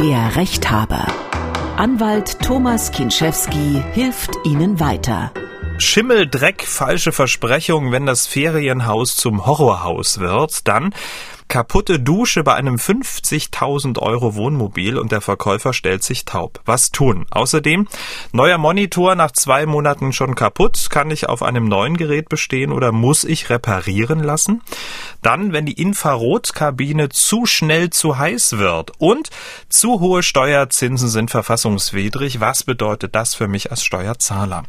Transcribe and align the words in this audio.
Der 0.00 0.34
Rechthaber. 0.34 1.06
Anwalt 1.76 2.40
Thomas 2.40 2.90
Kinschewski 2.90 3.82
hilft 3.92 4.30
Ihnen 4.44 4.80
weiter. 4.80 5.30
Schimmel, 5.76 6.26
Dreck, 6.26 6.62
falsche 6.66 7.12
Versprechungen, 7.12 7.92
wenn 7.92 8.06
das 8.06 8.26
Ferienhaus 8.26 9.14
zum 9.14 9.44
Horrorhaus 9.44 10.18
wird, 10.18 10.66
dann 10.66 10.94
kaputte 11.50 11.98
Dusche 11.98 12.44
bei 12.44 12.54
einem 12.54 12.76
50.000 12.76 13.98
Euro 13.98 14.36
Wohnmobil 14.36 14.96
und 14.96 15.10
der 15.10 15.20
Verkäufer 15.20 15.72
stellt 15.72 16.04
sich 16.04 16.24
taub. 16.24 16.60
Was 16.64 16.92
tun? 16.92 17.26
Außerdem, 17.32 17.88
neuer 18.30 18.56
Monitor 18.56 19.16
nach 19.16 19.32
zwei 19.32 19.66
Monaten 19.66 20.12
schon 20.12 20.36
kaputt. 20.36 20.86
Kann 20.90 21.10
ich 21.10 21.28
auf 21.28 21.42
einem 21.42 21.64
neuen 21.64 21.96
Gerät 21.96 22.28
bestehen 22.28 22.70
oder 22.70 22.92
muss 22.92 23.24
ich 23.24 23.50
reparieren 23.50 24.20
lassen? 24.20 24.62
Dann, 25.22 25.52
wenn 25.52 25.66
die 25.66 25.72
Infrarotkabine 25.72 27.08
zu 27.08 27.46
schnell 27.46 27.90
zu 27.90 28.16
heiß 28.16 28.58
wird 28.58 28.92
und 28.98 29.30
zu 29.68 29.98
hohe 29.98 30.22
Steuerzinsen 30.22 31.08
sind 31.08 31.32
verfassungswidrig. 31.32 32.38
Was 32.40 32.62
bedeutet 32.62 33.16
das 33.16 33.34
für 33.34 33.48
mich 33.48 33.72
als 33.72 33.82
Steuerzahler? 33.82 34.62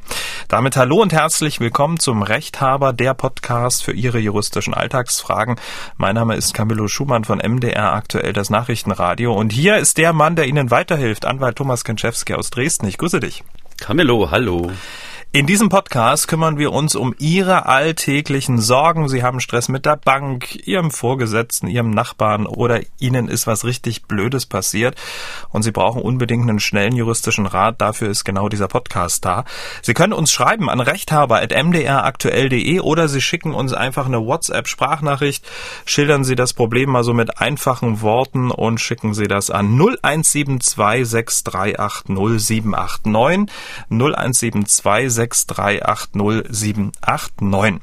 Damit 0.47 0.75
hallo 0.75 0.99
und 0.99 1.13
herzlich 1.13 1.59
willkommen 1.59 1.99
zum 1.99 2.23
Rechthaber, 2.23 2.91
der 2.91 3.13
Podcast 3.13 3.83
für 3.83 3.93
Ihre 3.93 4.17
juristischen 4.17 4.73
Alltagsfragen. 4.73 5.57
Mein 5.97 6.15
Name 6.15 6.35
ist 6.35 6.55
Camille 6.55 6.70
Camillo 6.71 6.87
Schumann 6.87 7.25
von 7.25 7.39
MDR 7.39 7.91
aktuell 7.91 8.31
das 8.31 8.49
Nachrichtenradio. 8.49 9.33
Und 9.33 9.51
hier 9.51 9.75
ist 9.75 9.97
der 9.97 10.13
Mann, 10.13 10.37
der 10.37 10.47
Ihnen 10.47 10.71
weiterhilft, 10.71 11.25
Anwalt 11.25 11.57
Thomas 11.57 11.83
Kenczewski 11.83 12.33
aus 12.33 12.49
Dresden. 12.49 12.87
Ich 12.87 12.97
grüße 12.97 13.19
dich. 13.19 13.43
Camillo, 13.77 14.31
hallo. 14.31 14.71
In 15.33 15.45
diesem 15.45 15.69
Podcast 15.69 16.27
kümmern 16.27 16.57
wir 16.57 16.73
uns 16.73 16.93
um 16.93 17.15
Ihre 17.17 17.65
alltäglichen 17.65 18.59
Sorgen. 18.59 19.07
Sie 19.07 19.23
haben 19.23 19.39
Stress 19.39 19.69
mit 19.69 19.85
der 19.85 19.95
Bank, 19.95 20.67
Ihrem 20.67 20.91
Vorgesetzten, 20.91 21.67
Ihrem 21.67 21.91
Nachbarn 21.91 22.45
oder 22.45 22.81
Ihnen 22.99 23.29
ist 23.29 23.47
was 23.47 23.63
richtig 23.63 24.03
Blödes 24.03 24.45
passiert 24.45 24.95
und 25.51 25.63
Sie 25.63 25.71
brauchen 25.71 26.01
unbedingt 26.01 26.49
einen 26.49 26.59
schnellen 26.59 26.97
juristischen 26.97 27.45
Rat. 27.45 27.79
Dafür 27.79 28.09
ist 28.09 28.25
genau 28.25 28.49
dieser 28.49 28.67
Podcast 28.67 29.23
da. 29.23 29.45
Sie 29.81 29.93
können 29.93 30.11
uns 30.11 30.33
schreiben 30.33 30.69
an 30.69 30.81
rechthaber.mdraktuell.de 30.81 32.81
oder 32.81 33.07
Sie 33.07 33.21
schicken 33.21 33.53
uns 33.53 33.71
einfach 33.71 34.07
eine 34.07 34.25
WhatsApp-Sprachnachricht. 34.25 35.47
Schildern 35.85 36.25
Sie 36.25 36.35
das 36.35 36.51
Problem 36.51 36.89
mal 36.89 37.05
so 37.05 37.13
mit 37.13 37.39
einfachen 37.39 38.01
Worten 38.01 38.51
und 38.51 38.81
schicken 38.81 39.13
Sie 39.13 39.29
das 39.29 39.49
an 39.49 39.79
0172 39.79 41.07
6380 41.07 42.37
789 42.37 43.49
0172 43.89 45.20
6380789. 45.21 47.79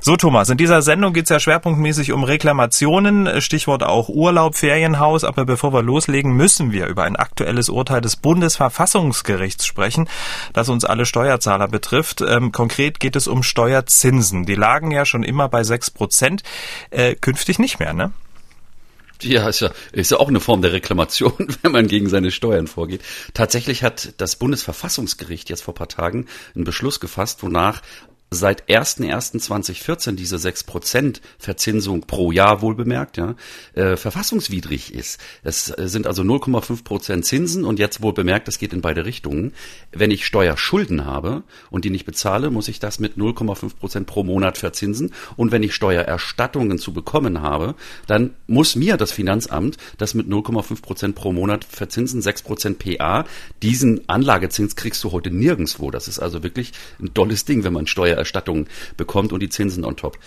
So, 0.00 0.16
Thomas, 0.16 0.48
in 0.48 0.56
dieser 0.56 0.82
Sendung 0.82 1.12
geht 1.12 1.24
es 1.24 1.30
ja 1.30 1.40
schwerpunktmäßig 1.40 2.12
um 2.12 2.24
Reklamationen, 2.24 3.40
Stichwort 3.40 3.82
auch 3.82 4.08
Urlaub, 4.08 4.56
Ferienhaus. 4.56 5.24
Aber 5.24 5.44
bevor 5.44 5.72
wir 5.72 5.82
loslegen, 5.82 6.32
müssen 6.32 6.72
wir 6.72 6.86
über 6.86 7.04
ein 7.04 7.16
aktuelles 7.16 7.68
Urteil 7.68 8.00
des 8.00 8.16
Bundesverfassungsgerichts 8.16 9.66
sprechen, 9.66 10.08
das 10.52 10.68
uns 10.68 10.84
alle 10.84 11.04
Steuerzahler 11.04 11.68
betrifft. 11.68 12.20
Ähm, 12.20 12.52
konkret 12.52 13.00
geht 13.00 13.16
es 13.16 13.28
um 13.28 13.42
Steuerzinsen. 13.42 14.46
Die 14.46 14.54
lagen 14.54 14.90
ja 14.90 15.04
schon 15.04 15.24
immer 15.24 15.48
bei 15.48 15.64
sechs 15.64 15.90
Prozent, 15.90 16.42
äh, 16.90 17.14
künftig 17.14 17.58
nicht 17.58 17.80
mehr, 17.80 17.92
ne? 17.92 18.12
Ja, 19.22 19.48
ist 19.48 19.60
ja, 19.60 19.70
ist 19.92 20.10
ja 20.10 20.18
auch 20.18 20.28
eine 20.28 20.40
Form 20.40 20.62
der 20.62 20.72
Reklamation, 20.72 21.32
wenn 21.62 21.72
man 21.72 21.88
gegen 21.88 22.08
seine 22.08 22.30
Steuern 22.30 22.66
vorgeht. 22.66 23.02
Tatsächlich 23.34 23.82
hat 23.82 24.14
das 24.18 24.36
Bundesverfassungsgericht 24.36 25.50
jetzt 25.50 25.62
vor 25.62 25.74
paar 25.74 25.88
Tagen 25.88 26.26
einen 26.54 26.64
Beschluss 26.64 27.00
gefasst, 27.00 27.42
wonach 27.42 27.82
seit 28.30 28.68
1.1.2014 28.68 30.12
diese 30.12 30.36
6% 30.36 31.20
Verzinsung 31.38 32.02
pro 32.02 32.30
Jahr 32.30 32.60
wohlbemerkt, 32.60 33.16
ja, 33.16 33.36
äh, 33.74 33.96
verfassungswidrig 33.96 34.92
ist. 34.94 35.18
Es 35.42 35.66
sind 35.66 36.06
also 36.06 36.22
0,5% 36.22 37.22
Zinsen 37.22 37.64
und 37.64 37.78
jetzt 37.78 38.02
wohlbemerkt, 38.02 38.46
das 38.46 38.58
geht 38.58 38.74
in 38.74 38.82
beide 38.82 39.06
Richtungen. 39.06 39.54
Wenn 39.92 40.10
ich 40.10 40.26
Steuerschulden 40.26 41.06
habe 41.06 41.42
und 41.70 41.86
die 41.86 41.90
nicht 41.90 42.04
bezahle, 42.04 42.50
muss 42.50 42.68
ich 42.68 42.80
das 42.80 42.98
mit 42.98 43.16
0,5% 43.16 44.04
pro 44.04 44.24
Monat 44.24 44.58
verzinsen 44.58 45.14
und 45.36 45.50
wenn 45.50 45.62
ich 45.62 45.74
Steuererstattungen 45.74 46.78
zu 46.78 46.92
bekommen 46.92 47.40
habe, 47.40 47.76
dann 48.06 48.34
muss 48.46 48.76
mir 48.76 48.98
das 48.98 49.10
Finanzamt 49.10 49.78
das 49.96 50.12
mit 50.12 50.26
0,5% 50.26 51.14
pro 51.14 51.32
Monat 51.32 51.64
verzinsen, 51.64 52.20
6% 52.20 52.98
PA. 52.98 53.24
Diesen 53.62 54.06
Anlagezins 54.08 54.76
kriegst 54.76 55.02
du 55.04 55.12
heute 55.12 55.30
nirgendswo. 55.30 55.90
Das 55.90 56.08
ist 56.08 56.18
also 56.18 56.42
wirklich 56.42 56.72
ein 57.00 57.12
dolles 57.14 57.46
Ding, 57.46 57.64
wenn 57.64 57.72
man 57.72 57.86
Steuer 57.86 58.17
Erstattung 58.18 58.66
bekommt 58.96 59.32
und 59.32 59.40
die 59.40 59.48
Zinsen 59.48 59.84
on 59.84 59.96
top. 59.96 60.18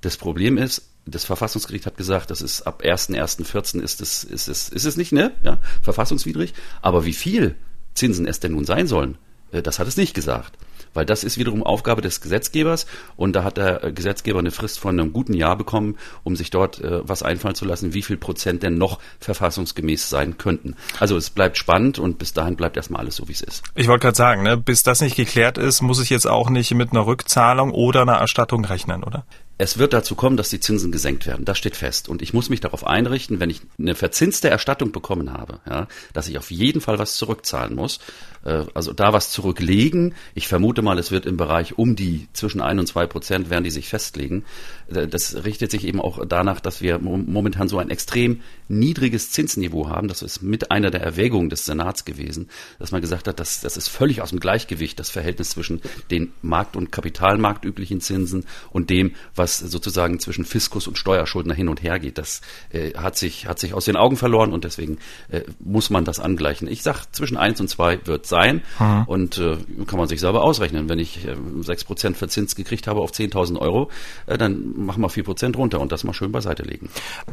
Das 0.00 0.16
Problem 0.16 0.56
ist, 0.58 0.88
das 1.06 1.24
Verfassungsgericht 1.24 1.86
hat 1.86 1.96
gesagt, 1.96 2.30
das 2.30 2.42
ist 2.42 2.62
ab 2.62 2.82
1.1.14 2.84 3.80
ist 3.80 4.00
es, 4.00 4.24
ist 4.24 4.48
es, 4.48 4.68
ist 4.68 4.84
es 4.84 4.96
nicht, 4.96 5.12
ne? 5.12 5.32
Ja, 5.42 5.58
verfassungswidrig. 5.82 6.54
Aber 6.82 7.04
wie 7.04 7.12
viel 7.12 7.56
Zinsen 7.94 8.26
es 8.26 8.40
denn 8.40 8.52
nun 8.52 8.64
sein 8.64 8.86
sollen, 8.86 9.18
äh, 9.52 9.62
das 9.62 9.78
hat 9.78 9.88
es 9.88 9.96
nicht 9.96 10.14
gesagt 10.14 10.56
weil 10.94 11.06
das 11.06 11.24
ist 11.24 11.38
wiederum 11.38 11.62
Aufgabe 11.62 12.02
des 12.02 12.20
Gesetzgebers 12.20 12.86
und 13.16 13.34
da 13.34 13.44
hat 13.44 13.56
der 13.56 13.92
Gesetzgeber 13.92 14.38
eine 14.38 14.50
Frist 14.50 14.78
von 14.78 14.98
einem 14.98 15.12
guten 15.12 15.34
Jahr 15.34 15.56
bekommen, 15.56 15.96
um 16.24 16.36
sich 16.36 16.50
dort 16.50 16.80
äh, 16.80 17.06
was 17.08 17.22
einfallen 17.22 17.54
zu 17.54 17.64
lassen, 17.64 17.94
wie 17.94 18.02
viel 18.02 18.16
Prozent 18.16 18.62
denn 18.62 18.78
noch 18.78 18.98
verfassungsgemäß 19.20 20.08
sein 20.08 20.38
könnten. 20.38 20.76
Also 20.98 21.16
es 21.16 21.30
bleibt 21.30 21.58
spannend 21.58 21.98
und 21.98 22.18
bis 22.18 22.32
dahin 22.32 22.56
bleibt 22.56 22.76
erstmal 22.76 23.02
alles 23.02 23.16
so, 23.16 23.28
wie 23.28 23.32
es 23.32 23.42
ist. 23.42 23.62
Ich 23.74 23.88
wollte 23.88 24.02
gerade 24.02 24.16
sagen, 24.16 24.42
ne, 24.42 24.56
bis 24.56 24.82
das 24.82 25.00
nicht 25.00 25.16
geklärt 25.16 25.58
ist, 25.58 25.82
muss 25.82 26.02
ich 26.02 26.10
jetzt 26.10 26.26
auch 26.26 26.50
nicht 26.50 26.74
mit 26.74 26.92
einer 26.92 27.06
Rückzahlung 27.06 27.72
oder 27.72 28.02
einer 28.02 28.16
Erstattung 28.16 28.64
rechnen, 28.64 29.04
oder? 29.04 29.24
Es 29.62 29.76
wird 29.76 29.92
dazu 29.92 30.14
kommen, 30.14 30.38
dass 30.38 30.48
die 30.48 30.58
Zinsen 30.58 30.90
gesenkt 30.90 31.26
werden. 31.26 31.44
Das 31.44 31.58
steht 31.58 31.76
fest. 31.76 32.08
Und 32.08 32.22
ich 32.22 32.32
muss 32.32 32.48
mich 32.48 32.60
darauf 32.60 32.86
einrichten, 32.86 33.40
wenn 33.40 33.50
ich 33.50 33.60
eine 33.78 33.94
verzinste 33.94 34.48
Erstattung 34.48 34.90
bekommen 34.90 35.34
habe, 35.34 35.60
ja, 35.68 35.86
dass 36.14 36.28
ich 36.28 36.38
auf 36.38 36.50
jeden 36.50 36.80
Fall 36.80 36.98
was 36.98 37.16
zurückzahlen 37.16 37.74
muss. 37.74 37.98
Äh, 38.42 38.64
also 38.72 38.94
da 38.94 39.12
was 39.12 39.30
zurücklegen. 39.30 40.14
Ich 40.34 40.48
vermute 40.48 40.80
mal, 40.80 40.98
es 40.98 41.10
wird 41.10 41.26
im 41.26 41.36
Bereich 41.36 41.76
um 41.76 41.94
die 41.94 42.26
zwischen 42.32 42.62
ein 42.62 42.78
und 42.78 42.86
zwei 42.86 43.06
Prozent 43.06 43.50
werden 43.50 43.64
die 43.64 43.70
sich 43.70 43.90
festlegen. 43.90 44.46
Äh, 44.90 45.08
das 45.08 45.44
richtet 45.44 45.70
sich 45.70 45.86
eben 45.86 46.00
auch 46.00 46.24
danach, 46.26 46.60
dass 46.60 46.80
wir 46.80 46.98
momentan 46.98 47.68
so 47.68 47.78
ein 47.78 47.90
extrem 47.90 48.40
niedriges 48.68 49.30
Zinsniveau 49.30 49.88
haben. 49.88 50.08
Das 50.08 50.22
ist 50.22 50.42
mit 50.42 50.70
einer 50.70 50.90
der 50.90 51.02
Erwägungen 51.02 51.50
des 51.50 51.66
Senats 51.66 52.04
gewesen, 52.04 52.48
dass 52.78 52.92
man 52.92 53.00
gesagt 53.00 53.28
hat, 53.28 53.40
dass 53.40 53.60
das 53.60 53.76
ist 53.76 53.88
völlig 53.88 54.22
aus 54.22 54.30
dem 54.30 54.40
Gleichgewicht, 54.40 54.98
das 54.98 55.10
Verhältnis 55.10 55.50
zwischen 55.50 55.80
den 56.10 56.32
Markt- 56.42 56.76
und 56.76 56.92
Kapitalmarktüblichen 56.92 58.00
Zinsen 58.00 58.44
und 58.70 58.90
dem, 58.90 59.12
was 59.34 59.58
sozusagen 59.58 60.20
zwischen 60.20 60.44
Fiskus 60.44 60.86
und 60.86 60.98
Steuerschuldner 60.98 61.54
hin 61.54 61.68
und 61.68 61.82
her 61.82 61.98
geht. 61.98 62.18
Das 62.18 62.40
äh, 62.70 62.92
hat 62.94 63.16
sich 63.16 63.46
hat 63.46 63.58
sich 63.58 63.74
aus 63.74 63.84
den 63.84 63.96
Augen 63.96 64.16
verloren 64.16 64.52
und 64.52 64.64
deswegen 64.64 64.98
äh, 65.30 65.42
muss 65.58 65.90
man 65.90 66.04
das 66.04 66.20
angleichen. 66.20 66.68
Ich 66.68 66.82
sag 66.82 67.06
zwischen 67.12 67.36
eins 67.36 67.60
und 67.60 67.68
zwei 67.68 67.98
wird 68.06 68.26
sein 68.26 68.62
mhm. 68.78 69.04
und 69.06 69.38
äh, 69.38 69.56
kann 69.86 69.98
man 69.98 70.08
sich 70.08 70.20
selber 70.20 70.42
ausrechnen. 70.42 70.88
Wenn 70.88 70.98
ich 70.98 71.26
äh, 71.26 71.36
sechs 71.60 71.84
Prozent 71.84 72.16
Verzins 72.16 72.54
gekriegt 72.54 72.86
habe 72.86 73.00
auf 73.00 73.12
10.000 73.12 73.58
Euro, 73.58 73.90
äh, 74.26 74.38
dann 74.38 74.79
machen 74.84 75.02
wir 75.02 75.08
vier 75.08 75.24
Prozent 75.24 75.56
runter 75.56 75.80
und 75.80 75.92
das 75.92 76.04
mal 76.04 76.12
schön 76.12 76.32
beiseite 76.32 76.62
legen. 76.62 76.88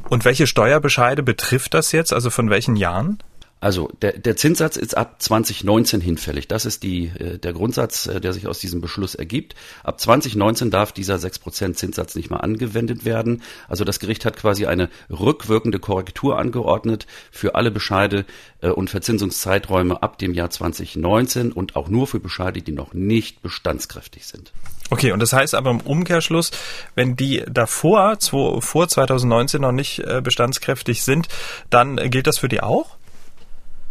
Und 0.09 0.25
welche 0.25 0.47
Steuerbescheide 0.47 1.23
betrifft 1.23 1.73
das 1.73 1.91
jetzt? 1.91 2.13
Also 2.13 2.29
von 2.29 2.49
welchen 2.49 2.75
Jahren? 2.75 3.19
Also 3.59 3.90
der, 4.03 4.13
der 4.13 4.35
Zinssatz 4.35 4.78
ist 4.78 4.95
ab 4.95 5.16
2019 5.19 6.00
hinfällig. 6.00 6.47
Das 6.47 6.66
ist 6.66 6.84
die, 6.84 7.07
äh, 7.07 7.40
der 7.40 7.53
Grundsatz, 7.53 8.06
äh, 8.06 8.22
der 8.22 8.34
sich 8.34 8.47
aus 8.47 8.59
diesem 8.59 8.81
Beschluss 8.81 9.16
ergibt. 9.16 9.56
Ab 9.84 10.00
2019 10.00 10.69
darf 10.69 10.91
dieser 10.91 11.16
6% 11.16 11.73
Zinssatz 11.73 12.16
nicht 12.16 12.29
mehr 12.29 12.44
angewendet 12.44 13.03
werden. 13.03 13.41
Also 13.68 13.84
das 13.84 14.00
Gericht 14.00 14.25
hat 14.25 14.38
quasi 14.38 14.68
eine 14.68 14.90
rückwirkende 15.09 15.79
Korrektur 15.79 16.38
angeordnet 16.38 17.07
für 17.31 17.56
alle 17.56 17.72
Bescheide 17.72 18.25
äh, 18.62 18.69
und 18.69 18.91
Verzinsungszeiträume 18.91 20.03
ab 20.03 20.19
dem 20.19 20.35
Jahr 20.35 20.51
2019 20.51 21.51
und 21.51 21.75
auch 21.75 21.89
nur 21.89 22.06
für 22.06 22.19
Bescheide, 22.19 22.62
die 22.62 22.74
noch 22.74 22.94
nicht 22.94 23.41
bestandskräftig 23.41 24.28
sind. 24.28 24.51
Okay, 24.91 25.12
und 25.12 25.19
das 25.19 25.34
heißt 25.34 25.56
aber 25.56 25.72
im 25.72 25.81
Umkehrschluss, 25.81 26.51
wenn 26.94 27.16
die 27.16 27.44
davor, 27.50 28.18
vor 28.22 28.88
2019 28.88 29.59
noch 29.62 29.74
nicht 29.74 30.01
bestandskräftig 30.24 31.03
sind, 31.03 31.28
dann 31.69 31.97
gilt 32.09 32.28
das 32.28 32.38
für 32.38 32.47
die 32.47 32.62
auch? 32.62 32.97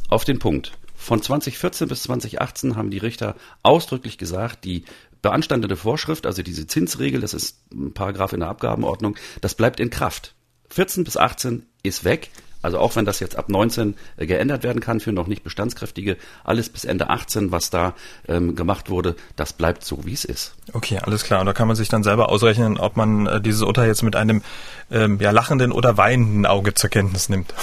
Auf 0.08 0.24
den 0.24 0.38
Punkt. 0.38 0.72
Von 0.94 1.22
2014 1.22 1.88
bis 1.88 2.04
2018 2.04 2.76
haben 2.76 2.90
die 2.90 2.98
Richter 2.98 3.36
ausdrücklich 3.62 4.18
gesagt, 4.18 4.64
die 4.64 4.84
beanstandete 5.22 5.76
Vorschrift, 5.76 6.26
also 6.26 6.42
diese 6.42 6.66
Zinsregel, 6.66 7.20
das 7.20 7.34
ist 7.34 7.58
ein 7.72 7.92
Paragraph 7.92 8.32
in 8.32 8.40
der 8.40 8.48
Abgabenordnung, 8.48 9.16
das 9.40 9.54
bleibt 9.54 9.80
in 9.80 9.90
Kraft. 9.90 10.34
14 10.70 11.04
bis 11.04 11.16
18 11.16 11.66
ist 11.82 12.04
weg. 12.04 12.30
Also 12.62 12.78
auch 12.80 12.96
wenn 12.96 13.04
das 13.04 13.20
jetzt 13.20 13.36
ab 13.36 13.48
19 13.48 13.94
äh, 14.16 14.26
geändert 14.26 14.64
werden 14.64 14.80
kann 14.80 14.98
für 14.98 15.12
noch 15.12 15.28
nicht 15.28 15.44
bestandskräftige, 15.44 16.16
alles 16.42 16.68
bis 16.68 16.84
Ende 16.84 17.10
18, 17.10 17.52
was 17.52 17.70
da 17.70 17.94
ähm, 18.26 18.56
gemacht 18.56 18.90
wurde, 18.90 19.14
das 19.36 19.52
bleibt 19.52 19.84
so, 19.84 20.04
wie 20.04 20.14
es 20.14 20.24
ist. 20.24 20.56
Okay, 20.72 20.98
alles 20.98 21.22
klar. 21.22 21.40
Und 21.40 21.46
da 21.46 21.52
kann 21.52 21.68
man 21.68 21.76
sich 21.76 21.88
dann 21.88 22.02
selber 22.02 22.28
ausrechnen, 22.28 22.78
ob 22.78 22.96
man 22.96 23.26
äh, 23.26 23.40
dieses 23.40 23.62
Urteil 23.62 23.86
jetzt 23.86 24.02
mit 24.02 24.16
einem 24.16 24.42
ähm, 24.90 25.20
ja, 25.20 25.30
lachenden 25.30 25.70
oder 25.70 25.96
weinenden 25.96 26.44
Auge 26.44 26.74
zur 26.74 26.90
Kenntnis 26.90 27.28
nimmt. 27.28 27.54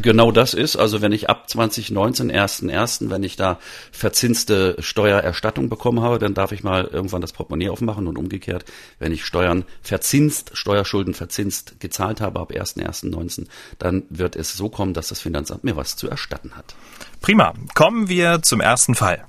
Genau 0.00 0.32
das 0.32 0.54
ist, 0.54 0.76
also 0.76 1.02
wenn 1.02 1.12
ich 1.12 1.28
ab 1.28 1.50
2019, 1.50 2.32
1.1., 2.32 3.10
wenn 3.10 3.22
ich 3.22 3.36
da 3.36 3.58
verzinste 3.92 4.76
Steuererstattung 4.78 5.68
bekommen 5.68 6.00
habe, 6.00 6.18
dann 6.18 6.34
darf 6.34 6.52
ich 6.52 6.62
mal 6.62 6.84
irgendwann 6.84 7.20
das 7.20 7.32
Portemonnaie 7.32 7.68
aufmachen 7.68 8.06
und 8.06 8.16
umgekehrt, 8.16 8.64
wenn 8.98 9.12
ich 9.12 9.24
Steuern 9.24 9.64
verzinst, 9.82 10.50
Steuerschulden 10.54 11.12
verzinst 11.12 11.78
gezahlt 11.78 12.20
habe 12.20 12.40
ab 12.40 12.52
1.1.19, 12.52 13.46
dann 13.78 14.04
wird 14.08 14.34
es 14.34 14.54
so 14.54 14.70
kommen, 14.70 14.94
dass 14.94 15.08
das 15.08 15.20
Finanzamt 15.20 15.64
mir 15.64 15.76
was 15.76 15.96
zu 15.96 16.08
erstatten 16.08 16.56
hat. 16.56 16.74
Prima. 17.20 17.52
Kommen 17.74 18.08
wir 18.08 18.40
zum 18.42 18.60
ersten 18.60 18.94
Fall. 18.94 19.26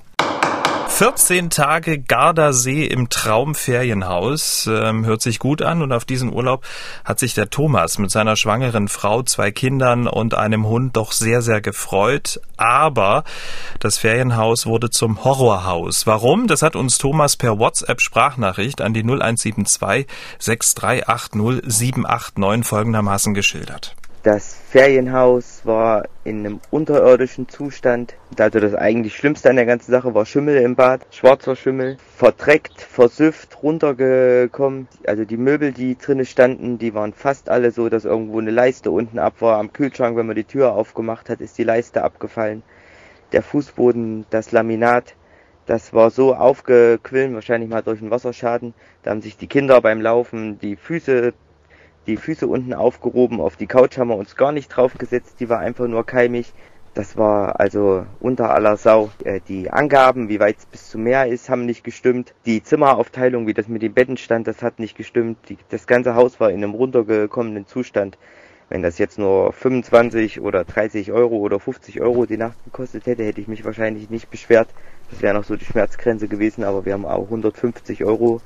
14 0.90 1.50
Tage 1.50 2.00
Gardasee 2.00 2.86
im 2.86 3.10
Traumferienhaus 3.10 4.68
ähm, 4.72 5.06
hört 5.06 5.22
sich 5.22 5.38
gut 5.38 5.62
an 5.62 5.82
und 5.82 5.92
auf 5.92 6.06
diesen 6.06 6.34
Urlaub 6.34 6.66
hat 7.06 7.20
sich 7.20 7.34
der 7.36 7.50
Thomas 7.50 8.00
mit 8.00 8.10
seiner 8.10 8.36
schwangeren 8.36 8.88
Frau, 8.88 9.22
zwei 9.22 9.52
Kindern 9.52 10.08
und 10.08 10.34
einem 10.34 10.66
Hund 10.66 10.96
doch 10.98 11.12
sehr, 11.12 11.42
sehr 11.42 11.62
gefreut. 11.62 12.40
Aber 12.58 13.24
das 13.80 13.98
Ferienhaus 13.98 14.66
wurde 14.66 14.90
zum 14.90 15.24
Horrorhaus. 15.24 16.08
Warum? 16.08 16.48
Das 16.48 16.64
hat 16.64 16.76
uns 16.76 16.98
Thomas 16.98 17.36
per 17.36 17.60
WhatsApp 17.60 18.02
Sprachnachricht 18.02 18.82
an 18.82 18.94
die 18.94 19.04
0172 19.04 20.08
6380 20.40 21.62
789 21.70 22.66
folgendermaßen 22.66 23.34
geschildert. 23.34 23.96
Das 24.24 24.56
Ferienhaus 24.56 25.62
war 25.64 26.06
in 26.24 26.40
einem 26.40 26.60
unterirdischen 26.70 27.48
Zustand. 27.48 28.16
Also 28.38 28.60
das 28.60 28.74
eigentlich 28.74 29.16
Schlimmste 29.16 29.50
an 29.50 29.56
der 29.56 29.66
ganzen 29.66 29.92
Sache 29.92 30.14
war 30.14 30.26
Schimmel 30.26 30.58
im 30.58 30.76
Bad, 30.76 31.06
schwarzer 31.12 31.56
Schimmel, 31.56 31.98
verdreckt, 32.16 32.82
versüfft, 32.82 33.64
runtergekommen. 33.64 34.88
Also 35.06 35.24
die 35.24 35.38
Möbel, 35.38 35.72
die 35.72 35.98
drinnen 35.98 36.26
standen, 36.26 36.78
die 36.78 36.94
waren 36.94 37.14
fast 37.14 37.48
alle 37.50 37.72
so, 37.72 37.90
dass 37.90 38.06
irgendwo 38.06 38.40
eine 38.40 38.52
Leiste 38.52 38.92
unten 38.92 39.20
ab 39.20 39.36
war. 39.40 39.60
Am 39.60 39.72
Kühlschrank, 39.72 40.18
wenn 40.18 40.28
man 40.28 40.36
die 40.36 40.44
Tür 40.44 40.74
aufgemacht 40.74 41.30
hat, 41.30 41.40
ist 41.40 41.58
die 41.58 41.64
Leiste 41.64 42.04
abgefallen. 42.04 42.64
Der 43.32 43.44
Fußboden, 43.44 44.26
das 44.30 44.52
Laminat, 44.52 45.16
das 45.68 45.94
war 45.94 46.12
so 46.12 46.34
aufgequillen, 46.34 47.34
wahrscheinlich 47.34 47.70
mal 47.70 47.84
durch 47.84 48.02
einen 48.02 48.12
Wasserschaden. 48.12 48.74
Da 49.04 49.12
haben 49.12 49.22
sich 49.22 49.38
die 49.38 49.48
Kinder 49.48 49.80
beim 49.82 50.02
Laufen 50.02 50.60
die 50.60 50.76
Füße 50.76 51.34
die 52.08 52.18
Füße 52.18 52.48
unten 52.48 52.74
aufgehoben, 52.74 53.42
auf 53.42 53.58
die 53.58 53.68
Couch 53.68 53.98
haben 53.98 54.08
wir 54.08 54.16
uns 54.16 54.36
gar 54.36 54.52
nicht 54.52 54.70
draufgesetzt, 54.70 55.40
die 55.40 55.50
war 55.50 55.60
einfach 55.60 55.88
nur 55.88 56.06
keimig. 56.06 56.54
Das 56.94 57.16
war 57.16 57.60
also 57.60 58.08
unter 58.20 58.50
aller 58.50 58.76
Sau. 58.76 59.12
Äh, 59.24 59.40
die 59.48 59.70
Angaben, 59.70 60.30
wie 60.30 60.40
weit 60.40 60.58
es 60.58 60.66
bis 60.66 60.90
zum 60.90 61.04
Meer 61.04 61.28
ist, 61.28 61.48
haben 61.48 61.68
nicht 61.68 61.84
gestimmt. 61.84 62.34
Die 62.48 62.64
Zimmeraufteilung, 62.64 63.46
wie 63.46 63.54
das 63.54 63.68
mit 63.68 63.84
den 63.84 63.94
Betten 63.94 64.18
stand, 64.18 64.48
das 64.48 64.64
hat 64.64 64.80
nicht 64.80 64.98
gestimmt. 64.98 65.38
Die, 65.48 65.58
das 65.70 65.86
ganze 65.86 66.16
Haus 66.16 66.40
war 66.40 66.50
in 66.50 66.64
einem 66.64 66.74
runtergekommenen 66.74 67.68
Zustand. 67.68 68.18
Wenn 68.70 68.82
das 68.82 68.98
jetzt 68.98 69.20
nur 69.20 69.54
25 69.54 70.42
oder 70.42 70.64
30 70.64 71.12
Euro 71.12 71.38
oder 71.38 71.60
50 71.60 72.02
Euro 72.02 72.26
die 72.26 72.38
Nacht 72.38 72.58
gekostet 72.66 73.06
hätte, 73.06 73.24
hätte 73.24 73.42
ich 73.42 73.48
mich 73.48 73.64
wahrscheinlich 73.64 74.10
nicht 74.10 74.32
beschwert. 74.32 74.68
Das 75.12 75.22
wäre 75.22 75.36
noch 75.36 75.44
so 75.44 75.56
die 75.56 75.66
Schmerzgrenze 75.66 76.28
gewesen, 76.28 76.64
aber 76.64 76.84
wir 76.84 76.94
haben 76.94 77.06
auch 77.06 77.26
150 77.26 78.04
Euro 78.06 78.42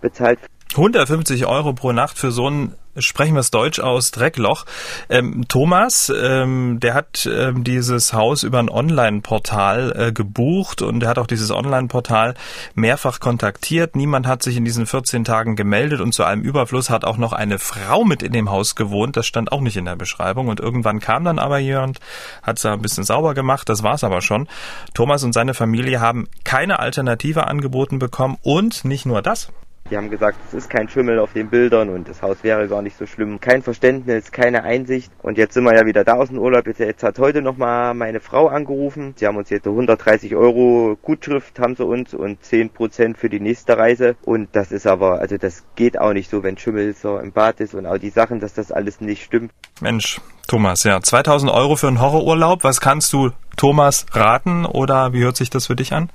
bezahlt. 0.00 0.38
150 0.72 1.46
Euro 1.46 1.72
pro 1.72 1.92
Nacht 1.92 2.18
für 2.18 2.30
so 2.30 2.48
ein 2.48 2.74
sprechen 2.96 3.34
wir 3.34 3.40
es 3.40 3.50
Deutsch 3.50 3.78
aus, 3.78 4.10
Dreckloch. 4.10 4.64
Ähm, 5.08 5.44
Thomas, 5.48 6.12
ähm, 6.14 6.78
der 6.80 6.94
hat 6.94 7.28
ähm, 7.32 7.62
dieses 7.64 8.12
Haus 8.12 8.42
über 8.42 8.58
ein 8.58 8.68
Online-Portal 8.68 9.92
äh, 9.96 10.12
gebucht 10.12 10.82
und 10.82 11.00
der 11.00 11.08
hat 11.08 11.18
auch 11.18 11.26
dieses 11.26 11.50
Online-Portal 11.50 12.34
mehrfach 12.74 13.20
kontaktiert. 13.20 13.96
Niemand 13.96 14.26
hat 14.26 14.42
sich 14.42 14.56
in 14.56 14.64
diesen 14.64 14.86
14 14.86 15.24
Tagen 15.24 15.56
gemeldet 15.56 16.00
und 16.00 16.12
zu 16.12 16.24
einem 16.24 16.42
Überfluss 16.42 16.90
hat 16.90 17.04
auch 17.04 17.16
noch 17.16 17.32
eine 17.32 17.58
Frau 17.58 18.04
mit 18.04 18.22
in 18.22 18.32
dem 18.32 18.50
Haus 18.50 18.74
gewohnt. 18.74 19.16
Das 19.16 19.26
stand 19.26 19.52
auch 19.52 19.60
nicht 19.60 19.76
in 19.76 19.84
der 19.84 19.96
Beschreibung 19.96 20.48
und 20.48 20.60
irgendwann 20.60 21.00
kam 21.00 21.24
dann 21.24 21.38
aber 21.38 21.58
jemand, 21.58 22.00
hat 22.42 22.58
es 22.58 22.66
ein 22.66 22.82
bisschen 22.82 23.04
sauber 23.04 23.34
gemacht, 23.34 23.68
das 23.68 23.82
war's 23.82 24.04
aber 24.04 24.20
schon. 24.20 24.48
Thomas 24.94 25.22
und 25.22 25.32
seine 25.32 25.54
Familie 25.54 26.00
haben 26.00 26.28
keine 26.44 26.80
Alternative 26.80 27.46
angeboten 27.46 27.98
bekommen 27.98 28.38
und 28.42 28.84
nicht 28.84 29.06
nur 29.06 29.22
das. 29.22 29.52
Die 29.90 29.96
haben 29.96 30.08
gesagt, 30.08 30.38
es 30.46 30.54
ist 30.54 30.70
kein 30.70 30.88
Schimmel 30.88 31.18
auf 31.18 31.32
den 31.32 31.50
Bildern 31.50 31.88
und 31.88 32.08
das 32.08 32.22
Haus 32.22 32.36
wäre 32.42 32.68
gar 32.68 32.80
nicht 32.80 32.96
so 32.96 33.06
schlimm. 33.06 33.40
Kein 33.40 33.62
Verständnis, 33.62 34.30
keine 34.30 34.62
Einsicht. 34.62 35.10
Und 35.20 35.36
jetzt 35.36 35.54
sind 35.54 35.64
wir 35.64 35.74
ja 35.74 35.84
wieder 35.84 36.04
da 36.04 36.14
aus 36.14 36.28
dem 36.28 36.38
Urlaub. 36.38 36.66
Jetzt, 36.66 37.02
hat 37.02 37.18
heute 37.18 37.42
nochmal 37.42 37.94
meine 37.94 38.20
Frau 38.20 38.46
angerufen. 38.46 39.14
Sie 39.16 39.26
haben 39.26 39.36
uns 39.36 39.50
jetzt 39.50 39.66
130 39.66 40.36
Euro 40.36 40.96
Gutschrift 41.02 41.58
haben 41.58 41.74
sie 41.74 41.84
uns 41.84 42.14
und 42.14 42.42
10 42.44 42.70
Prozent 42.70 43.18
für 43.18 43.28
die 43.28 43.40
nächste 43.40 43.76
Reise. 43.76 44.14
Und 44.22 44.50
das 44.52 44.70
ist 44.70 44.86
aber, 44.86 45.20
also 45.20 45.36
das 45.36 45.64
geht 45.74 45.98
auch 45.98 46.12
nicht 46.12 46.30
so, 46.30 46.44
wenn 46.44 46.56
Schimmel 46.56 46.94
so 46.94 47.18
im 47.18 47.32
Bad 47.32 47.58
ist 47.60 47.74
und 47.74 47.86
auch 47.86 47.98
die 47.98 48.10
Sachen, 48.10 48.38
dass 48.38 48.54
das 48.54 48.70
alles 48.70 49.00
nicht 49.00 49.24
stimmt. 49.24 49.50
Mensch, 49.80 50.20
Thomas, 50.46 50.84
ja, 50.84 51.00
2000 51.00 51.50
Euro 51.50 51.74
für 51.74 51.88
einen 51.88 52.00
Horrorurlaub. 52.00 52.62
Was 52.62 52.80
kannst 52.80 53.12
du 53.12 53.30
Thomas 53.56 54.06
raten 54.12 54.66
oder 54.66 55.12
wie 55.12 55.22
hört 55.24 55.36
sich 55.36 55.50
das 55.50 55.66
für 55.66 55.76
dich 55.76 55.92
an? 55.92 56.10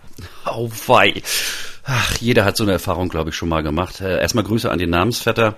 Au 0.45 0.69
wei. 0.87 1.21
Ach, 1.85 2.17
jeder 2.17 2.45
hat 2.45 2.57
so 2.57 2.63
eine 2.63 2.73
Erfahrung, 2.73 3.09
glaube 3.09 3.29
ich, 3.29 3.35
schon 3.35 3.49
mal 3.49 3.61
gemacht. 3.61 4.01
Äh, 4.01 4.19
erstmal 4.19 4.43
Grüße 4.43 4.69
an 4.69 4.79
den 4.79 4.89
Namensvetter. 4.89 5.55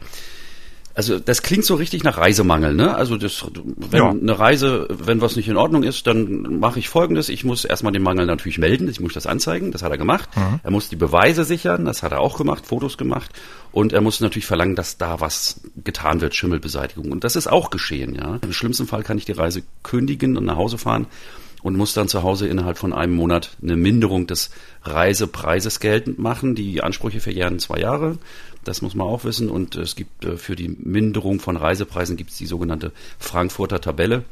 Also 0.93 1.19
das 1.19 1.43
klingt 1.43 1.63
so 1.63 1.75
richtig 1.75 2.03
nach 2.03 2.17
Reisemangel, 2.17 2.73
ne? 2.73 2.95
Also 2.95 3.17
das, 3.17 3.45
wenn 3.75 3.99
ja. 3.99 4.09
eine 4.09 4.39
Reise, 4.39 4.87
wenn 4.89 5.21
was 5.21 5.35
nicht 5.35 5.47
in 5.47 5.55
Ordnung 5.55 5.83
ist, 5.83 6.07
dann 6.07 6.59
mache 6.59 6.79
ich 6.79 6.89
Folgendes: 6.89 7.29
Ich 7.29 7.43
muss 7.43 7.65
erstmal 7.65 7.93
den 7.93 8.01
Mangel 8.01 8.25
natürlich 8.25 8.57
melden, 8.57 8.89
ich 8.89 8.99
muss 8.99 9.13
das 9.13 9.27
anzeigen, 9.27 9.71
das 9.71 9.83
hat 9.83 9.91
er 9.91 9.99
gemacht. 9.99 10.27
Mhm. 10.35 10.59
Er 10.63 10.71
muss 10.71 10.89
die 10.89 10.95
Beweise 10.95 11.43
sichern, 11.43 11.85
das 11.85 12.01
hat 12.01 12.13
er 12.13 12.19
auch 12.19 12.35
gemacht, 12.35 12.65
Fotos 12.65 12.97
gemacht, 12.97 13.29
und 13.71 13.93
er 13.93 14.01
muss 14.01 14.19
natürlich 14.21 14.47
verlangen, 14.47 14.75
dass 14.75 14.97
da 14.97 15.19
was 15.19 15.61
getan 15.83 16.19
wird, 16.19 16.33
Schimmelbeseitigung. 16.33 17.11
Und 17.11 17.23
das 17.23 17.35
ist 17.35 17.45
auch 17.45 17.69
geschehen, 17.69 18.15
ja. 18.15 18.39
Im 18.41 18.51
schlimmsten 18.51 18.87
Fall 18.87 19.03
kann 19.03 19.19
ich 19.19 19.25
die 19.25 19.33
Reise 19.33 19.61
kündigen 19.83 20.35
und 20.35 20.45
nach 20.45 20.57
Hause 20.57 20.79
fahren 20.79 21.05
und 21.67 21.75
muss 21.75 21.93
dann 21.93 22.07
zu 22.07 22.23
Hause 22.23 22.47
innerhalb 22.47 22.77
von 22.77 22.93
einem 22.93 23.13
Monat 23.13 23.57
eine 23.61 23.75
Minderung 23.75 24.25
des 24.25 24.51
Reisepreises 24.83 25.81
geltend 25.81 26.17
machen. 26.17 26.55
Die 26.55 26.81
Ansprüche 26.81 27.19
verjähren 27.19 27.59
zwei 27.59 27.79
Jahre. 27.79 28.19
Das 28.63 28.81
muss 28.81 28.95
man 28.95 29.05
auch 29.05 29.25
wissen. 29.25 29.49
Und 29.49 29.75
es 29.75 29.97
gibt 29.97 30.23
äh, 30.23 30.37
für 30.37 30.55
die 30.55 30.69
Minderung 30.69 31.41
von 31.41 31.57
Reisepreisen 31.57 32.15
gibt 32.15 32.29
es 32.29 32.37
die 32.37 32.45
sogenannte 32.45 32.93
Frankfurter 33.19 33.81
Tabelle. 33.81 34.23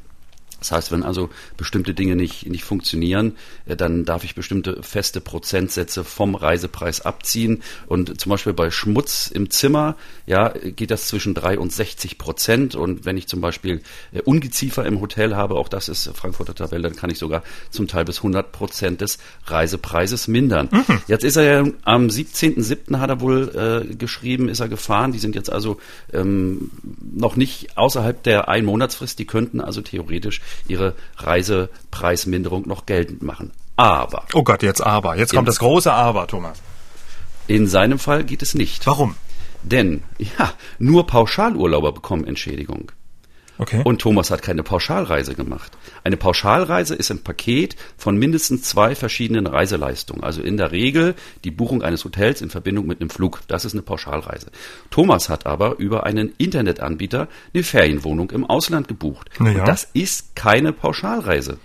Das 0.65 0.71
heißt, 0.71 0.91
wenn 0.91 1.03
also 1.03 1.29
bestimmte 1.57 1.93
Dinge 1.93 2.15
nicht, 2.15 2.47
nicht 2.47 2.63
funktionieren, 2.63 3.35
äh, 3.67 3.75
dann 3.75 4.03
darf 4.03 4.23
ich 4.23 4.33
bestimmte 4.33 4.81
feste 4.81 5.21
Prozentsätze 5.21 6.03
vom 6.03 6.33
Reisepreis 6.33 7.01
abziehen. 7.01 7.61
Und 7.85 8.19
zum 8.19 8.31
Beispiel 8.31 8.53
bei 8.53 8.71
Schmutz 8.71 9.27
im 9.27 9.51
Zimmer, 9.51 9.95
ja, 10.25 10.49
geht 10.49 10.89
das 10.89 11.07
zwischen 11.07 11.35
drei 11.35 11.59
und 11.59 11.71
60 11.71 12.17
Prozent. 12.17 12.73
Und 12.73 13.05
wenn 13.05 13.15
ich 13.15 13.27
zum 13.27 13.41
Beispiel 13.41 13.81
äh, 14.11 14.21
Ungeziefer 14.21 14.85
im 14.85 15.01
Hotel 15.01 15.35
habe, 15.35 15.53
auch 15.55 15.67
das 15.67 15.87
ist 15.87 16.09
Frankfurter 16.15 16.55
Tabelle, 16.55 16.81
dann 16.81 16.95
kann 16.95 17.11
ich 17.11 17.19
sogar 17.19 17.43
zum 17.69 17.87
Teil 17.87 18.05
bis 18.05 18.17
100 18.17 18.51
Prozent 18.51 19.01
des 19.01 19.19
Reisepreises 19.45 20.27
mindern. 20.27 20.69
Mhm. 20.71 21.01
Jetzt 21.07 21.23
ist 21.23 21.35
er 21.35 21.43
ja 21.43 21.71
am 21.83 22.07
17.07. 22.07 22.97
hat 22.97 23.11
er 23.11 23.21
wohl 23.21 23.85
äh, 23.91 23.93
geschrieben, 23.93 24.49
ist 24.49 24.61
er 24.61 24.67
gefahren. 24.67 25.11
Die 25.11 25.19
sind 25.19 25.35
jetzt 25.35 25.51
also 25.51 25.77
ähm, 26.11 26.71
noch 27.13 27.35
nicht 27.35 27.77
außerhalb 27.77 28.23
der 28.23 28.49
Einmonatsfrist. 28.49 29.19
Die 29.19 29.25
könnten 29.25 29.61
also 29.61 29.81
theoretisch 29.81 30.41
ihre 30.67 30.95
Reisepreisminderung 31.17 32.67
noch 32.67 32.85
geltend 32.85 33.21
machen. 33.23 33.51
Aber. 33.75 34.25
Oh 34.33 34.43
Gott, 34.43 34.63
jetzt 34.63 34.81
aber. 34.81 35.17
Jetzt 35.17 35.33
kommt 35.33 35.47
das 35.47 35.59
große 35.59 35.91
Aber, 35.91 36.27
Thomas. 36.27 36.61
In 37.47 37.67
seinem 37.67 37.99
Fall 37.99 38.23
geht 38.23 38.41
es 38.41 38.55
nicht. 38.55 38.87
Warum? 38.87 39.15
Denn, 39.63 40.03
ja, 40.17 40.53
nur 40.79 41.07
Pauschalurlauber 41.07 41.91
bekommen 41.91 42.25
Entschädigung. 42.25 42.91
Okay. 43.57 43.81
Und 43.83 44.01
Thomas 44.01 44.31
hat 44.31 44.41
keine 44.41 44.63
Pauschalreise 44.63 45.35
gemacht. 45.35 45.77
Eine 46.03 46.17
Pauschalreise 46.17 46.95
ist 46.95 47.11
ein 47.11 47.23
Paket 47.23 47.75
von 47.97 48.17
mindestens 48.17 48.63
zwei 48.63 48.95
verschiedenen 48.95 49.47
Reiseleistungen. 49.47 50.23
Also 50.23 50.41
in 50.41 50.57
der 50.57 50.71
Regel 50.71 51.15
die 51.43 51.51
Buchung 51.51 51.81
eines 51.81 52.03
Hotels 52.03 52.41
in 52.41 52.49
Verbindung 52.49 52.87
mit 52.87 53.01
einem 53.01 53.09
Flug. 53.09 53.41
Das 53.47 53.65
ist 53.65 53.73
eine 53.73 53.81
Pauschalreise. 53.81 54.47
Thomas 54.89 55.29
hat 55.29 55.45
aber 55.45 55.77
über 55.77 56.05
einen 56.05 56.33
Internetanbieter 56.37 57.27
eine 57.53 57.63
Ferienwohnung 57.63 58.31
im 58.31 58.45
Ausland 58.45 58.87
gebucht. 58.87 59.29
Naja. 59.39 59.59
Und 59.59 59.67
das 59.67 59.87
ist 59.93 60.35
keine 60.35 60.73
Pauschalreise, 60.73 61.59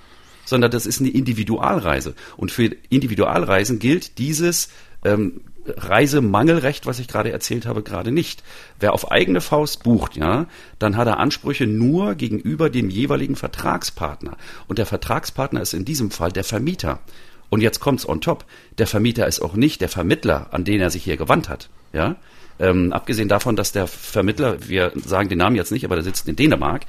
sondern 0.45 0.71
das 0.71 0.87
ist 0.87 1.01
eine 1.01 1.11
Individualreise. 1.11 2.15
Und 2.37 2.53
für 2.53 2.71
Individualreisen 2.89 3.79
gilt 3.79 4.19
dieses 4.19 4.69
ähm, 5.05 5.41
Reisemangelrecht, 5.77 6.87
was 6.87 6.99
ich 6.99 7.09
gerade 7.09 7.33
erzählt 7.33 7.67
habe, 7.67 7.83
gerade 7.83 8.13
nicht. 8.13 8.43
Wer 8.79 8.93
auf 8.93 9.11
eigene 9.11 9.41
Faust 9.41 9.83
bucht, 9.83 10.17
ja, 10.17 10.47
dann 10.79 10.97
hat 10.97 11.07
er 11.07 11.19
Ansprüche 11.19 11.67
nur 11.67 12.15
gegenüber 12.15 12.71
dem 12.71 12.91
jeweiligen 12.91 13.37
Vertragspartner. 13.37 14.37
Und 14.69 14.79
der 14.79 14.87
Vertragspartner 14.87 15.61
ist 15.61 15.75
in 15.75 15.85
diesem 15.85 16.11
Fall 16.11 16.33
der 16.33 16.45
Vermieter. 16.45 17.01
Und 17.49 17.61
jetzt 17.61 17.81
kommt's 17.81 18.09
on 18.09 18.21
top. 18.21 18.45
Der 18.79 18.87
Vermieter 18.87 19.27
ist 19.27 19.41
auch 19.41 19.55
nicht 19.55 19.81
der 19.81 19.89
Vermittler, 19.89 20.49
an 20.53 20.65
den 20.65 20.81
er 20.81 20.91
sich 20.91 21.05
hier 21.05 21.17
gewandt 21.17 21.49
hat. 21.49 21.69
Ja, 21.93 22.17
ähm, 22.61 22.93
abgesehen 22.93 23.29
davon, 23.29 23.57
dass 23.57 23.73
der 23.73 23.87
Vermittler, 23.87 24.69
wir 24.69 24.93
sagen 24.95 25.29
den 25.29 25.39
Namen 25.39 25.57
jetzt 25.57 25.73
nicht, 25.73 25.85
aber 25.85 25.97
der 25.97 26.05
sitzt 26.05 26.29
in 26.29 26.37
Dänemark, 26.37 26.83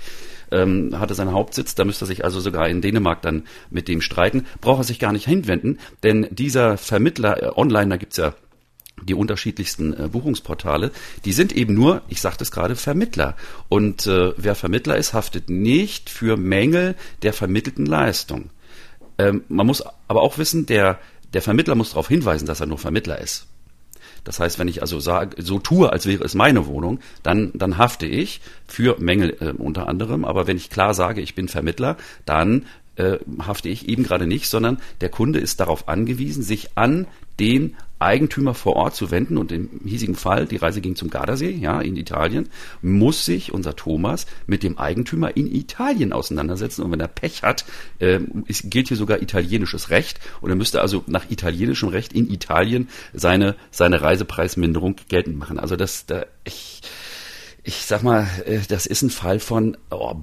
ähm, 0.52 1.00
hatte 1.00 1.16
seinen 1.16 1.32
Hauptsitz, 1.32 1.76
da 1.76 1.86
müsste 1.86 2.04
er 2.04 2.08
sich 2.08 2.26
also 2.26 2.42
sogar 2.42 2.68
in 2.68 2.82
Dänemark 2.82 3.22
dann 3.22 3.44
mit 3.70 3.88
dem 3.88 4.02
streiten, 4.02 4.46
braucht 4.60 4.82
er 4.82 4.84
sich 4.84 5.00
gar 5.00 5.14
nicht 5.14 5.26
hinwenden, 5.26 5.80
denn 6.04 6.28
dieser 6.30 6.78
Vermittler, 6.78 7.42
äh, 7.42 7.52
online, 7.56 7.90
da 7.90 7.98
gibt's 7.98 8.18
ja 8.18 8.34
die 9.04 9.14
unterschiedlichsten 9.14 9.94
äh, 9.94 10.08
Buchungsportale, 10.08 10.92
die 11.26 11.34
sind 11.34 11.52
eben 11.54 11.74
nur, 11.74 12.02
ich 12.08 12.22
sagte 12.22 12.44
es 12.44 12.52
gerade, 12.52 12.76
Vermittler. 12.76 13.36
Und 13.70 14.08
äh, 14.08 14.34
wer 14.38 14.56
Vermittler 14.56 14.98
ist, 14.98 15.14
haftet 15.14 15.50
nicht 15.50 16.10
für 16.10 16.38
Mängel 16.38 16.96
der 17.22 17.34
vermittelten 17.34 17.86
Leistung. 17.86 18.50
Ähm, 19.18 19.44
man 19.50 19.68
muss 19.68 19.84
aber 20.08 20.22
auch 20.22 20.38
wissen, 20.38 20.66
der, 20.66 21.00
der 21.34 21.42
Vermittler 21.42 21.76
muss 21.76 21.90
darauf 21.90 22.08
hinweisen, 22.08 22.46
dass 22.46 22.60
er 22.60 22.68
nur 22.68 22.78
Vermittler 22.78 23.20
ist. 23.20 23.48
Das 24.24 24.40
heißt, 24.40 24.60
wenn 24.60 24.68
ich 24.68 24.82
also 24.82 25.00
sage, 25.00 25.42
so 25.42 25.58
tue, 25.58 25.92
als 25.92 26.06
wäre 26.06 26.24
es 26.24 26.36
meine 26.36 26.68
Wohnung, 26.68 27.00
dann, 27.24 27.52
dann 27.56 27.78
hafte 27.78 28.06
ich 28.06 28.42
für 28.68 28.98
Mängel 29.00 29.38
äh, 29.40 29.52
unter 29.52 29.88
anderem. 29.88 30.26
Aber 30.26 30.48
wenn 30.48 30.58
ich 30.58 30.70
klar 30.70 30.94
sage, 30.94 31.22
ich 31.22 31.34
bin 31.34 31.48
Vermittler, 31.48 31.98
dann 32.26 32.66
äh, 32.96 33.18
hafte 33.40 33.70
ich 33.70 33.88
eben 33.88 34.04
gerade 34.04 34.28
nicht, 34.28 34.48
sondern 34.48 34.80
der 35.02 35.10
Kunde 35.10 35.40
ist 35.40 35.60
darauf 35.60 35.88
angewiesen, 35.88 36.44
sich 36.44 36.70
an 36.76 37.08
den 37.40 37.76
Eigentümer 38.02 38.56
vor 38.56 38.76
Ort 38.76 38.96
zu 38.96 39.12
wenden 39.12 39.38
und 39.38 39.52
im 39.52 39.70
hiesigen 39.86 40.16
Fall, 40.16 40.48
die 40.48 40.58
Reise 40.58 40.82
ging 40.82 40.96
zum 40.96 41.10
Gardasee, 41.10 41.52
ja, 41.52 41.80
in 41.80 41.96
Italien, 41.96 42.50
muss 42.82 43.26
sich 43.26 43.54
unser 43.54 43.76
Thomas 43.76 44.26
mit 44.48 44.64
dem 44.64 44.80
Eigentümer 44.80 45.38
in 45.38 45.54
Italien 45.54 46.12
auseinandersetzen 46.12 46.82
und 46.82 46.92
wenn 46.92 47.00
er 47.00 47.08
Pech 47.08 47.44
hat, 47.44 47.64
äh, 48.00 48.20
ist, 48.48 48.72
gilt 48.72 48.88
hier 48.88 48.98
sogar 48.98 49.22
italienisches 49.22 49.92
Recht 49.92 50.20
und 50.42 50.50
er 50.50 50.56
müsste 50.56 50.82
also 50.82 51.04
nach 51.08 51.30
italienischem 51.30 51.90
Recht 51.90 52.12
in 52.14 52.30
Italien 52.32 52.90
seine, 53.14 53.56
seine 53.70 54.02
Reisepreisminderung 54.02 54.96
geltend 55.08 55.38
machen. 55.38 55.60
Also 55.60 55.76
das, 55.76 56.08
da, 56.08 56.26
ich, 56.44 56.82
ich 57.64 57.86
sag 57.86 58.02
mal, 58.02 58.28
äh, 58.46 58.60
das 58.68 58.88
ist 58.88 59.04
ein 59.04 59.12
Fall 59.12 59.40
von 59.40 59.78
oh, 59.92 60.16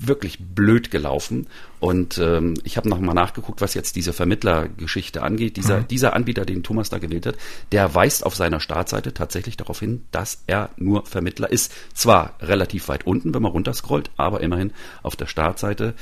wirklich 0.00 0.38
blöd 0.40 0.90
gelaufen. 0.90 1.46
Und 1.78 2.18
ähm, 2.18 2.54
ich 2.64 2.76
habe 2.76 2.88
nochmal 2.88 3.14
nachgeguckt, 3.14 3.60
was 3.60 3.74
jetzt 3.74 3.96
diese 3.96 4.12
Vermittlergeschichte 4.12 5.22
angeht. 5.22 5.56
Dieser, 5.56 5.80
mhm. 5.80 5.88
dieser 5.88 6.14
Anbieter, 6.14 6.44
den 6.44 6.62
Thomas 6.62 6.90
da 6.90 6.98
gewählt 6.98 7.26
hat, 7.26 7.36
der 7.72 7.94
weist 7.94 8.24
auf 8.24 8.34
seiner 8.34 8.60
Startseite 8.60 9.14
tatsächlich 9.14 9.56
darauf 9.56 9.80
hin, 9.80 10.04
dass 10.10 10.42
er 10.46 10.70
nur 10.76 11.06
Vermittler 11.06 11.50
ist. 11.50 11.72
Zwar 11.94 12.34
relativ 12.40 12.88
weit 12.88 13.06
unten, 13.06 13.34
wenn 13.34 13.42
man 13.42 13.52
runterscrollt, 13.52 14.10
aber 14.16 14.40
immerhin 14.40 14.72
auf 15.02 15.16
der 15.16 15.26
Startseite. 15.26 15.94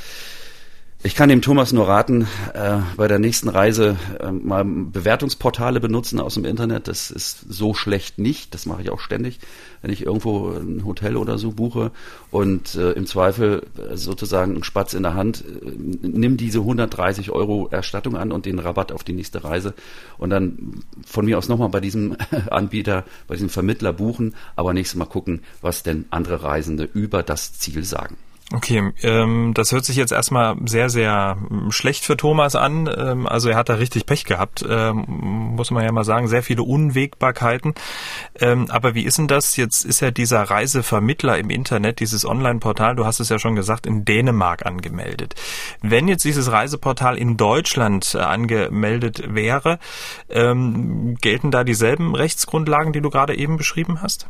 Ich 1.04 1.14
kann 1.14 1.28
dem 1.28 1.42
Thomas 1.42 1.72
nur 1.72 1.86
raten, 1.86 2.26
äh, 2.54 2.78
bei 2.96 3.06
der 3.06 3.20
nächsten 3.20 3.48
Reise 3.48 3.96
äh, 4.18 4.32
mal 4.32 4.64
Bewertungsportale 4.64 5.78
benutzen 5.78 6.18
aus 6.18 6.34
dem 6.34 6.44
Internet. 6.44 6.88
Das 6.88 7.12
ist 7.12 7.38
so 7.48 7.72
schlecht 7.72 8.18
nicht. 8.18 8.52
Das 8.52 8.66
mache 8.66 8.82
ich 8.82 8.90
auch 8.90 8.98
ständig, 8.98 9.38
wenn 9.82 9.92
ich 9.92 10.04
irgendwo 10.04 10.50
ein 10.50 10.85
Hotel 10.85 11.16
oder 11.16 11.38
so 11.38 11.52
buche. 11.52 11.90
Und 12.30 12.75
äh, 12.75 12.92
im 12.92 13.06
Zweifel 13.06 13.62
äh, 13.76 13.97
sozusagen 13.97 14.56
ein 14.56 14.64
Spatz 14.64 14.94
in 14.94 15.02
der 15.02 15.14
Hand, 15.14 15.44
äh, 15.44 15.70
nimm 16.06 16.37
diese 16.37 16.61
130 16.61 17.30
Euro 17.30 17.68
Erstattung 17.70 18.16
an 18.16 18.32
und 18.32 18.47
den 18.47 18.58
Rabatt 18.58 18.92
auf 18.92 19.04
die 19.04 19.12
nächste 19.12 19.44
Reise. 19.44 19.75
Und 20.18 20.30
dann 20.30 20.82
von 21.06 21.25
mir 21.25 21.38
aus 21.38 21.49
nochmal 21.49 21.68
bei 21.68 21.80
diesem 21.80 22.16
Anbieter, 22.50 23.04
bei 23.26 23.35
diesem 23.35 23.49
Vermittler 23.49 23.92
buchen, 23.92 24.35
aber 24.56 24.73
nächstes 24.73 24.99
Mal 24.99 25.06
gucken, 25.06 25.42
was 25.61 25.82
denn 25.82 26.06
andere 26.11 26.42
Reisende 26.42 26.88
über 26.92 27.23
das 27.23 27.58
Ziel 27.58 27.85
sagen. 27.85 28.16
Okay, 28.50 28.94
ähm, 29.02 29.52
das 29.52 29.72
hört 29.72 29.84
sich 29.84 29.96
jetzt 29.96 30.10
erstmal 30.10 30.56
sehr, 30.64 30.88
sehr 30.88 31.36
ähm, 31.50 31.70
schlecht 31.70 32.06
für 32.06 32.16
Thomas 32.16 32.56
an. 32.56 32.88
Ähm, 32.96 33.26
also 33.26 33.50
er 33.50 33.56
hat 33.56 33.68
da 33.68 33.74
richtig 33.74 34.06
Pech 34.06 34.24
gehabt, 34.24 34.64
ähm, 34.66 35.04
muss 35.54 35.70
man 35.70 35.84
ja 35.84 35.92
mal 35.92 36.04
sagen, 36.04 36.28
sehr 36.28 36.42
viele 36.42 36.62
Unwägbarkeiten. 36.62 37.74
Ähm, 38.40 38.70
aber 38.70 38.94
wie 38.94 39.02
ist 39.02 39.18
denn 39.18 39.28
das? 39.28 39.56
Jetzt 39.56 39.84
ist 39.84 40.00
ja 40.00 40.10
dieser 40.10 40.44
Reisevermittler 40.44 41.36
im 41.36 41.50
Internet, 41.50 42.00
dieses 42.00 42.24
Online-Portal, 42.24 42.96
du 42.96 43.04
hast 43.04 43.20
es 43.20 43.28
ja 43.28 43.38
schon 43.38 43.54
gesagt, 43.54 43.86
in 43.86 44.06
Dänemark 44.06 44.64
angemeldet. 44.64 45.34
Wenn 45.82 46.08
jetzt 46.08 46.24
dieses 46.24 46.50
Reiseportal 46.50 47.18
in 47.18 47.36
Deutschland 47.36 48.14
äh, 48.14 48.20
angemeldet 48.20 49.34
wäre, 49.34 49.78
ähm, 50.30 51.16
gelten 51.20 51.50
da 51.50 51.64
dieselben 51.64 52.14
Rechtsgrundlagen, 52.14 52.94
die 52.94 53.02
du 53.02 53.10
gerade 53.10 53.36
eben 53.36 53.58
beschrieben 53.58 54.00
hast? 54.00 54.26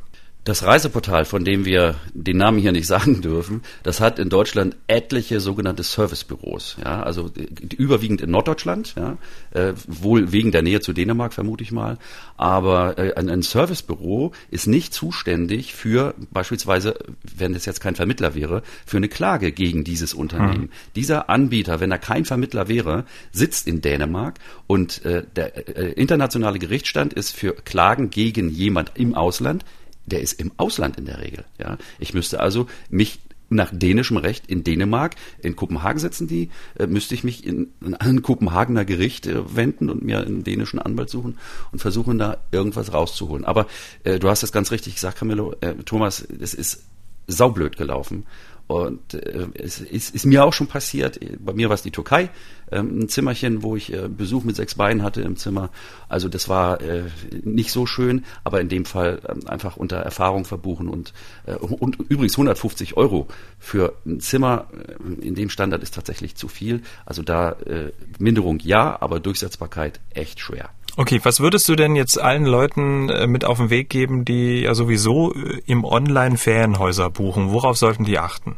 Das 0.49 0.63
Reiseportal, 0.63 1.27
von 1.27 1.45
dem 1.45 1.67
wir 1.67 1.97
den 2.15 2.39
Namen 2.39 2.59
hier 2.59 2.73
nicht 2.73 2.87
sagen 2.95 3.21
dürfen, 3.21 3.61
das 3.83 4.01
hat 4.01 4.19
in 4.19 4.31
Deutschland 4.31 4.77
etliche 4.87 5.41
sogenannte 5.41 5.83
Servicebüros. 5.83 6.79
Ja, 6.83 7.03
also 7.03 7.31
überwiegend 7.77 8.23
in 8.23 8.31
Norddeutschland, 8.31 8.95
ja, 8.97 9.19
äh, 9.51 9.75
wohl 9.87 10.33
wegen 10.33 10.51
der 10.51 10.63
Nähe 10.63 10.81
zu 10.81 10.95
Dänemark 10.95 11.35
vermute 11.35 11.63
ich 11.63 11.71
mal. 11.71 11.99
Aber 12.39 12.97
äh, 12.97 13.13
ein, 13.13 13.29
ein 13.29 13.43
Servicebüro 13.43 14.33
ist 14.51 14.67
nicht 14.67 14.95
zuständig 14.95 15.75
für 15.75 16.15
beispielsweise, 16.31 16.95
wenn 17.37 17.55
es 17.55 17.67
jetzt 17.67 17.83
kein 17.83 17.95
Vermittler 17.95 18.35
wäre, 18.35 18.63
für 18.87 18.97
eine 18.97 19.11
Klage 19.11 19.53
gegen 19.53 19.85
dieses 19.85 20.15
Unternehmen. 20.15 20.63
Mhm. 20.63 20.71
Dieser 20.97 21.29
Anbieter, 21.29 21.81
wenn 21.81 21.91
er 21.91 21.99
kein 21.99 22.25
Vermittler 22.25 22.69
wäre, 22.69 23.05
sitzt 23.33 23.69
in 23.69 23.83
Dänemark 23.83 24.39
und 24.67 25.05
äh, 25.05 25.25
der 25.37 25.77
äh, 25.77 25.93
internationale 25.93 26.59
Gerichtsstand 26.59 27.13
ist 27.13 27.37
für 27.37 27.53
Klagen 27.53 28.09
gegen 28.09 28.49
jemand 28.49 28.93
im 28.95 29.15
Ausland 29.15 29.67
der 30.09 30.21
ist 30.21 30.35
im 30.35 30.53
Ausland 30.57 30.99
in 30.99 31.07
der 31.07 31.21
Regel. 31.21 31.45
Ja, 31.59 31.79
ich 31.99 32.15
müsste 32.15 32.41
also 32.41 32.67
mich 32.91 33.21
nach 33.51 33.71
dänischem 33.73 34.17
Recht 34.19 34.47
in 34.47 34.65
Dänemark, 34.65 35.17
in 35.43 35.57
Kopenhagen 35.57 35.99
sitzen 35.99 36.29
die, 36.29 36.51
äh, 36.79 36.87
müsste 36.87 37.15
ich 37.15 37.25
mich 37.25 37.47
in, 37.47 37.69
in 37.85 37.95
ein 37.95 38.23
Kopenhagener 38.23 38.85
Gericht 38.85 39.27
äh, 39.27 39.57
wenden 39.57 39.89
und 39.89 40.03
mir 40.03 40.21
einen 40.21 40.45
dänischen 40.45 40.79
Anwalt 40.79 41.09
suchen 41.11 41.39
und 41.73 41.79
versuchen 41.79 42.19
da 42.19 42.39
irgendwas 42.53 42.93
rauszuholen. 42.93 43.45
Aber 43.45 43.67
äh, 44.05 44.19
du 44.19 44.29
hast 44.29 44.43
es 44.43 44.53
ganz 44.53 44.71
richtig 44.71 44.95
gesagt, 44.95 45.19
Camillo, 45.19 45.55
äh, 45.61 45.75
Thomas, 45.85 46.21
es 46.21 46.55
ist 46.55 46.83
saublöd 47.27 47.77
gelaufen. 47.77 48.25
Und 48.69 49.15
äh, 49.15 49.47
es 49.55 49.81
ist, 49.81 50.15
ist 50.15 50.27
mir 50.27 50.45
auch 50.45 50.53
schon 50.53 50.67
passiert, 50.67 51.19
bei 51.41 51.55
mir 51.55 51.71
war 51.71 51.75
es 51.75 51.83
die 51.83 51.91
Türkei, 51.91 52.29
ähm, 52.71 53.01
ein 53.01 53.09
Zimmerchen, 53.09 53.63
wo 53.63 53.77
ich 53.77 53.93
äh, 53.95 54.09
Besuch 54.09 54.45
mit 54.45 54.57
sechs 54.57 54.75
Beinen 54.75 55.03
hatte 55.03 55.23
im 55.23 55.37
Zimmer. 55.37 55.71
Also 56.09 56.29
das 56.29 56.51
war 56.51 56.81
äh, 56.83 57.05
nicht 57.43 57.71
so 57.71 57.87
schön, 57.87 58.27
aber 58.45 58.61
in 58.61 58.69
dem 58.69 58.85
Fall 58.85 59.21
äh, 59.25 59.49
einfach 59.49 59.79
unter 59.79 59.97
Erfahrung 59.97 60.45
verbuchen 60.45 60.89
und, 60.89 61.15
äh, 61.47 61.55
und 61.55 61.99
übrigens 62.11 62.35
150 62.35 62.99
Euro 62.99 63.27
für 63.59 63.95
ein 64.05 64.21
Zimmer 64.21 64.67
äh, 64.73 65.27
in 65.27 65.35
dem 65.35 65.49
Standard 65.49 65.83
ist 65.83 65.95
tatsächlich 65.95 66.35
zu 66.35 66.47
viel. 66.49 66.83
Also 67.07 67.23
da 67.23 67.53
äh, 67.53 67.93
Minderung 68.19 68.59
ja, 68.61 69.01
aber 69.01 69.19
Durchsetzbarkeit 69.19 69.99
echt 70.13 70.41
schwer. 70.41 70.69
Okay, 70.99 71.21
was 71.23 71.39
würdest 71.39 71.69
du 71.69 71.77
denn 71.77 71.95
jetzt 71.95 72.21
allen 72.21 72.45
Leuten 72.45 73.09
äh, 73.09 73.29
mit 73.29 73.45
auf 73.45 73.59
den 73.59 73.71
Weg 73.71 73.89
geben, 73.89 74.25
die 74.25 74.63
ja 74.63 74.75
sowieso 74.75 75.33
äh, 75.33 75.63
im 75.65 75.85
Online 75.85 76.37
Ferienhäuser 76.37 77.09
buchen? 77.09 77.53
Worauf 77.53 77.79
sollten 77.79 78.03
die 78.05 78.19
achten? 78.19 78.57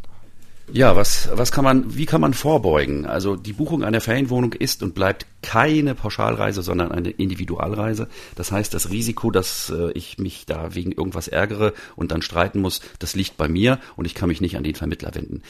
Ja, 0.72 0.96
was, 0.96 1.28
was 1.34 1.52
kann 1.52 1.64
man, 1.64 1.98
wie 1.98 2.06
kann 2.06 2.22
man 2.22 2.32
vorbeugen? 2.32 3.04
Also 3.04 3.36
die 3.36 3.52
Buchung 3.52 3.84
einer 3.84 4.00
Ferienwohnung 4.00 4.54
ist 4.54 4.82
und 4.82 4.94
bleibt 4.94 5.26
keine 5.42 5.94
Pauschalreise, 5.94 6.62
sondern 6.62 6.92
eine 6.92 7.10
Individualreise. 7.10 8.08
Das 8.36 8.50
heißt, 8.50 8.72
das 8.72 8.88
Risiko, 8.88 9.30
dass 9.30 9.68
äh, 9.68 9.90
ich 9.92 10.16
mich 10.16 10.46
da 10.46 10.74
wegen 10.74 10.92
irgendwas 10.92 11.28
ärgere 11.28 11.74
und 11.94 12.10
dann 12.10 12.22
streiten 12.22 12.60
muss, 12.60 12.80
das 13.00 13.14
liegt 13.14 13.36
bei 13.36 13.48
mir 13.48 13.80
und 13.96 14.06
ich 14.06 14.14
kann 14.14 14.28
mich 14.30 14.40
nicht 14.40 14.56
an 14.56 14.64
den 14.64 14.76
Vermittler 14.76 15.14
wenden. 15.14 15.42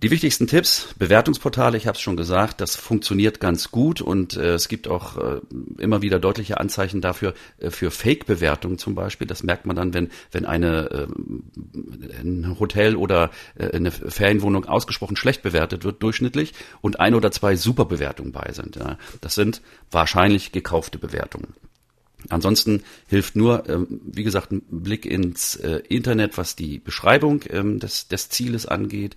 Die 0.00 0.12
wichtigsten 0.12 0.46
Tipps, 0.46 0.94
Bewertungsportale, 0.96 1.76
ich 1.76 1.88
habe 1.88 1.96
es 1.96 2.00
schon 2.00 2.16
gesagt, 2.16 2.60
das 2.60 2.76
funktioniert 2.76 3.40
ganz 3.40 3.72
gut 3.72 4.00
und 4.00 4.36
äh, 4.36 4.54
es 4.54 4.68
gibt 4.68 4.86
auch 4.86 5.16
äh, 5.16 5.40
immer 5.78 6.02
wieder 6.02 6.20
deutliche 6.20 6.60
Anzeichen 6.60 7.00
dafür, 7.00 7.34
äh, 7.58 7.70
für 7.70 7.90
Fake-Bewertungen 7.90 8.78
zum 8.78 8.94
Beispiel. 8.94 9.26
Das 9.26 9.42
merkt 9.42 9.66
man 9.66 9.74
dann, 9.74 9.94
wenn, 9.94 10.10
wenn 10.30 10.44
eine, 10.44 10.88
äh, 10.88 12.20
ein 12.20 12.60
Hotel 12.60 12.94
oder 12.94 13.32
äh, 13.56 13.72
eine 13.72 13.90
Ferienwohnung 13.90 14.66
ausgesprochen 14.66 15.16
schlecht 15.16 15.42
bewertet 15.42 15.82
wird, 15.82 16.00
durchschnittlich, 16.00 16.54
und 16.80 17.00
ein 17.00 17.16
oder 17.16 17.32
zwei 17.32 17.56
Superbewertungen 17.56 18.30
bei 18.30 18.52
sind. 18.52 18.76
Ja. 18.76 18.98
Das 19.20 19.34
sind 19.34 19.62
wahrscheinlich 19.90 20.52
gekaufte 20.52 20.98
Bewertungen. 20.98 21.54
Ansonsten 22.28 22.84
hilft 23.08 23.34
nur, 23.34 23.68
ähm, 23.68 24.00
wie 24.04 24.24
gesagt, 24.24 24.52
ein 24.52 24.62
Blick 24.70 25.06
ins 25.06 25.56
äh, 25.56 25.82
Internet, 25.88 26.38
was 26.38 26.54
die 26.54 26.78
Beschreibung 26.78 27.42
ähm, 27.50 27.80
des, 27.80 28.08
des 28.08 28.28
Zieles 28.28 28.66
angeht 28.66 29.16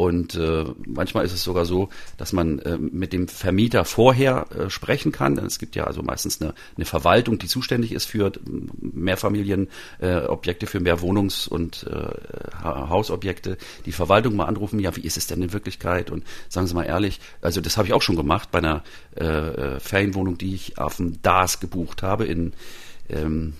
und 0.00 0.34
äh, 0.34 0.64
manchmal 0.86 1.26
ist 1.26 1.34
es 1.34 1.42
sogar 1.42 1.66
so, 1.66 1.90
dass 2.16 2.32
man 2.32 2.58
äh, 2.60 2.78
mit 2.78 3.12
dem 3.12 3.28
Vermieter 3.28 3.84
vorher 3.84 4.46
äh, 4.50 4.70
sprechen 4.70 5.12
kann. 5.12 5.36
Es 5.36 5.58
gibt 5.58 5.76
ja 5.76 5.84
also 5.84 6.02
meistens 6.02 6.40
eine, 6.40 6.54
eine 6.74 6.86
Verwaltung, 6.86 7.38
die 7.38 7.48
zuständig 7.48 7.92
ist 7.92 8.06
für 8.06 8.32
Mehrfamilienobjekte, 8.80 10.64
äh, 10.64 10.68
für 10.70 10.80
mehr 10.80 11.02
Wohnungs- 11.02 11.46
und 11.46 11.86
äh, 11.86 12.64
Hausobjekte. 12.64 13.58
Die 13.84 13.92
Verwaltung 13.92 14.36
mal 14.36 14.46
anrufen, 14.46 14.80
ja, 14.80 14.96
wie 14.96 15.02
ist 15.02 15.18
es 15.18 15.26
denn 15.26 15.42
in 15.42 15.52
Wirklichkeit? 15.52 16.10
Und 16.10 16.24
sagen 16.48 16.66
Sie 16.66 16.72
mal 16.72 16.84
ehrlich, 16.84 17.20
also 17.42 17.60
das 17.60 17.76
habe 17.76 17.86
ich 17.86 17.92
auch 17.92 18.00
schon 18.00 18.16
gemacht 18.16 18.50
bei 18.50 18.60
einer 18.60 18.82
äh, 19.18 19.24
äh 19.26 19.80
Ferienwohnung, 19.80 20.38
die 20.38 20.54
ich 20.54 20.78
auf 20.78 20.96
dem 20.96 21.20
DAS 21.20 21.60
gebucht 21.60 22.02
habe 22.02 22.24
in 22.24 22.54
ähm, 23.12 23.54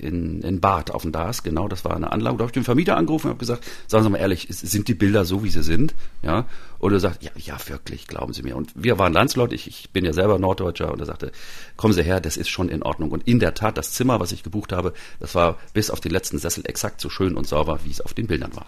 in, 0.00 0.42
in 0.42 0.60
Bad 0.60 0.90
auf 0.90 1.02
dem 1.02 1.12
DAS, 1.12 1.42
genau, 1.42 1.68
das 1.68 1.84
war 1.84 1.96
eine 1.96 2.12
Anlage. 2.12 2.36
Da 2.36 2.42
habe 2.42 2.50
ich 2.50 2.54
den 2.54 2.64
Vermieter 2.64 2.96
angerufen 2.96 3.26
und 3.26 3.30
habe 3.30 3.40
gesagt, 3.40 3.64
sagen 3.86 4.04
Sie 4.04 4.10
mal 4.10 4.18
ehrlich, 4.18 4.46
sind 4.50 4.88
die 4.88 4.94
Bilder 4.94 5.24
so, 5.24 5.44
wie 5.44 5.50
sie 5.50 5.62
sind? 5.62 5.94
Ja, 6.22 6.46
und 6.82 6.92
er 6.92 6.98
sagt, 6.98 7.22
ja, 7.22 7.30
ja, 7.36 7.56
wirklich, 7.68 8.08
glauben 8.08 8.32
Sie 8.32 8.42
mir. 8.42 8.56
Und 8.56 8.72
wir 8.74 8.98
waren 8.98 9.12
Landsleute, 9.12 9.54
ich, 9.54 9.68
ich 9.68 9.90
bin 9.90 10.04
ja 10.04 10.12
selber 10.12 10.40
Norddeutscher 10.40 10.92
und 10.92 10.98
er 10.98 11.06
sagte, 11.06 11.30
kommen 11.76 11.94
Sie 11.94 12.02
her, 12.02 12.18
das 12.18 12.36
ist 12.36 12.48
schon 12.48 12.68
in 12.68 12.82
Ordnung. 12.82 13.12
Und 13.12 13.22
in 13.28 13.38
der 13.38 13.54
Tat, 13.54 13.78
das 13.78 13.92
Zimmer, 13.92 14.18
was 14.18 14.32
ich 14.32 14.42
gebucht 14.42 14.72
habe, 14.72 14.92
das 15.20 15.36
war 15.36 15.58
bis 15.74 15.92
auf 15.92 16.00
den 16.00 16.10
letzten 16.10 16.38
Sessel 16.38 16.64
exakt 16.66 17.00
so 17.00 17.08
schön 17.08 17.36
und 17.36 17.46
sauber, 17.46 17.78
wie 17.84 17.92
es 17.92 18.00
auf 18.00 18.14
den 18.14 18.26
Bildern 18.26 18.56
war. 18.56 18.66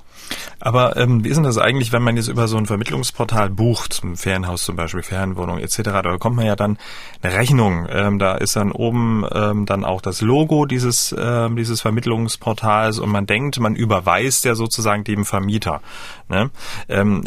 Aber 0.60 0.96
ähm, 0.96 1.24
wie 1.24 1.28
ist 1.28 1.38
denn 1.38 1.42
das 1.42 1.58
eigentlich, 1.58 1.90
wenn 1.90 2.04
man 2.04 2.16
jetzt 2.16 2.28
über 2.28 2.46
so 2.46 2.56
ein 2.56 2.66
Vermittlungsportal 2.66 3.50
bucht, 3.50 4.04
ein 4.04 4.14
Ferienhaus 4.14 4.62
zum 4.62 4.76
Beispiel, 4.76 5.02
Ferienwohnung 5.02 5.58
etc., 5.58 5.82
da 5.82 6.02
bekommt 6.02 6.36
man 6.36 6.46
ja 6.46 6.54
dann 6.54 6.78
eine 7.20 7.34
Rechnung. 7.34 7.88
Ähm, 7.90 8.20
da 8.20 8.36
ist 8.36 8.54
dann 8.54 8.70
oben 8.70 9.26
ähm, 9.32 9.66
dann 9.66 9.84
auch 9.84 10.00
das 10.00 10.20
Logo 10.20 10.66
dieses, 10.66 11.10
äh, 11.10 11.50
dieses 11.50 11.80
Vermittlungsportals 11.80 13.00
und 13.00 13.10
man 13.10 13.26
denkt, 13.26 13.58
man 13.58 13.74
überweist 13.74 14.44
ja 14.44 14.54
sozusagen 14.54 15.02
dem 15.02 15.24
Vermieter. 15.24 15.80
Ne? 16.28 16.50
Ähm, 16.88 17.24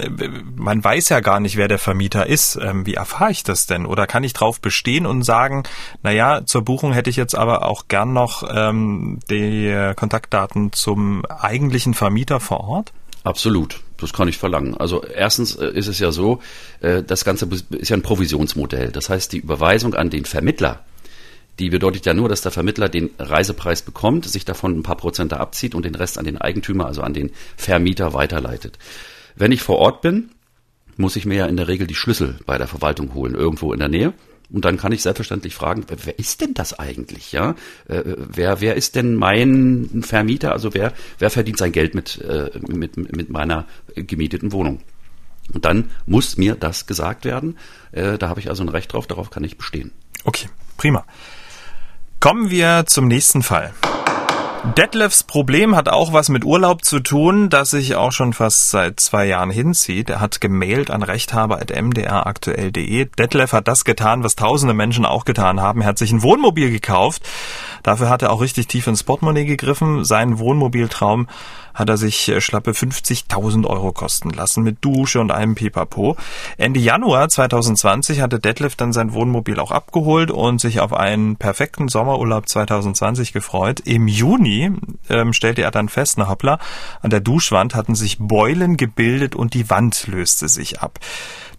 man 0.55 0.76
weiß 0.83 1.09
ja 1.09 1.19
gar 1.19 1.39
nicht, 1.39 1.57
wer 1.57 1.67
der 1.67 1.79
Vermieter 1.79 2.27
ist. 2.27 2.57
Ähm, 2.61 2.85
wie 2.85 2.95
erfahre 2.95 3.31
ich 3.31 3.43
das 3.43 3.65
denn? 3.65 3.85
Oder 3.85 4.07
kann 4.07 4.23
ich 4.23 4.33
drauf 4.33 4.59
bestehen 4.61 5.05
und 5.05 5.23
sagen, 5.23 5.63
na 6.03 6.11
ja, 6.11 6.45
zur 6.45 6.63
Buchung 6.63 6.93
hätte 6.93 7.09
ich 7.09 7.15
jetzt 7.15 7.35
aber 7.35 7.65
auch 7.65 7.87
gern 7.87 8.13
noch 8.13 8.43
ähm, 8.49 9.19
die 9.29 9.93
Kontaktdaten 9.95 10.73
zum 10.73 11.25
eigentlichen 11.25 11.93
Vermieter 11.93 12.39
vor 12.39 12.61
Ort? 12.61 12.93
Absolut. 13.23 13.81
Das 13.97 14.13
kann 14.13 14.27
ich 14.27 14.37
verlangen. 14.37 14.77
Also 14.77 15.03
erstens 15.03 15.55
äh, 15.55 15.67
ist 15.67 15.87
es 15.87 15.99
ja 15.99 16.11
so, 16.11 16.39
äh, 16.79 17.03
das 17.03 17.25
Ganze 17.25 17.47
ist 17.71 17.89
ja 17.89 17.97
ein 17.97 18.01
Provisionsmodell. 18.01 18.91
Das 18.91 19.09
heißt, 19.09 19.33
die 19.33 19.39
Überweisung 19.39 19.95
an 19.95 20.09
den 20.09 20.25
Vermittler, 20.25 20.85
die 21.59 21.69
bedeutet 21.69 22.05
ja 22.05 22.13
nur, 22.13 22.29
dass 22.29 22.41
der 22.41 22.51
Vermittler 22.51 22.87
den 22.87 23.09
Reisepreis 23.17 23.81
bekommt, 23.81 24.25
sich 24.25 24.45
davon 24.45 24.77
ein 24.77 24.83
paar 24.83 24.95
Prozente 24.95 25.39
abzieht 25.39 25.73
und 25.73 25.83
den 25.83 25.95
Rest 25.95 26.17
an 26.19 26.25
den 26.25 26.37
Eigentümer, 26.37 26.85
also 26.85 27.01
an 27.01 27.13
den 27.13 27.31
Vermieter 27.57 28.13
weiterleitet. 28.13 28.77
Wenn 29.35 29.51
ich 29.51 29.61
vor 29.61 29.77
Ort 29.77 30.01
bin, 30.01 30.29
muss 30.97 31.15
ich 31.15 31.25
mir 31.25 31.37
ja 31.37 31.45
in 31.45 31.57
der 31.57 31.67
Regel 31.67 31.87
die 31.87 31.95
Schlüssel 31.95 32.39
bei 32.45 32.57
der 32.57 32.67
Verwaltung 32.67 33.13
holen, 33.13 33.35
irgendwo 33.35 33.73
in 33.73 33.79
der 33.79 33.89
Nähe. 33.89 34.13
Und 34.49 34.63
dann 34.63 34.77
kann 34.77 34.93
ich 34.93 35.01
selbstverständlich 35.01 35.55
fragen, 35.55 35.85
wer 35.87 36.17
ist 36.17 36.39
denn 36.39 36.53
das 36.53 36.77
eigentlich, 36.77 37.33
ja? 37.33 37.55
Äh, 37.87 38.03
wer, 38.05 38.61
wer 38.61 38.75
ist 38.75 38.95
denn 38.95 39.15
mein 39.15 40.03
Vermieter? 40.03 40.53
Also 40.53 40.73
wer, 40.73 40.93
wer 41.19 41.29
verdient 41.29 41.57
sein 41.57 41.73
Geld 41.73 41.95
mit, 41.95 42.21
äh, 42.21 42.49
mit, 42.67 42.95
mit 42.95 43.29
meiner 43.29 43.65
gemieteten 43.95 44.53
Wohnung? 44.53 44.79
Und 45.53 45.65
dann 45.65 45.91
muss 46.05 46.37
mir 46.37 46.55
das 46.55 46.87
gesagt 46.87 47.25
werden. 47.25 47.57
Äh, 47.91 48.17
da 48.17 48.29
habe 48.29 48.39
ich 48.39 48.49
also 48.49 48.63
ein 48.63 48.69
Recht 48.69 48.93
drauf, 48.93 49.07
darauf 49.07 49.29
kann 49.29 49.43
ich 49.43 49.57
bestehen. 49.57 49.91
Okay, 50.23 50.47
prima. 50.77 51.05
Kommen 52.19 52.49
wir 52.49 52.85
zum 52.87 53.07
nächsten 53.07 53.43
Fall. 53.43 53.73
Detlefs 54.75 55.23
Problem 55.23 55.75
hat 55.75 55.87
auch 55.87 56.13
was 56.13 56.29
mit 56.29 56.43
Urlaub 56.43 56.83
zu 56.83 56.99
tun, 56.99 57.49
das 57.49 57.71
sich 57.71 57.95
auch 57.95 58.11
schon 58.11 58.33
fast 58.33 58.69
seit 58.69 58.99
zwei 58.99 59.25
Jahren 59.25 59.49
hinzieht. 59.49 60.09
Er 60.09 60.19
hat 60.19 60.41
gemailt 60.41 60.91
an 60.91 61.03
rechthaber.mdraktuell.de. 61.03 63.09
Detlef 63.17 63.53
hat 63.53 63.67
das 63.67 63.85
getan, 63.85 64.23
was 64.23 64.35
tausende 64.35 64.73
Menschen 64.73 65.05
auch 65.05 65.25
getan 65.25 65.61
haben. 65.61 65.81
Er 65.81 65.87
hat 65.87 65.97
sich 65.97 66.11
ein 66.11 66.23
Wohnmobil 66.23 66.69
gekauft. 66.69 67.23
Dafür 67.83 68.09
hat 68.09 68.21
er 68.21 68.31
auch 68.31 68.41
richtig 68.41 68.67
tief 68.67 68.87
ins 68.87 69.03
Portemonnaie 69.03 69.45
gegriffen. 69.45 70.05
Sein 70.05 70.39
Wohnmobiltraum 70.39 71.27
hat 71.77 71.89
er 71.89 71.97
sich 71.97 72.27
äh, 72.29 72.41
schlappe 72.41 72.71
50.000 72.71 73.65
Euro 73.67 73.91
kosten 73.91 74.31
lassen 74.31 74.63
mit 74.63 74.83
Dusche 74.83 75.21
und 75.21 75.31
einem 75.31 75.55
Pipapo. 75.55 76.17
Ende 76.57 76.79
Januar 76.79 77.29
2020 77.29 78.21
hatte 78.21 78.39
Detlef 78.39 78.75
dann 78.75 78.93
sein 78.93 79.13
Wohnmobil 79.13 79.59
auch 79.59 79.71
abgeholt 79.71 80.31
und 80.31 80.59
sich 80.59 80.79
auf 80.79 80.91
einen 80.91 81.35
perfekten 81.35 81.87
Sommerurlaub 81.87 82.49
2020 82.49 83.31
gefreut. 83.31 83.79
Im 83.81 84.07
Juni 84.07 84.71
ähm, 85.09 85.33
stellte 85.33 85.61
er 85.61 85.71
dann 85.71 85.87
fest, 85.87 86.17
na 86.17 86.27
hoppla, 86.27 86.57
an 87.01 87.11
der 87.11 87.19
Duschwand 87.19 87.75
hatten 87.75 87.93
sich 87.93 88.17
Beulen 88.19 88.75
gebildet 88.75 89.35
und 89.35 89.53
die 89.53 89.69
Wand 89.69 90.07
löste 90.07 90.49
sich 90.49 90.81
ab. 90.81 90.99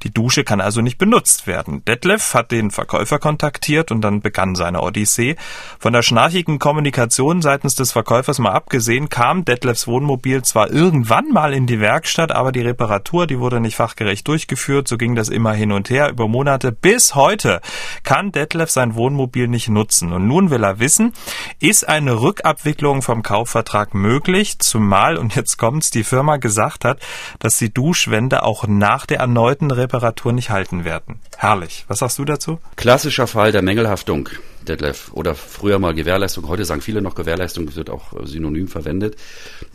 Die 0.02 0.12
Dusche 0.12 0.44
kann 0.44 0.60
also 0.60 0.80
nicht 0.80 0.98
benutzt 0.98 1.46
werden. 1.46 1.84
Detlef 1.84 2.34
hat 2.34 2.52
den 2.52 2.70
Verkäufer 2.70 3.18
kontaktiert 3.18 3.90
und 3.90 4.00
dann 4.00 4.20
begann 4.20 4.54
seine 4.54 4.82
Odyssee. 4.82 5.36
Von 5.78 5.92
der 5.92 6.02
schnarchigen 6.02 6.58
Kommunikation 6.58 7.42
seitens 7.42 7.74
des 7.74 7.92
Verkäufers 7.92 8.38
mal 8.38 8.52
abgesehen, 8.52 9.08
kam 9.08 9.44
Detlefs 9.44 9.86
Wohnmobil 9.86 10.42
zwar 10.42 10.70
irgendwann 10.70 11.30
mal 11.30 11.52
in 11.52 11.66
die 11.66 11.80
Werkstatt, 11.80 12.32
aber 12.32 12.52
die 12.52 12.60
Reparatur, 12.60 13.26
die 13.26 13.40
wurde 13.40 13.60
nicht 13.60 13.76
fachgerecht 13.76 14.26
durchgeführt. 14.28 14.86
So 14.86 14.96
ging 14.96 15.14
das 15.14 15.28
immer 15.28 15.52
hin 15.52 15.72
und 15.72 15.90
her 15.90 16.10
über 16.10 16.28
Monate. 16.28 16.70
Bis 16.70 17.14
heute 17.14 17.60
kann 18.04 18.32
Detlef 18.32 18.70
sein 18.70 18.94
Wohnmobil 18.94 19.48
nicht 19.48 19.68
nutzen. 19.68 20.12
Und 20.12 20.28
nun 20.28 20.50
will 20.50 20.62
er 20.62 20.78
wissen, 20.78 21.12
ist 21.58 21.88
eine 21.88 22.20
Rückabwicklung 22.20 23.02
vom 23.02 23.22
Kaufvertrag 23.22 23.94
möglich? 23.94 24.58
Zumal, 24.60 25.16
und 25.16 25.34
jetzt 25.34 25.56
kommt's, 25.56 25.90
die 25.90 26.04
Firma 26.04 26.36
gesagt 26.36 26.84
hat, 26.84 27.00
dass 27.40 27.58
die 27.58 27.72
Duschwände 27.72 28.42
auch 28.44 28.66
nach 28.66 29.04
der 29.04 29.18
erneuten 29.18 29.70
Reparatur 29.70 29.87
Reparatur 29.88 30.34
nicht 30.34 30.50
halten 30.50 30.84
werden. 30.84 31.18
Herrlich. 31.38 31.86
Was 31.88 32.00
sagst 32.00 32.18
du 32.18 32.26
dazu? 32.26 32.58
Klassischer 32.76 33.26
Fall 33.26 33.52
der 33.52 33.62
Mängelhaftung, 33.62 34.28
Detlef. 34.66 35.10
Oder 35.14 35.34
früher 35.34 35.78
mal 35.78 35.94
Gewährleistung. 35.94 36.46
Heute 36.46 36.66
sagen 36.66 36.82
viele 36.82 37.00
noch 37.00 37.14
Gewährleistung. 37.14 37.74
Wird 37.74 37.88
auch 37.88 38.12
synonym 38.24 38.68
verwendet. 38.68 39.16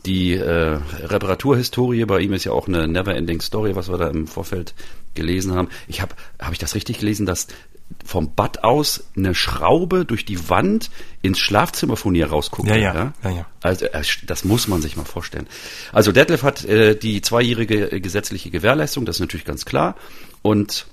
Die 0.06 0.36
äh, 0.36 0.78
Reparaturhistorie 1.04 2.06
bei 2.06 2.20
ihm 2.20 2.34
ist 2.34 2.44
ja 2.44 2.52
auch 2.52 2.68
eine 2.68 2.88
never-ending 2.88 3.42
Story, 3.42 3.76
was 3.76 3.90
wir 3.90 3.98
da 3.98 4.08
im 4.08 4.28
Vorfeld 4.28 4.76
gelesen 5.16 5.56
haben. 5.56 5.70
Ich 5.88 6.02
habe, 6.02 6.14
habe 6.40 6.54
ich 6.54 6.60
das 6.60 6.76
richtig 6.76 7.00
gelesen, 7.00 7.26
dass 7.26 7.48
vom 8.06 8.36
Bad 8.36 8.64
aus 8.64 9.06
eine 9.16 9.36
Schraube 9.36 10.06
durch 10.06 10.26
die 10.26 10.50
Wand 10.50 10.90
ins 11.22 11.40
Schlafzimmer 11.40 11.96
von 11.96 12.16
ihr 12.16 12.28
rausguckt. 12.28 12.68
Ja, 12.70 12.76
ja, 12.76 12.94
ja. 12.94 13.14
ja, 13.24 13.30
ja. 13.30 13.46
Also 13.62 13.86
äh, 13.86 14.04
das 14.26 14.44
muss 14.44 14.68
man 14.68 14.82
sich 14.82 14.98
mal 14.98 15.06
vorstellen. 15.06 15.48
Also 15.92 16.12
Detlef 16.12 16.44
hat 16.44 16.66
äh, 16.66 16.96
die 16.96 17.22
zweijährige 17.22 17.92
äh, 17.92 18.00
gesetzliche 18.00 18.50
Gewährleistung, 18.52 19.06
das 19.06 19.18
ist 19.18 19.22
natürlich 19.22 19.46
ganz 19.46 19.66
klar. 19.66 19.96
Und 20.42 20.88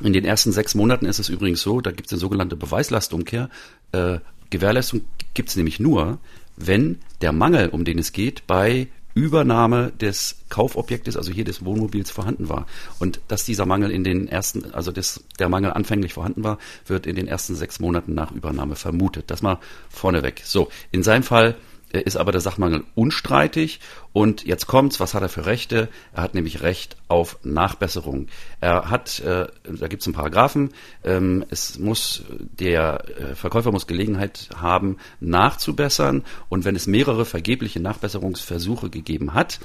in 0.00 0.12
den 0.12 0.24
ersten 0.24 0.52
sechs 0.52 0.74
Monaten 0.74 1.06
ist 1.06 1.18
es 1.18 1.28
übrigens 1.28 1.62
so, 1.62 1.80
da 1.80 1.90
gibt 1.90 2.06
es 2.06 2.12
eine 2.12 2.20
sogenannte 2.20 2.56
Beweislastumkehr. 2.56 3.48
Äh, 3.92 4.18
Gewährleistung 4.50 5.02
gibt 5.34 5.48
es 5.48 5.56
nämlich 5.56 5.80
nur, 5.80 6.18
wenn 6.56 7.00
der 7.20 7.32
Mangel, 7.32 7.68
um 7.68 7.84
den 7.84 7.98
es 7.98 8.12
geht, 8.12 8.46
bei 8.46 8.88
Übernahme 9.14 9.92
des 9.92 10.36
Kaufobjektes, 10.48 11.16
also 11.16 11.32
hier 11.32 11.44
des 11.44 11.64
Wohnmobils 11.64 12.10
vorhanden 12.10 12.48
war. 12.48 12.66
Und 12.98 13.20
dass 13.28 13.44
dieser 13.44 13.66
Mangel 13.66 13.90
in 13.90 14.04
den 14.04 14.28
ersten, 14.28 14.74
also 14.74 14.92
des, 14.92 15.24
der 15.38 15.48
Mangel 15.48 15.72
anfänglich 15.72 16.14
vorhanden 16.14 16.44
war, 16.44 16.58
wird 16.86 17.06
in 17.06 17.16
den 17.16 17.28
ersten 17.28 17.54
sechs 17.54 17.80
Monaten 17.80 18.14
nach 18.14 18.32
Übernahme 18.32 18.76
vermutet. 18.76 19.30
Das 19.30 19.42
mal 19.42 19.58
vorneweg. 19.88 20.42
So, 20.44 20.68
in 20.90 21.02
seinem 21.02 21.22
Fall 21.22 21.56
ist 22.02 22.16
aber 22.16 22.32
der 22.32 22.40
Sachmangel 22.40 22.84
unstreitig. 22.94 23.80
Und 24.12 24.44
jetzt 24.44 24.66
kommt's, 24.66 25.00
was 25.00 25.14
hat 25.14 25.22
er 25.22 25.28
für 25.28 25.46
Rechte? 25.46 25.88
Er 26.12 26.22
hat 26.22 26.34
nämlich 26.34 26.62
Recht 26.62 26.96
auf 27.08 27.38
Nachbesserung. 27.42 28.28
Er 28.60 28.90
hat, 28.90 29.20
äh, 29.20 29.46
da 29.64 29.88
gibt's 29.88 30.06
einen 30.06 30.14
Paragraphen, 30.14 30.70
ähm, 31.04 31.44
es 31.50 31.78
muss, 31.78 32.24
der 32.38 33.04
äh, 33.18 33.34
Verkäufer 33.34 33.72
muss 33.72 33.86
Gelegenheit 33.86 34.48
haben, 34.56 34.98
nachzubessern. 35.20 36.22
Und 36.48 36.64
wenn 36.64 36.76
es 36.76 36.86
mehrere 36.86 37.24
vergebliche 37.24 37.80
Nachbesserungsversuche 37.80 38.90
gegeben 38.90 39.34
hat, 39.34 39.60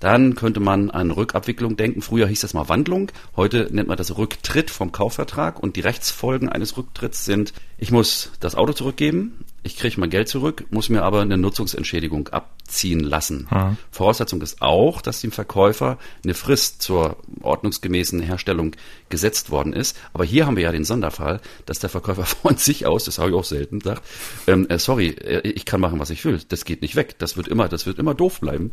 dann 0.00 0.34
könnte 0.34 0.60
man 0.60 0.90
an 0.90 1.10
Rückabwicklung 1.10 1.76
denken. 1.76 2.02
Früher 2.02 2.28
hieß 2.28 2.40
das 2.40 2.54
mal 2.54 2.68
Wandlung. 2.68 3.10
Heute 3.36 3.68
nennt 3.72 3.88
man 3.88 3.96
das 3.96 4.16
Rücktritt 4.16 4.70
vom 4.70 4.92
Kaufvertrag. 4.92 5.60
Und 5.60 5.76
die 5.76 5.80
Rechtsfolgen 5.80 6.48
eines 6.48 6.76
Rücktritts 6.76 7.24
sind, 7.24 7.52
ich 7.78 7.90
muss 7.90 8.30
das 8.40 8.54
Auto 8.54 8.72
zurückgeben, 8.72 9.44
ich 9.68 9.76
kriege 9.76 10.00
mein 10.00 10.08
Geld 10.08 10.28
zurück, 10.28 10.64
muss 10.70 10.88
mir 10.88 11.02
aber 11.02 11.20
eine 11.20 11.36
Nutzungsentschädigung 11.36 12.28
abziehen 12.28 13.00
lassen. 13.00 13.46
Mhm. 13.50 13.76
Voraussetzung 13.90 14.40
ist 14.40 14.62
auch, 14.62 15.02
dass 15.02 15.20
dem 15.20 15.30
Verkäufer 15.30 15.98
eine 16.24 16.32
Frist 16.32 16.80
zur 16.80 17.18
ordnungsgemäßen 17.42 18.20
Herstellung 18.20 18.74
gesetzt 19.10 19.50
worden 19.50 19.74
ist. 19.74 19.94
Aber 20.14 20.24
hier 20.24 20.46
haben 20.46 20.56
wir 20.56 20.64
ja 20.64 20.72
den 20.72 20.84
Sonderfall, 20.84 21.40
dass 21.66 21.80
der 21.80 21.90
Verkäufer 21.90 22.24
von 22.42 22.56
sich 22.56 22.86
aus, 22.86 23.04
das 23.04 23.18
habe 23.18 23.28
ich 23.28 23.36
auch 23.36 23.44
selten 23.44 23.80
gesagt, 23.80 24.02
ähm, 24.46 24.66
äh, 24.70 24.78
sorry, 24.78 25.08
äh, 25.08 25.46
ich 25.46 25.66
kann 25.66 25.82
machen, 25.82 26.00
was 26.00 26.08
ich 26.08 26.24
will. 26.24 26.40
Das 26.48 26.64
geht 26.64 26.80
nicht 26.80 26.96
weg. 26.96 27.18
Das 27.18 27.36
wird 27.36 27.46
immer, 27.46 27.68
das 27.68 27.84
wird 27.84 27.98
immer 27.98 28.14
doof 28.14 28.40
bleiben. 28.40 28.70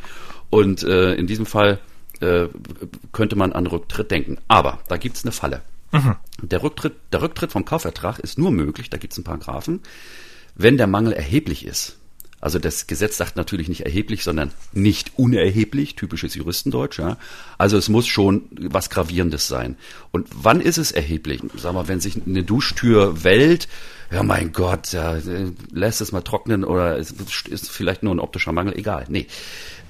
Und 0.50 0.84
äh, 0.84 1.14
in 1.16 1.28
diesem 1.28 1.46
Fall 1.46 1.80
äh, 2.22 2.48
könnte 3.12 3.36
man 3.36 3.52
an 3.52 3.68
Rücktritt 3.68 4.12
denken. 4.12 4.38
Aber 4.48 4.80
da 4.88 4.96
gibt 4.96 5.18
es 5.18 5.26
eine 5.26 5.34
Falle. 5.34 5.62
Mhm. 5.92 6.16
Der, 6.42 6.64
Rücktritt, 6.64 6.94
der 7.12 7.22
Rücktritt 7.22 7.52
vom 7.52 7.66
Kaufvertrag 7.66 8.20
ist 8.20 8.38
nur 8.38 8.52
möglich, 8.52 8.90
da 8.90 8.98
gibt 8.98 9.12
es 9.12 9.20
ein 9.20 9.26
paar 9.26 9.38
Paragraphen, 9.38 9.82
wenn 10.56 10.78
der 10.78 10.88
Mangel 10.88 11.14
erheblich 11.14 11.66
ist. 11.66 11.98
Also 12.42 12.60
das 12.60 12.86
Gesetz 12.86 13.18
sagt 13.18 13.38
natürlich 13.38 13.70
nicht 13.70 13.86
erheblich, 13.86 14.24
sondern 14.24 14.52
nicht 14.72 15.14
unerheblich, 15.18 15.96
typisches 15.96 16.36
Juristendeutsch. 16.36 17.00
Ja. 17.00 17.18
Also 17.58 17.76
es 17.76 17.90
muss 17.90 18.06
schon 18.06 18.44
was 18.52 18.92
Gravierendes 18.92 19.48
sein. 19.48 19.78
Und 20.12 20.28
wann 20.32 20.62
ist 20.62 20.78
es 20.78 20.92
erheblich? 20.92 21.42
Sag 21.56 21.74
mal, 21.74 21.88
wenn 21.88 22.00
sich 22.00 22.22
eine 22.24 22.44
Duschtür 22.44 23.24
wellt, 23.24 23.68
ja 24.12 24.22
mein 24.22 24.52
Gott, 24.52 24.94
ja, 24.94 25.18
lässt 25.72 26.02
es 26.02 26.12
mal 26.12 26.22
trocknen 26.22 26.64
oder 26.64 27.00
es 27.00 27.12
ist 27.50 27.72
vielleicht 27.72 28.04
nur 28.04 28.14
ein 28.14 28.20
optischer 28.20 28.52
Mangel, 28.52 28.78
egal. 28.78 29.06
Nee, 29.10 29.26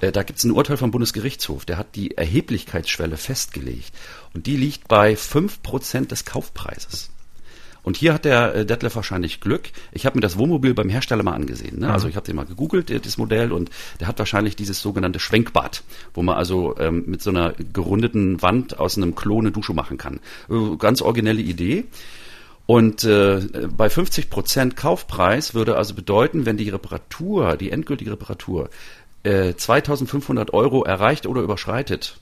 äh, 0.00 0.10
da 0.10 0.22
gibt 0.22 0.38
es 0.38 0.44
ein 0.44 0.52
Urteil 0.52 0.78
vom 0.78 0.90
Bundesgerichtshof, 0.90 1.66
der 1.66 1.76
hat 1.76 1.94
die 1.94 2.16
Erheblichkeitsschwelle 2.16 3.18
festgelegt. 3.18 3.92
Und 4.32 4.46
die 4.46 4.56
liegt 4.56 4.88
bei 4.88 5.14
fünf 5.16 5.62
Prozent 5.62 6.10
des 6.10 6.24
Kaufpreises. 6.24 7.10
Und 7.86 7.96
hier 7.96 8.14
hat 8.14 8.24
der 8.24 8.52
äh, 8.52 8.66
Detlef 8.66 8.96
wahrscheinlich 8.96 9.38
Glück. 9.38 9.68
Ich 9.92 10.06
habe 10.06 10.16
mir 10.16 10.20
das 10.20 10.36
Wohnmobil 10.36 10.74
beim 10.74 10.88
Hersteller 10.88 11.22
mal 11.22 11.34
angesehen. 11.34 11.78
Ne? 11.78 11.86
Mhm. 11.86 11.92
Also 11.92 12.08
ich 12.08 12.16
habe 12.16 12.26
den 12.26 12.34
mal 12.34 12.44
gegoogelt, 12.44 12.90
äh, 12.90 12.98
das 12.98 13.16
Modell, 13.16 13.52
und 13.52 13.70
der 14.00 14.08
hat 14.08 14.18
wahrscheinlich 14.18 14.56
dieses 14.56 14.82
sogenannte 14.82 15.20
Schwenkbad, 15.20 15.84
wo 16.12 16.24
man 16.24 16.34
also 16.34 16.76
ähm, 16.80 17.04
mit 17.06 17.22
so 17.22 17.30
einer 17.30 17.52
gerundeten 17.72 18.42
Wand 18.42 18.80
aus 18.80 18.96
einem 18.96 19.14
Klo 19.14 19.38
eine 19.38 19.52
Dusche 19.52 19.72
machen 19.72 19.98
kann. 19.98 20.18
Äh, 20.50 20.76
ganz 20.80 21.00
originelle 21.00 21.40
Idee. 21.40 21.84
Und 22.66 23.04
äh, 23.04 23.68
bei 23.76 23.88
50 23.88 24.30
Prozent 24.30 24.76
Kaufpreis 24.76 25.54
würde 25.54 25.76
also 25.76 25.94
bedeuten, 25.94 26.44
wenn 26.44 26.56
die 26.56 26.68
Reparatur, 26.70 27.56
die 27.56 27.70
endgültige 27.70 28.10
Reparatur, 28.10 28.68
äh, 29.22 29.54
2500 29.54 30.52
Euro 30.52 30.82
erreicht 30.82 31.24
oder 31.28 31.40
überschreitet, 31.40 32.18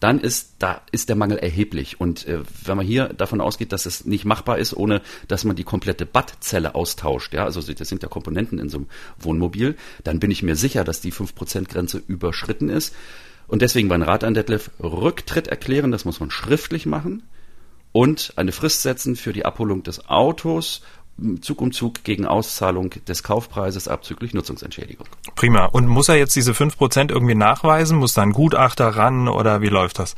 dann 0.00 0.18
ist 0.18 0.54
da 0.58 0.82
ist 0.92 1.08
der 1.08 1.16
Mangel 1.16 1.38
erheblich. 1.38 2.00
Und 2.00 2.26
äh, 2.26 2.40
wenn 2.64 2.76
man 2.76 2.86
hier 2.86 3.08
davon 3.08 3.40
ausgeht, 3.40 3.72
dass 3.72 3.86
es 3.86 4.04
nicht 4.04 4.24
machbar 4.24 4.58
ist, 4.58 4.74
ohne 4.74 5.02
dass 5.28 5.44
man 5.44 5.56
die 5.56 5.64
komplette 5.64 6.06
Battzelle 6.06 6.74
austauscht, 6.74 7.34
ja, 7.34 7.44
also 7.44 7.60
das 7.60 7.88
sind 7.88 8.02
ja 8.02 8.08
Komponenten 8.08 8.58
in 8.58 8.68
so 8.68 8.78
einem 8.78 8.86
Wohnmobil, 9.18 9.76
dann 10.02 10.18
bin 10.18 10.30
ich 10.30 10.42
mir 10.42 10.56
sicher, 10.56 10.84
dass 10.84 11.00
die 11.00 11.12
5%-Grenze 11.12 12.02
überschritten 12.06 12.70
ist. 12.70 12.94
Und 13.46 13.62
deswegen 13.62 13.88
mein 13.88 14.02
Rat 14.02 14.24
an 14.24 14.34
Detlef, 14.34 14.70
Rücktritt 14.80 15.48
erklären, 15.48 15.90
das 15.90 16.04
muss 16.04 16.20
man 16.20 16.30
schriftlich 16.30 16.86
machen 16.86 17.22
und 17.92 18.32
eine 18.36 18.52
Frist 18.52 18.82
setzen 18.82 19.16
für 19.16 19.32
die 19.32 19.44
Abholung 19.44 19.82
des 19.82 20.08
Autos 20.08 20.82
Zug 21.40 21.60
um 21.60 21.72
Zug 21.72 22.04
gegen 22.04 22.26
Auszahlung 22.26 22.90
des 23.06 23.22
Kaufpreises 23.22 23.88
abzüglich 23.88 24.34
Nutzungsentschädigung. 24.34 25.06
Prima. 25.34 25.66
Und 25.66 25.86
muss 25.86 26.08
er 26.08 26.16
jetzt 26.16 26.36
diese 26.36 26.52
5% 26.52 27.10
irgendwie 27.10 27.34
nachweisen? 27.34 27.98
Muss 27.98 28.14
da 28.14 28.22
ein 28.22 28.32
Gutachter 28.32 28.88
ran 28.88 29.28
oder 29.28 29.60
wie 29.60 29.68
läuft 29.68 29.98
das? 29.98 30.14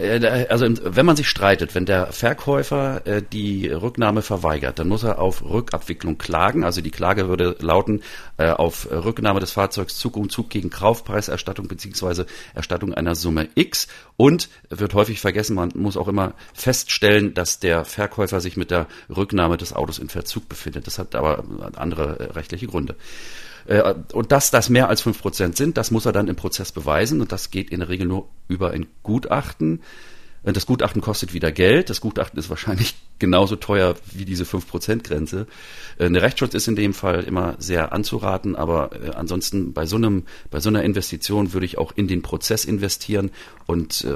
Äh, 0.00 0.46
also 0.48 0.66
wenn 0.82 1.06
man 1.06 1.16
sich 1.16 1.28
streitet, 1.28 1.74
wenn 1.74 1.86
der 1.86 2.12
Verkäufer 2.12 3.06
äh, 3.06 3.22
die 3.22 3.68
Rücknahme 3.68 4.22
verweigert, 4.22 4.78
dann 4.78 4.88
muss 4.88 5.02
er 5.02 5.18
auf 5.18 5.44
Rückabwicklung 5.44 6.18
klagen. 6.18 6.64
Also 6.64 6.80
die 6.80 6.90
Klage 6.90 7.28
würde 7.28 7.56
lauten 7.60 8.02
äh, 8.38 8.50
auf 8.50 8.88
Rücknahme 8.90 9.40
des 9.40 9.52
Fahrzeugs 9.52 9.98
Zug 9.98 10.16
um 10.16 10.30
Zug 10.30 10.50
gegen 10.50 10.70
Kaufpreiserstattung 10.70 11.68
beziehungsweise 11.68 12.26
Erstattung 12.54 12.94
einer 12.94 13.14
Summe 13.14 13.48
X. 13.54 13.88
Und 14.16 14.48
wird 14.68 14.94
häufig 14.94 15.20
vergessen, 15.20 15.54
man 15.54 15.72
muss 15.74 15.96
auch 15.96 16.08
immer 16.08 16.34
feststellen, 16.52 17.32
dass 17.34 17.58
der 17.58 17.84
Verkäufer 17.84 18.40
sich 18.40 18.56
mit 18.56 18.70
der 18.70 18.86
Rücknahme 19.14 19.56
des 19.56 19.72
Autos 19.72 19.98
in 19.98 20.08
Verzug 20.08 20.48
befindet. 20.48 20.86
Das 20.86 20.98
hat 20.98 21.14
aber 21.14 21.44
andere 21.76 22.34
rechtliche 22.34 22.66
Gründe. 22.66 22.96
Äh, 23.66 23.94
und 24.12 24.32
dass 24.32 24.50
das 24.50 24.68
mehr 24.68 24.88
als 24.88 25.00
fünf 25.00 25.20
Prozent 25.20 25.56
sind, 25.56 25.76
das 25.76 25.90
muss 25.90 26.06
er 26.06 26.12
dann 26.12 26.28
im 26.28 26.36
Prozess 26.36 26.72
beweisen 26.72 27.20
und 27.20 27.32
das 27.32 27.50
geht 27.50 27.70
in 27.70 27.80
der 27.80 27.88
Regel 27.88 28.06
nur 28.06 28.28
über 28.48 28.70
ein 28.70 28.86
Gutachten. 29.02 29.80
Äh, 30.42 30.52
das 30.52 30.66
Gutachten 30.66 31.00
kostet 31.00 31.34
wieder 31.34 31.52
Geld. 31.52 31.90
Das 31.90 32.00
Gutachten 32.00 32.38
ist 32.38 32.50
wahrscheinlich 32.50 32.94
genauso 33.18 33.56
teuer 33.56 33.94
wie 34.12 34.24
diese 34.24 34.44
5%-Grenze. 34.44 35.46
Äh, 35.98 36.06
eine 36.06 36.22
Rechtsschutz 36.22 36.54
ist 36.54 36.68
in 36.68 36.76
dem 36.76 36.94
Fall 36.94 37.24
immer 37.24 37.56
sehr 37.58 37.92
anzuraten, 37.92 38.56
aber 38.56 38.90
ansonsten 39.14 39.72
bei 39.72 39.86
so 39.86 39.96
einem, 39.96 40.24
bei 40.50 40.60
so 40.60 40.68
einer 40.68 40.82
Investition 40.82 41.52
würde 41.52 41.66
ich 41.66 41.78
auch 41.78 41.92
in 41.94 42.08
den 42.08 42.22
Prozess 42.22 42.64
investieren 42.64 43.30
und 43.66 44.06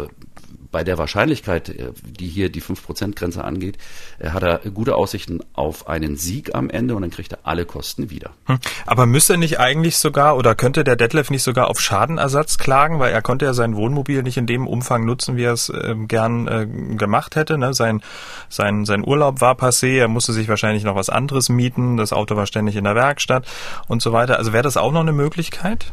bei 0.74 0.82
der 0.82 0.98
Wahrscheinlichkeit, 0.98 1.68
äh, 1.68 1.92
die 2.02 2.26
hier 2.26 2.50
die 2.50 2.60
5%-Grenze 2.60 3.44
angeht, 3.44 3.78
äh, 4.18 4.30
hat 4.30 4.42
er 4.42 4.58
gute 4.70 4.96
Aussichten 4.96 5.38
auf 5.52 5.86
einen 5.86 6.16
Sieg 6.16 6.52
am 6.52 6.68
Ende 6.68 6.96
und 6.96 7.02
dann 7.02 7.12
kriegt 7.12 7.30
er 7.30 7.38
alle 7.44 7.64
Kosten 7.64 8.10
wieder. 8.10 8.32
Hm. 8.46 8.58
Aber 8.84 9.06
müsste 9.06 9.36
nicht 9.36 9.60
eigentlich 9.60 9.98
sogar 9.98 10.36
oder 10.36 10.56
könnte 10.56 10.82
der 10.82 10.96
Detlef 10.96 11.30
nicht 11.30 11.44
sogar 11.44 11.70
auf 11.70 11.80
Schadenersatz 11.80 12.58
klagen, 12.58 12.98
weil 12.98 13.12
er 13.12 13.22
konnte 13.22 13.44
ja 13.44 13.54
sein 13.54 13.76
Wohnmobil 13.76 14.24
nicht 14.24 14.36
in 14.36 14.48
dem 14.48 14.66
Umfang 14.66 15.04
nutzen, 15.04 15.36
wie 15.36 15.44
er 15.44 15.52
es 15.52 15.68
äh, 15.68 15.94
gern 16.08 16.48
äh, 16.48 16.66
gemacht 16.96 17.36
hätte. 17.36 17.56
Ne? 17.56 17.72
Sein, 17.72 18.02
sein, 18.48 18.84
sein 18.84 19.06
Urlaub 19.06 19.40
war 19.40 19.54
passé, 19.54 19.96
er 19.98 20.08
musste 20.08 20.32
sich 20.32 20.48
wahrscheinlich 20.48 20.82
noch 20.82 20.96
was 20.96 21.08
anderes 21.08 21.50
mieten, 21.50 21.98
das 21.98 22.12
Auto 22.12 22.34
war 22.34 22.46
ständig 22.46 22.74
in 22.74 22.82
der 22.82 22.96
Werkstatt 22.96 23.46
und 23.86 24.02
so 24.02 24.12
weiter. 24.12 24.38
Also 24.38 24.52
wäre 24.52 24.64
das 24.64 24.76
auch 24.76 24.90
noch 24.90 25.02
eine 25.02 25.12
Möglichkeit? 25.12 25.92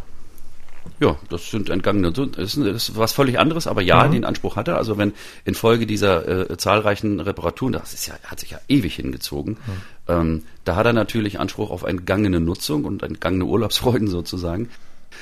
Ja, 1.02 1.18
das 1.30 1.50
sind 1.50 1.72
entgangene, 1.72 2.12
das 2.12 2.56
ist, 2.56 2.96
was 2.96 3.14
völlig 3.14 3.40
anderes, 3.40 3.66
aber 3.66 3.82
ja, 3.82 4.06
mhm. 4.06 4.12
den 4.12 4.24
Anspruch 4.24 4.56
hatte. 4.56 4.76
Also 4.76 5.00
wenn 5.00 5.14
infolge 5.46 5.88
dieser 5.88 6.52
äh, 6.52 6.58
zahlreichen 6.58 7.20
Reparaturen, 7.20 7.74
das 7.74 7.96
ist 7.96 8.06
ja, 8.06 8.14
hat 8.24 8.40
sich 8.40 8.52
ja 8.52 8.60
ewig 8.68 8.98
hingezogen, 8.98 9.54
mhm. 9.54 9.82
ähm, 10.08 10.44
da 10.64 10.76
hat 10.76 10.86
er 10.86 10.94
natürlich 10.94 11.40
Anspruch 11.40 11.72
auf 11.72 11.82
entgangene 11.82 12.40
Nutzung 12.40 12.86
und 12.86 13.02
entgangene 13.02 13.46
Urlaubsfreuden 13.46 14.08
sozusagen. 14.10 14.70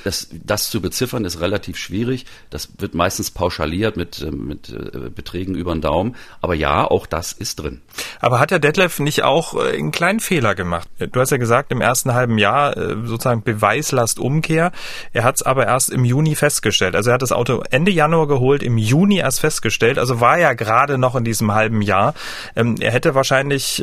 Das, 0.04 0.28
das 0.44 0.70
zu 0.70 0.82
beziffern 0.82 1.24
ist 1.24 1.40
relativ 1.40 1.78
schwierig. 1.78 2.26
Das 2.50 2.68
wird 2.78 2.94
meistens 2.94 3.30
pauschaliert 3.30 3.96
mit, 3.96 4.20
äh, 4.20 4.30
mit 4.30 4.68
äh, 4.68 5.08
Beträgen 5.08 5.54
über 5.54 5.74
den 5.74 5.80
Daumen. 5.80 6.14
Aber 6.42 6.54
ja, 6.54 6.84
auch 6.84 7.06
das 7.06 7.32
ist 7.32 7.56
drin. 7.56 7.80
Aber 8.20 8.40
hat 8.40 8.50
der 8.50 8.58
Detlef 8.58 8.98
nicht 8.98 9.22
auch 9.22 9.54
äh, 9.54 9.76
einen 9.76 9.90
kleinen 9.90 10.20
Fehler 10.20 10.54
gemacht? 10.54 10.88
Du 10.98 11.20
hast 11.20 11.30
ja 11.30 11.36
gesagt, 11.36 11.72
im 11.72 11.80
ersten 11.80 12.14
halben 12.14 12.38
Jahr 12.38 12.76
sozusagen 13.04 13.42
Beweislastumkehr. 13.42 14.72
Er 15.12 15.24
hat 15.24 15.36
es 15.36 15.42
aber 15.42 15.66
erst 15.66 15.90
im 15.90 16.04
Juni 16.04 16.34
festgestellt. 16.34 16.94
Also 16.94 17.10
er 17.10 17.14
hat 17.14 17.22
das 17.22 17.32
Auto 17.32 17.62
Ende 17.70 17.90
Januar 17.90 18.26
geholt, 18.26 18.62
im 18.62 18.78
Juni 18.78 19.18
erst 19.18 19.40
festgestellt. 19.40 19.98
Also 19.98 20.20
war 20.20 20.38
ja 20.38 20.52
gerade 20.52 20.98
noch 20.98 21.16
in 21.16 21.24
diesem 21.24 21.52
halben 21.54 21.82
Jahr. 21.82 22.14
Ähm, 22.56 22.76
er 22.80 22.92
hätte 22.92 23.14
wahrscheinlich, 23.14 23.82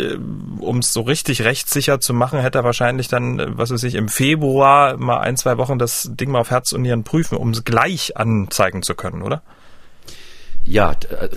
um 0.59 0.79
es 0.79 0.93
so 0.93 1.01
richtig 1.01 1.43
rechtssicher 1.43 1.99
zu 1.99 2.13
machen, 2.13 2.39
hätte 2.39 2.59
er 2.59 2.63
wahrscheinlich 2.63 3.07
dann, 3.07 3.57
was 3.57 3.71
weiß 3.71 3.83
ich, 3.83 3.95
im 3.95 4.09
Februar 4.09 4.97
mal 4.97 5.19
ein, 5.19 5.37
zwei 5.37 5.57
Wochen 5.57 5.79
das 5.79 6.09
Ding 6.13 6.31
mal 6.31 6.39
auf 6.39 6.51
Herz 6.51 6.71
und 6.73 6.81
Nieren 6.81 7.03
prüfen, 7.03 7.37
um 7.37 7.51
es 7.51 7.63
gleich 7.63 8.17
anzeigen 8.17 8.81
zu 8.81 8.95
können, 8.95 9.21
oder? 9.21 9.41
Ja, 10.67 10.91
äh, 10.91 11.29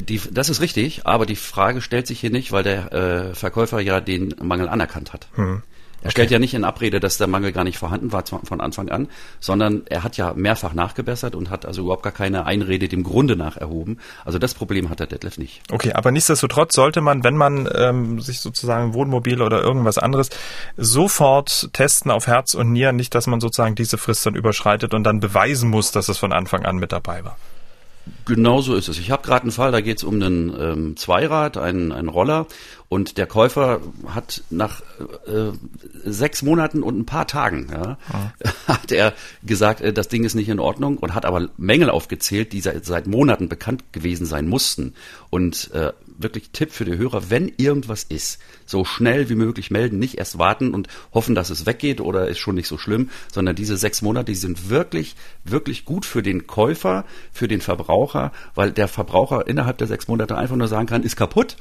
die, 0.00 0.20
das 0.30 0.48
ist 0.48 0.60
richtig, 0.60 1.06
aber 1.06 1.26
die 1.26 1.36
Frage 1.36 1.80
stellt 1.80 2.06
sich 2.06 2.20
hier 2.20 2.30
nicht, 2.30 2.52
weil 2.52 2.62
der 2.62 2.92
äh, 2.92 3.34
Verkäufer 3.34 3.80
ja 3.80 4.00
den 4.00 4.34
Mangel 4.42 4.68
anerkannt 4.68 5.12
hat. 5.12 5.28
Hm. 5.34 5.62
Er 6.00 6.12
stellt 6.12 6.30
ja 6.30 6.38
nicht 6.38 6.54
in 6.54 6.62
Abrede, 6.62 7.00
dass 7.00 7.18
der 7.18 7.26
Mangel 7.26 7.50
gar 7.50 7.64
nicht 7.64 7.76
vorhanden 7.76 8.12
war 8.12 8.22
von 8.24 8.60
Anfang 8.60 8.88
an, 8.88 9.08
sondern 9.40 9.82
er 9.86 10.04
hat 10.04 10.16
ja 10.16 10.32
mehrfach 10.32 10.72
nachgebessert 10.72 11.34
und 11.34 11.50
hat 11.50 11.66
also 11.66 11.82
überhaupt 11.82 12.04
gar 12.04 12.12
keine 12.12 12.46
Einrede 12.46 12.86
dem 12.86 13.02
Grunde 13.02 13.34
nach 13.34 13.56
erhoben. 13.56 13.98
Also 14.24 14.38
das 14.38 14.54
Problem 14.54 14.90
hat 14.90 15.00
der 15.00 15.08
Detlef 15.08 15.38
nicht. 15.38 15.60
Okay, 15.72 15.94
aber 15.94 16.12
nichtsdestotrotz 16.12 16.74
sollte 16.74 17.00
man, 17.00 17.24
wenn 17.24 17.36
man 17.36 17.68
ähm, 17.74 18.20
sich 18.20 18.38
sozusagen 18.38 18.94
Wohnmobil 18.94 19.42
oder 19.42 19.60
irgendwas 19.60 19.98
anderes 19.98 20.30
sofort 20.76 21.70
testen 21.72 22.12
auf 22.12 22.28
Herz 22.28 22.54
und 22.54 22.72
Nieren, 22.72 22.94
nicht, 22.94 23.14
dass 23.16 23.26
man 23.26 23.40
sozusagen 23.40 23.74
diese 23.74 23.98
Frist 23.98 24.24
dann 24.24 24.36
überschreitet 24.36 24.94
und 24.94 25.02
dann 25.02 25.18
beweisen 25.18 25.68
muss, 25.68 25.90
dass 25.90 26.08
es 26.08 26.16
von 26.16 26.32
Anfang 26.32 26.64
an 26.64 26.76
mit 26.76 26.92
dabei 26.92 27.24
war. 27.24 27.36
Genau 28.24 28.60
so 28.60 28.74
ist 28.74 28.88
es. 28.88 28.98
Ich 28.98 29.10
habe 29.10 29.22
gerade 29.22 29.42
einen 29.42 29.52
Fall, 29.52 29.72
da 29.72 29.80
geht 29.80 29.98
es 29.98 30.04
um 30.04 30.14
einen 30.14 30.54
ähm, 30.58 30.96
Zweirad, 30.96 31.56
einen, 31.56 31.92
einen 31.92 32.08
Roller 32.08 32.46
und 32.88 33.18
der 33.18 33.26
Käufer 33.26 33.80
hat 34.06 34.42
nach 34.48 34.80
äh, 35.26 35.52
sechs 36.04 36.42
Monaten 36.42 36.82
und 36.82 36.98
ein 36.98 37.06
paar 37.06 37.26
Tagen, 37.26 37.68
ja, 37.70 37.98
ja. 38.12 38.52
hat 38.66 38.92
er 38.92 39.12
gesagt, 39.42 39.82
äh, 39.82 39.92
das 39.92 40.08
Ding 40.08 40.24
ist 40.24 40.34
nicht 40.34 40.48
in 40.48 40.58
Ordnung 40.58 40.96
und 40.96 41.14
hat 41.14 41.26
aber 41.26 41.48
Mängel 41.58 41.90
aufgezählt, 41.90 42.52
die 42.52 42.60
seit, 42.60 42.86
seit 42.86 43.06
Monaten 43.06 43.48
bekannt 43.48 43.92
gewesen 43.92 44.24
sein 44.24 44.48
mussten. 44.48 44.94
Und 45.28 45.70
äh, 45.74 45.92
wirklich 46.18 46.50
Tipp 46.50 46.72
für 46.72 46.84
die 46.84 46.98
Hörer, 46.98 47.30
wenn 47.30 47.50
irgendwas 47.56 48.04
ist, 48.04 48.40
so 48.66 48.84
schnell 48.84 49.28
wie 49.30 49.34
möglich 49.34 49.70
melden, 49.70 49.98
nicht 49.98 50.18
erst 50.18 50.38
warten 50.38 50.74
und 50.74 50.88
hoffen, 51.14 51.34
dass 51.34 51.50
es 51.50 51.64
weggeht 51.64 52.00
oder 52.00 52.28
ist 52.28 52.38
schon 52.38 52.56
nicht 52.56 52.68
so 52.68 52.76
schlimm, 52.76 53.10
sondern 53.32 53.56
diese 53.56 53.76
sechs 53.76 54.02
Monate, 54.02 54.32
die 54.32 54.34
sind 54.34 54.68
wirklich, 54.68 55.16
wirklich 55.44 55.84
gut 55.84 56.04
für 56.04 56.22
den 56.22 56.46
Käufer, 56.46 57.04
für 57.32 57.48
den 57.48 57.60
Verbraucher, 57.60 58.32
weil 58.54 58.72
der 58.72 58.88
Verbraucher 58.88 59.46
innerhalb 59.46 59.78
der 59.78 59.86
sechs 59.86 60.08
Monate 60.08 60.36
einfach 60.36 60.56
nur 60.56 60.68
sagen 60.68 60.86
kann, 60.86 61.02
ist 61.02 61.16
kaputt 61.16 61.56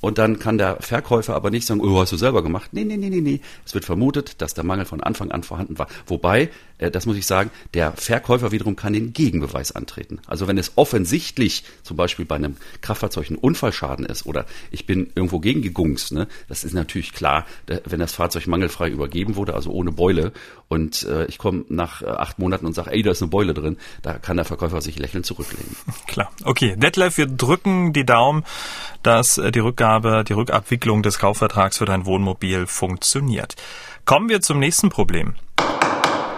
und 0.00 0.18
dann 0.18 0.38
kann 0.38 0.58
der 0.58 0.76
Verkäufer 0.80 1.34
aber 1.34 1.50
nicht 1.50 1.66
sagen, 1.66 1.80
oh, 1.80 2.00
hast 2.00 2.12
du 2.12 2.16
selber 2.16 2.42
gemacht. 2.42 2.70
Nee, 2.72 2.84
nee, 2.84 2.96
nee, 2.96 3.10
nee, 3.10 3.20
nee. 3.20 3.40
Es 3.66 3.74
wird 3.74 3.84
vermutet, 3.84 4.40
dass 4.40 4.54
der 4.54 4.64
Mangel 4.64 4.84
von 4.84 5.02
Anfang 5.02 5.30
an 5.30 5.42
vorhanden 5.42 5.78
war. 5.78 5.88
Wobei, 6.06 6.50
äh, 6.78 6.90
das 6.90 7.06
muss 7.06 7.16
ich 7.16 7.26
sagen, 7.26 7.50
der 7.74 7.92
Verkäufer 7.92 8.52
wiederum 8.52 8.76
kann 8.76 8.92
den 8.92 9.12
Gegenbeweis 9.12 9.72
antreten. 9.72 10.20
Also 10.26 10.46
wenn 10.46 10.58
es 10.58 10.72
offensichtlich 10.76 11.64
zum 11.82 11.96
Beispiel 11.96 12.24
bei 12.24 12.36
einem 12.36 12.56
Kraftfahrzeug 12.80 13.30
ein 13.30 13.36
Unfallschaden 13.36 14.06
ist 14.06 14.26
oder 14.26 14.46
ich 14.70 14.86
bin 14.86 15.10
irgendwo 15.14 15.40
gegengegungst, 15.40 16.12
ne, 16.12 16.28
das 16.48 16.64
ist 16.64 16.74
natürlich 16.74 17.12
klar, 17.12 17.46
wenn 17.84 18.00
das 18.00 18.12
Fahrzeug 18.12 18.46
mangelfrei 18.46 18.88
übergeben 18.88 19.36
wurde, 19.36 19.54
also 19.54 19.70
ohne 19.70 19.92
Beule 19.92 20.32
und 20.68 21.02
äh, 21.04 21.24
ich 21.26 21.38
komme 21.38 21.64
nach 21.68 22.02
äh, 22.02 22.06
acht 22.06 22.38
Monaten 22.38 22.66
und 22.66 22.74
sage, 22.74 22.92
ey, 22.92 23.02
da 23.02 23.10
ist 23.10 23.22
eine 23.22 23.30
Beule 23.30 23.54
drin, 23.54 23.78
da 24.02 24.14
kann 24.14 24.36
der 24.36 24.44
Verkäufer 24.44 24.80
sich 24.80 24.98
lächelnd 24.98 25.26
zurücklehnen. 25.26 25.74
Klar. 26.06 26.30
Okay, 26.44 26.76
Detlef, 26.76 27.16
wir 27.16 27.26
drücken 27.26 27.92
die 27.92 28.04
Daumen, 28.04 28.44
dass 29.02 29.38
äh, 29.38 29.50
die 29.50 29.60
Rückgabe, 29.60 30.24
die 30.24 30.34
Rückabwicklung 30.34 31.02
des 31.02 31.18
Kaufvertrags 31.18 31.78
für 31.78 31.86
dein 31.86 32.06
Wohnmobil 32.06 32.66
funktioniert. 32.66 33.56
Kommen 34.04 34.28
wir 34.28 34.40
zum 34.40 34.58
nächsten 34.58 34.90
Problem. 34.90 35.34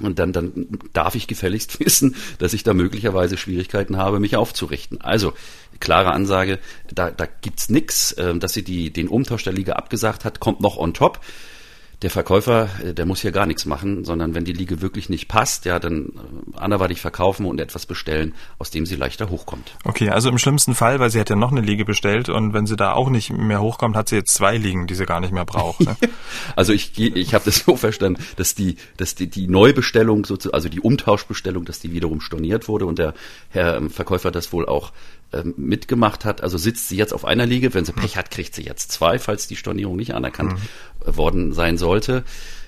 und 0.00 0.18
dann, 0.18 0.32
dann 0.32 0.66
darf 0.92 1.14
ich 1.14 1.28
gefälligst 1.28 1.78
wissen, 1.84 2.16
dass 2.38 2.52
ich 2.52 2.64
da 2.64 2.74
möglicherweise 2.74 3.36
Schwierigkeiten 3.36 3.96
habe, 3.96 4.18
mich 4.18 4.36
aufzurichten. 4.36 5.00
Also, 5.00 5.32
klare 5.78 6.12
Ansage, 6.12 6.58
da, 6.92 7.10
da 7.10 7.26
gibt's 7.26 7.68
nix, 7.68 8.12
äh, 8.12 8.36
dass 8.36 8.52
sie 8.52 8.64
die, 8.64 8.92
den 8.92 9.08
Umtausch 9.08 9.44
der 9.44 9.52
Liga 9.52 9.74
abgesagt 9.74 10.24
hat, 10.24 10.40
kommt 10.40 10.60
noch 10.60 10.76
on 10.76 10.94
top 10.94 11.20
der 12.04 12.10
Verkäufer, 12.10 12.68
äh, 12.84 12.92
der 12.92 13.06
muss 13.06 13.22
hier 13.22 13.32
gar 13.32 13.46
nichts 13.46 13.64
machen, 13.64 14.04
sondern 14.04 14.34
wenn 14.34 14.44
die 14.44 14.52
Liege 14.52 14.82
wirklich 14.82 15.08
nicht 15.08 15.26
passt, 15.26 15.64
ja, 15.64 15.78
dann 15.78 16.12
äh, 16.54 16.58
anderweitig 16.58 17.00
verkaufen 17.00 17.46
und 17.46 17.58
etwas 17.58 17.86
bestellen, 17.86 18.34
aus 18.58 18.70
dem 18.70 18.84
sie 18.84 18.94
leichter 18.94 19.30
hochkommt. 19.30 19.74
Okay, 19.84 20.10
also 20.10 20.28
im 20.28 20.36
schlimmsten 20.36 20.74
Fall, 20.74 21.00
weil 21.00 21.08
sie 21.08 21.18
hat 21.18 21.30
ja 21.30 21.36
noch 21.36 21.50
eine 21.50 21.62
Liege 21.62 21.86
bestellt 21.86 22.28
und 22.28 22.52
wenn 22.52 22.66
sie 22.66 22.76
da 22.76 22.92
auch 22.92 23.08
nicht 23.08 23.32
mehr 23.32 23.62
hochkommt, 23.62 23.96
hat 23.96 24.10
sie 24.10 24.16
jetzt 24.16 24.34
zwei 24.34 24.58
Liegen, 24.58 24.86
die 24.86 24.94
sie 24.94 25.06
gar 25.06 25.20
nicht 25.20 25.32
mehr 25.32 25.46
braucht. 25.46 25.80
Ne? 25.80 25.96
also 26.56 26.74
ich, 26.74 26.98
ich 26.98 27.32
habe 27.32 27.46
das 27.46 27.60
so 27.60 27.74
verstanden, 27.74 28.22
dass 28.36 28.54
die, 28.54 28.76
dass 28.98 29.14
die, 29.14 29.28
die 29.28 29.48
Neubestellung, 29.48 30.26
also 30.52 30.68
die 30.68 30.80
Umtauschbestellung, 30.80 31.64
dass 31.64 31.80
die 31.80 31.92
wiederum 31.92 32.20
storniert 32.20 32.68
wurde 32.68 32.84
und 32.84 32.98
der 32.98 33.14
Herr 33.48 33.78
ähm, 33.78 33.88
Verkäufer 33.88 34.30
das 34.30 34.52
wohl 34.52 34.66
auch 34.66 34.92
mitgemacht 35.42 36.24
hat. 36.24 36.42
Also 36.42 36.58
sitzt 36.58 36.88
sie 36.88 36.96
jetzt 36.96 37.12
auf 37.12 37.24
einer 37.24 37.46
Liege. 37.46 37.74
Wenn 37.74 37.84
sie 37.84 37.92
Pech 37.92 38.16
hat, 38.16 38.30
kriegt 38.30 38.54
sie 38.54 38.62
jetzt 38.62 38.92
zwei, 38.92 39.18
falls 39.18 39.48
die 39.48 39.56
Stornierung 39.56 39.96
nicht 39.96 40.14
anerkannt 40.14 40.54
mhm. 40.54 41.16
worden 41.16 41.52
sein 41.52 41.78
sollte. 41.78 42.24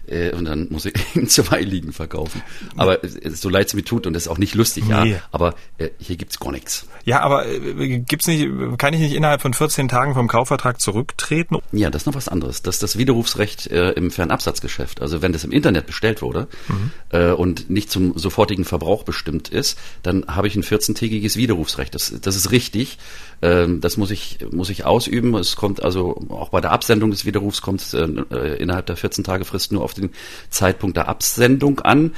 Äh, 0.09 0.33
und 0.33 0.45
dann 0.45 0.69
muss 0.71 0.85
ich 0.85 0.95
eben 1.14 1.29
zwei 1.29 1.61
Liegen 1.61 1.92
verkaufen. 1.92 2.42
Aber 2.77 3.03
äh, 3.05 3.31
so 3.31 3.49
leid 3.49 3.69
es 3.69 3.75
mir 3.75 3.85
tut 3.85 4.07
und 4.07 4.12
das 4.12 4.25
ist 4.25 4.29
auch 4.29 4.38
nicht 4.38 4.55
lustig, 4.55 4.85
nee. 4.87 5.12
ja. 5.12 5.19
Aber 5.33 5.55
äh, 5.79 5.90
hier 5.99 6.16
gibt's 6.16 6.38
gar 6.38 6.53
nichts. 6.53 6.87
Ja, 7.05 7.21
aber 7.21 7.47
äh, 7.47 7.99
gibt's 8.01 8.27
nicht, 8.27 8.49
kann 8.79 8.95
ich 8.95 9.01
nicht 9.01 9.14
innerhalb 9.14 9.42
von 9.42 9.55
14 9.55 9.88
Tagen 9.88 10.14
vom 10.14 10.29
Kaufvertrag 10.29 10.81
zurücktreten? 10.81 11.57
Ja, 11.73 11.90
das 11.90 12.03
ist 12.03 12.07
noch 12.07 12.14
was 12.14 12.29
anderes. 12.29 12.62
Das 12.62 12.77
ist 12.77 12.83
das 12.83 12.99
Widerrufsrecht 12.99 13.69
äh, 13.69 13.92
im 13.92 14.11
Fernabsatzgeschäft. 14.11 15.03
Also 15.03 15.23
wenn 15.23 15.33
das 15.33 15.45
im 15.45 15.53
Internet 15.53 15.87
bestellt 15.87 16.23
wurde 16.23 16.49
mhm. 16.69 16.90
äh, 17.11 17.31
und 17.31 17.71
nicht 17.71 17.90
zum 17.90 18.16
sofortigen 18.19 18.64
Verbrauch 18.64 19.05
bestimmt 19.05 19.49
ist, 19.49 19.79
dann 20.03 20.27
habe 20.27 20.47
ich 20.49 20.57
ein 20.57 20.62
14-tägiges 20.62 21.37
Widerrufsrecht. 21.37 21.95
Das, 21.95 22.12
das 22.21 22.37
ist 22.37 22.51
richtig. 22.51 22.99
Ähm, 23.42 23.81
das 23.81 23.96
muss 23.96 24.11
ich, 24.11 24.38
muss 24.51 24.70
ich 24.70 24.85
ausüben. 24.85 25.35
Es 25.35 25.57
kommt 25.57 25.83
also 25.83 26.27
auch 26.31 26.51
bei 26.51 26.61
der 26.61 26.72
Absendung 26.72 27.11
des 27.11 27.25
Widerrufs 27.25 27.62
kommt 27.62 27.94
äh, 27.94 28.05
äh 28.05 28.57
innerhalb 28.57 28.87
der 28.87 28.96
14 28.96 29.25
Tage 29.25 29.44
Frist 29.44 29.72
nur 29.72 29.83
auf 29.83 29.94
den 29.94 30.11
Zeitpunkt 30.51 30.96
der 30.96 31.09
Absendung 31.09 31.81
an. 31.81 32.12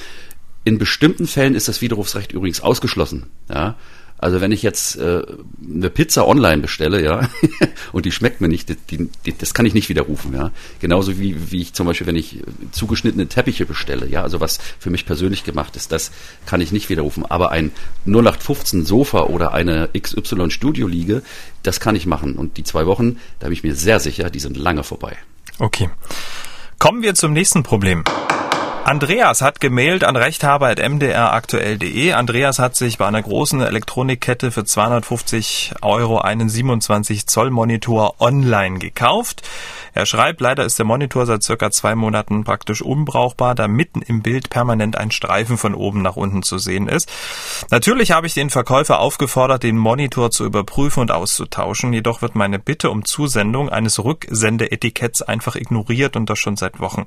In 0.65 0.79
bestimmten 0.79 1.27
Fällen 1.27 1.55
ist 1.55 1.69
das 1.69 1.81
Widerrufsrecht 1.81 2.33
übrigens 2.33 2.61
ausgeschlossen. 2.61 3.31
Ja, 3.49 3.77
also 4.19 4.41
wenn 4.41 4.51
ich 4.51 4.63
jetzt 4.63 4.97
äh, 4.97 5.23
eine 5.63 5.91
Pizza 5.91 6.27
online 6.27 6.61
bestelle, 6.61 7.03
ja, 7.03 7.29
und 7.93 8.05
die 8.05 8.13
schmeckt 8.13 8.41
mir 8.41 8.49
nicht, 8.49 8.69
die, 8.91 9.09
die, 9.25 9.39
das 9.39 9.55
kann 9.55 9.65
ich 9.65 9.75
nicht 9.75 9.89
widerrufen, 9.89 10.35
ja. 10.35 10.51
Genauso 10.81 11.19
wie, 11.19 11.53
wie 11.53 11.63
ich 11.63 11.73
zum 11.73 11.87
Beispiel, 11.87 12.07
wenn 12.07 12.17
ich 12.17 12.43
zugeschnittene 12.73 13.29
Teppiche 13.29 13.65
bestelle, 13.65 14.09
ja, 14.09 14.23
also 14.23 14.41
was 14.41 14.59
für 14.79 14.91
mich 14.91 15.07
persönlich 15.07 15.45
gemacht 15.45 15.77
ist, 15.77 15.93
das 15.93 16.11
kann 16.47 16.61
ich 16.61 16.73
nicht 16.73 16.89
widerrufen. 16.89 17.25
Aber 17.25 17.53
ein 17.53 17.71
0815 18.07 18.85
Sofa 18.85 19.23
oder 19.23 19.55
eine 19.55 19.89
XY 19.97 20.51
Studio 20.51 20.89
Liege, 20.89 21.23
das 21.63 21.79
kann 21.79 21.95
ich 21.95 22.07
machen. 22.07 22.35
Und 22.35 22.57
die 22.57 22.65
zwei 22.65 22.87
Wochen, 22.87 23.19
da 23.39 23.47
bin 23.47 23.53
ich 23.53 23.63
mir 23.63 23.75
sehr 23.75 24.01
sicher, 24.01 24.31
die 24.31 24.41
sind 24.41 24.57
lange 24.57 24.83
vorbei. 24.83 25.17
Okay. 25.59 25.91
Kommen 26.79 27.03
wir 27.03 27.15
zum 27.15 27.33
nächsten 27.33 27.63
Problem. 27.63 28.05
Andreas 28.89 29.43
hat 29.43 29.61
gemailt 29.61 30.03
an 30.03 30.17
rechthaber.mdraktuell.de. 30.17 32.15
Andreas 32.15 32.59
hat 32.59 32.75
sich 32.75 32.97
bei 32.97 33.07
einer 33.07 33.21
großen 33.21 33.61
Elektronikkette 33.61 34.51
für 34.51 34.65
250 34.65 35.75
Euro 35.83 36.21
einen 36.21 36.49
27 36.49 37.27
Zoll 37.27 37.51
Monitor 37.51 38.15
online 38.19 38.79
gekauft. 38.79 39.43
Er 39.99 40.07
schreibt, 40.07 40.41
leider 40.41 40.65
ist 40.65 40.79
der 40.79 40.87
Monitor 40.87 41.27
seit 41.27 41.43
circa 41.43 41.73
zwei 41.73 41.97
Monaten 41.97 42.45
praktisch 42.45 42.83
unbrauchbar, 42.83 43.57
da 43.57 43.67
mitten 43.67 44.01
im 44.01 44.23
Bild 44.23 44.49
permanent 44.49 44.97
ein 44.97 45.11
Streifen 45.11 45.59
von 45.59 45.75
oben 45.75 46.03
nach 46.03 46.17
unten 46.17 46.43
zu 46.45 46.59
sehen 46.59 46.89
ist. 46.89 47.11
Natürlich 47.71 48.13
habe 48.13 48.29
ich 48.29 48.35
den 48.35 48.49
Verkäufer 48.49 49.01
aufgefordert, 49.01 49.65
den 49.65 49.77
Monitor 49.77 50.31
zu 50.31 50.45
überprüfen 50.45 51.01
und 51.01 51.11
auszutauschen, 51.11 51.93
jedoch 51.93 52.23
wird 52.23 52.37
meine 52.37 52.61
Bitte 52.61 52.91
um 52.91 53.05
Zusendung 53.05 53.69
eines 53.71 54.03
Rücksendeetiketts 54.03 55.23
einfach 55.23 55.57
ignoriert 55.57 56.17
und 56.17 56.31
das 56.31 56.39
schon 56.39 56.57
seit 56.57 56.79
Wochen. 56.79 57.05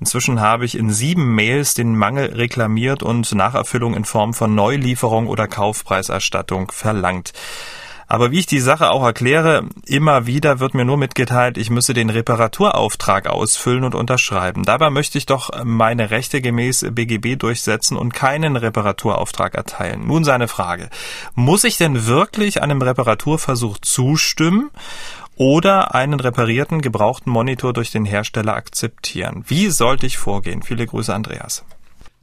Inzwischen 0.00 0.40
habe 0.40 0.64
ich 0.64 0.76
in 0.76 0.90
sieben 0.90 1.21
Mails 1.22 1.74
den 1.74 1.96
Mangel 1.96 2.34
reklamiert 2.34 3.02
und 3.02 3.34
Nacherfüllung 3.34 3.94
in 3.94 4.04
Form 4.04 4.34
von 4.34 4.54
Neulieferung 4.54 5.26
oder 5.26 5.48
Kaufpreiserstattung 5.48 6.70
verlangt. 6.70 7.32
Aber 8.12 8.30
wie 8.30 8.40
ich 8.40 8.46
die 8.46 8.60
Sache 8.60 8.90
auch 8.90 9.02
erkläre, 9.02 9.64
immer 9.86 10.26
wieder 10.26 10.60
wird 10.60 10.74
mir 10.74 10.84
nur 10.84 10.98
mitgeteilt, 10.98 11.56
ich 11.56 11.70
müsse 11.70 11.94
den 11.94 12.10
Reparaturauftrag 12.10 13.26
ausfüllen 13.26 13.84
und 13.84 13.94
unterschreiben. 13.94 14.64
Dabei 14.64 14.90
möchte 14.90 15.16
ich 15.16 15.24
doch 15.24 15.48
meine 15.64 16.10
Rechte 16.10 16.42
gemäß 16.42 16.84
BGB 16.90 17.38
durchsetzen 17.38 17.96
und 17.96 18.12
keinen 18.12 18.56
Reparaturauftrag 18.56 19.54
erteilen. 19.54 20.06
Nun 20.06 20.24
seine 20.24 20.46
Frage. 20.46 20.90
Muss 21.34 21.64
ich 21.64 21.78
denn 21.78 22.06
wirklich 22.06 22.60
einem 22.60 22.82
Reparaturversuch 22.82 23.78
zustimmen? 23.78 24.70
Oder 25.42 25.92
einen 25.92 26.20
reparierten, 26.20 26.82
gebrauchten 26.82 27.32
Monitor 27.32 27.72
durch 27.72 27.90
den 27.90 28.04
Hersteller 28.04 28.54
akzeptieren. 28.54 29.44
Wie 29.48 29.70
sollte 29.70 30.06
ich 30.06 30.16
vorgehen? 30.16 30.62
Viele 30.62 30.86
Grüße, 30.86 31.12
Andreas. 31.12 31.64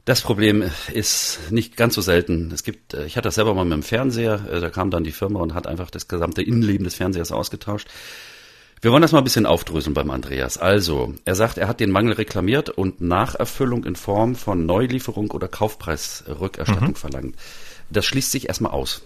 Das 0.06 0.22
Problem 0.22 0.64
ist 0.90 1.38
nicht 1.50 1.76
ganz 1.76 1.96
so 1.96 2.00
selten. 2.00 2.50
Es 2.50 2.64
gibt, 2.64 2.94
äh, 2.94 3.04
ich 3.04 3.18
hatte 3.18 3.26
das 3.26 3.34
selber 3.34 3.52
mal 3.52 3.66
mit 3.66 3.74
dem 3.74 3.82
Fernseher, 3.82 4.40
äh, 4.50 4.60
da 4.60 4.70
kam 4.70 4.90
dann 4.90 5.04
die 5.04 5.12
Firma 5.12 5.40
und 5.40 5.52
hat 5.52 5.66
einfach 5.66 5.90
das 5.90 6.08
gesamte 6.08 6.40
Innenleben 6.40 6.84
des 6.84 6.94
Fernsehers 6.94 7.30
ausgetauscht. 7.30 7.88
Wir 8.80 8.90
wollen 8.90 9.02
das 9.02 9.12
mal 9.12 9.18
ein 9.18 9.24
bisschen 9.24 9.44
aufdröseln 9.44 9.92
beim 9.92 10.10
Andreas. 10.10 10.56
Also, 10.56 11.12
er 11.26 11.34
sagt, 11.34 11.58
er 11.58 11.68
hat 11.68 11.80
den 11.80 11.90
Mangel 11.90 12.14
reklamiert 12.14 12.70
und 12.70 13.02
Nacherfüllung 13.02 13.84
in 13.84 13.96
Form 13.96 14.34
von 14.34 14.64
Neulieferung 14.64 15.30
oder 15.32 15.46
Kaufpreisrückerstattung 15.46 16.88
mhm. 16.88 16.94
verlangt. 16.94 17.36
Das 17.90 18.06
schließt 18.06 18.32
sich 18.32 18.48
erstmal 18.48 18.72
aus. 18.72 19.02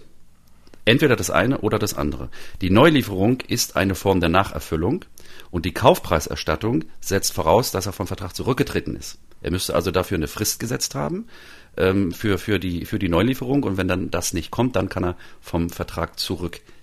Entweder 0.85 1.15
das 1.15 1.31
eine 1.31 1.59
oder 1.59 1.79
das 1.79 1.95
andere. 1.95 2.29
Die 2.61 2.69
Neulieferung 2.69 3.41
ist 3.47 3.75
eine 3.75 3.95
Form 3.95 4.19
der 4.19 4.29
Nacherfüllung 4.29 5.03
und 5.49 5.65
die 5.65 5.73
Kaufpreiserstattung 5.73 6.85
setzt 7.01 7.33
voraus, 7.33 7.71
dass 7.71 7.87
er 7.87 7.93
vom 7.93 8.05
Vertrag 8.05 8.35
zurückgetreten 8.35 8.95
ist. 8.95 9.17
Er 9.41 9.51
müsste 9.51 9.75
also 9.75 9.89
dafür 9.89 10.17
eine 10.17 10.27
Frist 10.27 10.59
gesetzt 10.59 10.93
haben 10.93 11.27
ähm, 11.75 12.11
für, 12.11 12.37
für, 12.37 12.59
die, 12.59 12.85
für 12.85 12.99
die 12.99 13.09
Neulieferung 13.09 13.63
und 13.63 13.77
wenn 13.77 13.87
dann 13.87 14.11
das 14.11 14.33
nicht 14.33 14.51
kommt, 14.51 14.75
dann 14.75 14.89
kann 14.89 15.03
er 15.03 15.17
vom 15.41 15.69
Vertrag 15.69 16.19
zurücktreten. 16.19 16.74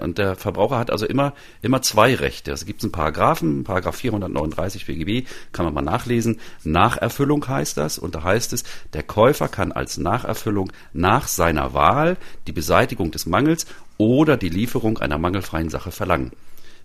Und 0.00 0.18
der 0.18 0.36
Verbraucher 0.36 0.78
hat 0.78 0.90
also 0.90 1.06
immer, 1.06 1.34
immer 1.60 1.82
zwei 1.82 2.14
Rechte. 2.14 2.52
Es 2.52 2.66
gibt 2.66 2.82
einen 2.82 2.92
Paragraphen, 2.92 3.64
Paragraph 3.64 3.96
439 3.96 4.86
BGB, 4.86 5.26
kann 5.52 5.64
man 5.64 5.74
mal 5.74 5.82
nachlesen. 5.82 6.38
Nacherfüllung 6.62 7.46
heißt 7.46 7.76
das 7.76 7.98
und 7.98 8.14
da 8.14 8.22
heißt 8.22 8.52
es, 8.52 8.64
der 8.92 9.02
Käufer 9.02 9.48
kann 9.48 9.72
als 9.72 9.98
Nacherfüllung 9.98 10.72
nach 10.92 11.26
seiner 11.26 11.74
Wahl 11.74 12.16
die 12.46 12.52
Beseitigung 12.52 13.10
des 13.10 13.26
Mangels 13.26 13.66
oder 13.98 14.36
die 14.36 14.48
Lieferung 14.48 14.98
einer 14.98 15.18
mangelfreien 15.18 15.68
Sache 15.68 15.90
verlangen. 15.90 16.32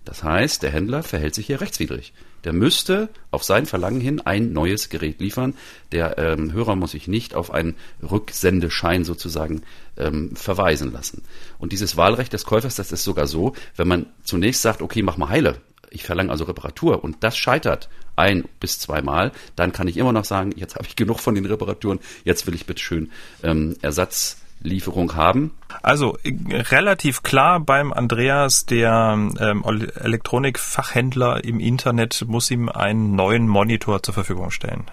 Das 0.06 0.22
heißt, 0.22 0.62
der 0.62 0.70
Händler 0.70 1.02
verhält 1.02 1.34
sich 1.34 1.46
hier 1.46 1.60
rechtswidrig. 1.60 2.12
Der 2.44 2.52
müsste 2.52 3.08
auf 3.32 3.42
sein 3.42 3.66
Verlangen 3.66 4.00
hin 4.00 4.20
ein 4.20 4.52
neues 4.52 4.88
Gerät 4.88 5.20
liefern. 5.20 5.54
Der 5.90 6.16
ähm, 6.16 6.52
Hörer 6.52 6.76
muss 6.76 6.92
sich 6.92 7.08
nicht 7.08 7.34
auf 7.34 7.52
einen 7.52 7.74
Rücksendeschein 8.08 9.04
sozusagen 9.04 9.62
ähm, 9.96 10.36
verweisen 10.36 10.92
lassen. 10.92 11.22
Und 11.58 11.72
dieses 11.72 11.96
Wahlrecht 11.96 12.32
des 12.32 12.44
Käufers, 12.44 12.76
das 12.76 12.92
ist 12.92 13.02
sogar 13.02 13.26
so, 13.26 13.54
wenn 13.74 13.88
man 13.88 14.06
zunächst 14.22 14.62
sagt, 14.62 14.80
okay, 14.80 15.02
mach 15.02 15.16
mal 15.16 15.28
heile. 15.28 15.56
Ich 15.90 16.04
verlange 16.04 16.30
also 16.30 16.44
Reparatur 16.44 17.02
und 17.02 17.16
das 17.20 17.36
scheitert 17.36 17.88
ein 18.14 18.44
bis 18.60 18.78
zweimal, 18.78 19.32
dann 19.56 19.72
kann 19.72 19.88
ich 19.88 19.96
immer 19.96 20.12
noch 20.12 20.24
sagen, 20.24 20.52
jetzt 20.54 20.76
habe 20.76 20.86
ich 20.86 20.94
genug 20.94 21.18
von 21.18 21.34
den 21.34 21.46
Reparaturen, 21.46 21.98
jetzt 22.24 22.46
will 22.46 22.54
ich 22.54 22.64
bitte 22.66 22.80
schön 22.80 23.10
ähm, 23.42 23.76
Ersatz 23.82 24.38
Lieferung 24.60 25.14
haben. 25.14 25.52
Also 25.82 26.18
relativ 26.24 27.22
klar 27.22 27.60
beim 27.60 27.92
Andreas, 27.92 28.66
der 28.66 29.14
ähm, 29.38 29.64
Elektronikfachhändler 29.64 31.44
im 31.44 31.60
Internet 31.60 32.24
muss 32.26 32.50
ihm 32.50 32.68
einen 32.68 33.14
neuen 33.14 33.46
Monitor 33.48 34.02
zur 34.02 34.14
Verfügung 34.14 34.50
stellen. 34.50 34.84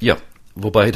Ja, 0.00 0.16
Wobei 0.56 0.92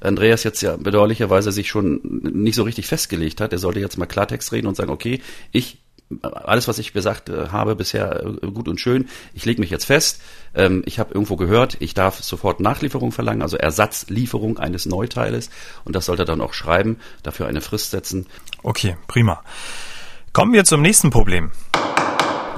Andreas 0.00 0.44
jetzt 0.44 0.60
ja 0.60 0.76
bedauerlicherweise 0.76 1.50
sich 1.50 1.68
schon 1.68 2.00
nicht 2.02 2.56
so 2.56 2.62
richtig 2.62 2.86
festgelegt 2.86 3.40
hat. 3.40 3.52
Er 3.52 3.58
sollte 3.58 3.80
jetzt 3.80 3.96
mal 3.96 4.06
Klartext 4.06 4.52
reden 4.52 4.66
und 4.66 4.76
sagen, 4.76 4.90
okay, 4.90 5.20
ich 5.50 5.78
alles, 6.22 6.68
was 6.68 6.78
ich 6.78 6.92
gesagt 6.92 7.28
äh, 7.28 7.48
habe 7.48 7.76
bisher 7.76 8.24
äh, 8.24 8.46
gut 8.46 8.68
und 8.68 8.80
schön. 8.80 9.08
Ich 9.34 9.44
lege 9.44 9.60
mich 9.60 9.70
jetzt 9.70 9.84
fest. 9.84 10.20
Ähm, 10.54 10.82
ich 10.86 10.98
habe 10.98 11.12
irgendwo 11.12 11.36
gehört, 11.36 11.76
ich 11.80 11.94
darf 11.94 12.22
sofort 12.22 12.60
Nachlieferung 12.60 13.12
verlangen, 13.12 13.42
also 13.42 13.56
Ersatzlieferung 13.56 14.58
eines 14.58 14.86
Neuteiles. 14.86 15.50
Und 15.84 15.94
das 15.94 16.06
sollte 16.06 16.24
dann 16.24 16.40
auch 16.40 16.54
schreiben, 16.54 16.98
dafür 17.22 17.46
eine 17.46 17.60
Frist 17.60 17.90
setzen. 17.90 18.26
Okay, 18.62 18.96
prima. 19.06 19.42
Kommen 20.32 20.52
wir 20.52 20.64
zum 20.64 20.82
nächsten 20.82 21.10
Problem. 21.10 21.50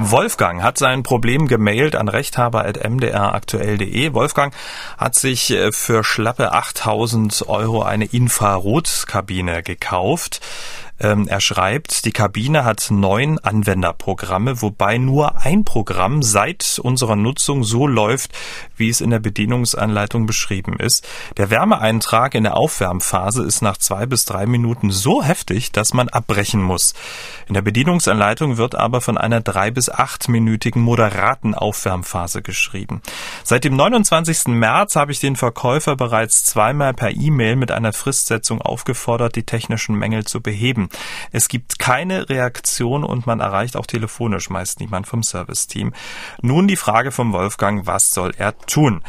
Wolfgang 0.02 0.62
hat 0.62 0.78
sein 0.78 1.02
Problem 1.02 1.46
gemailt 1.46 1.94
an 1.94 2.08
rechthaber.mdraktuell.de. 2.08 4.14
Wolfgang 4.14 4.54
hat 4.96 5.14
sich 5.14 5.50
äh, 5.50 5.72
für 5.72 6.04
schlappe 6.04 6.52
8000 6.52 7.46
Euro 7.48 7.82
eine 7.82 8.06
Infrarotkabine 8.06 9.62
gekauft. 9.62 10.40
Ähm, 11.00 11.26
er 11.28 11.40
schreibt, 11.40 12.04
die 12.04 12.12
Kabine 12.12 12.64
hat 12.64 12.88
neun 12.90 13.38
Anwenderprogramme, 13.38 14.60
wobei 14.60 14.98
nur 14.98 15.40
ein 15.42 15.64
Programm 15.64 16.22
seit 16.22 16.78
unserer 16.82 17.16
Nutzung 17.16 17.64
so 17.64 17.86
läuft, 17.86 18.32
wie 18.76 18.90
es 18.90 19.00
in 19.00 19.10
der 19.10 19.18
Bedienungsanleitung 19.18 20.26
beschrieben 20.26 20.78
ist. 20.78 21.08
Der 21.38 21.50
Wärmeeintrag 21.50 22.34
in 22.34 22.44
der 22.44 22.56
Aufwärmphase 22.56 23.42
ist 23.44 23.62
nach 23.62 23.78
zwei 23.78 24.04
bis 24.04 24.26
drei 24.26 24.44
Minuten 24.44 24.90
so 24.90 25.22
heftig, 25.22 25.72
dass 25.72 25.94
man 25.94 26.08
abbrechen 26.08 26.62
muss. 26.62 26.92
In 27.46 27.54
der 27.54 27.62
Bedienungsanleitung 27.62 28.58
wird 28.58 28.74
aber 28.74 29.00
von 29.00 29.16
einer 29.16 29.40
drei 29.40 29.70
bis 29.70 29.88
achtminütigen 29.88 30.82
moderaten 30.82 31.54
Aufwärmphase 31.54 32.42
geschrieben. 32.42 33.00
Seit 33.42 33.64
dem 33.64 33.74
29. 33.74 34.48
März 34.48 34.96
habe 34.96 35.12
ich 35.12 35.20
den 35.20 35.36
Verkäufer 35.36 35.96
bereits 35.96 36.44
zweimal 36.44 36.92
per 36.92 37.10
E-Mail 37.10 37.56
mit 37.56 37.72
einer 37.72 37.94
Fristsetzung 37.94 38.60
aufgefordert, 38.60 39.36
die 39.36 39.44
technischen 39.44 39.94
Mängel 39.94 40.24
zu 40.24 40.42
beheben. 40.42 40.89
Es 41.32 41.48
gibt 41.48 41.78
keine 41.78 42.28
Reaktion 42.28 43.04
und 43.04 43.26
man 43.26 43.40
erreicht 43.40 43.76
auch 43.76 43.86
telefonisch 43.86 44.50
meist 44.50 44.80
niemand 44.80 45.06
vom 45.06 45.22
Serviceteam. 45.22 45.92
Nun 46.42 46.68
die 46.68 46.76
Frage 46.76 47.12
vom 47.12 47.32
Wolfgang, 47.32 47.86
was 47.86 48.12
soll 48.12 48.32
er 48.36 48.56
tun? 48.58 49.02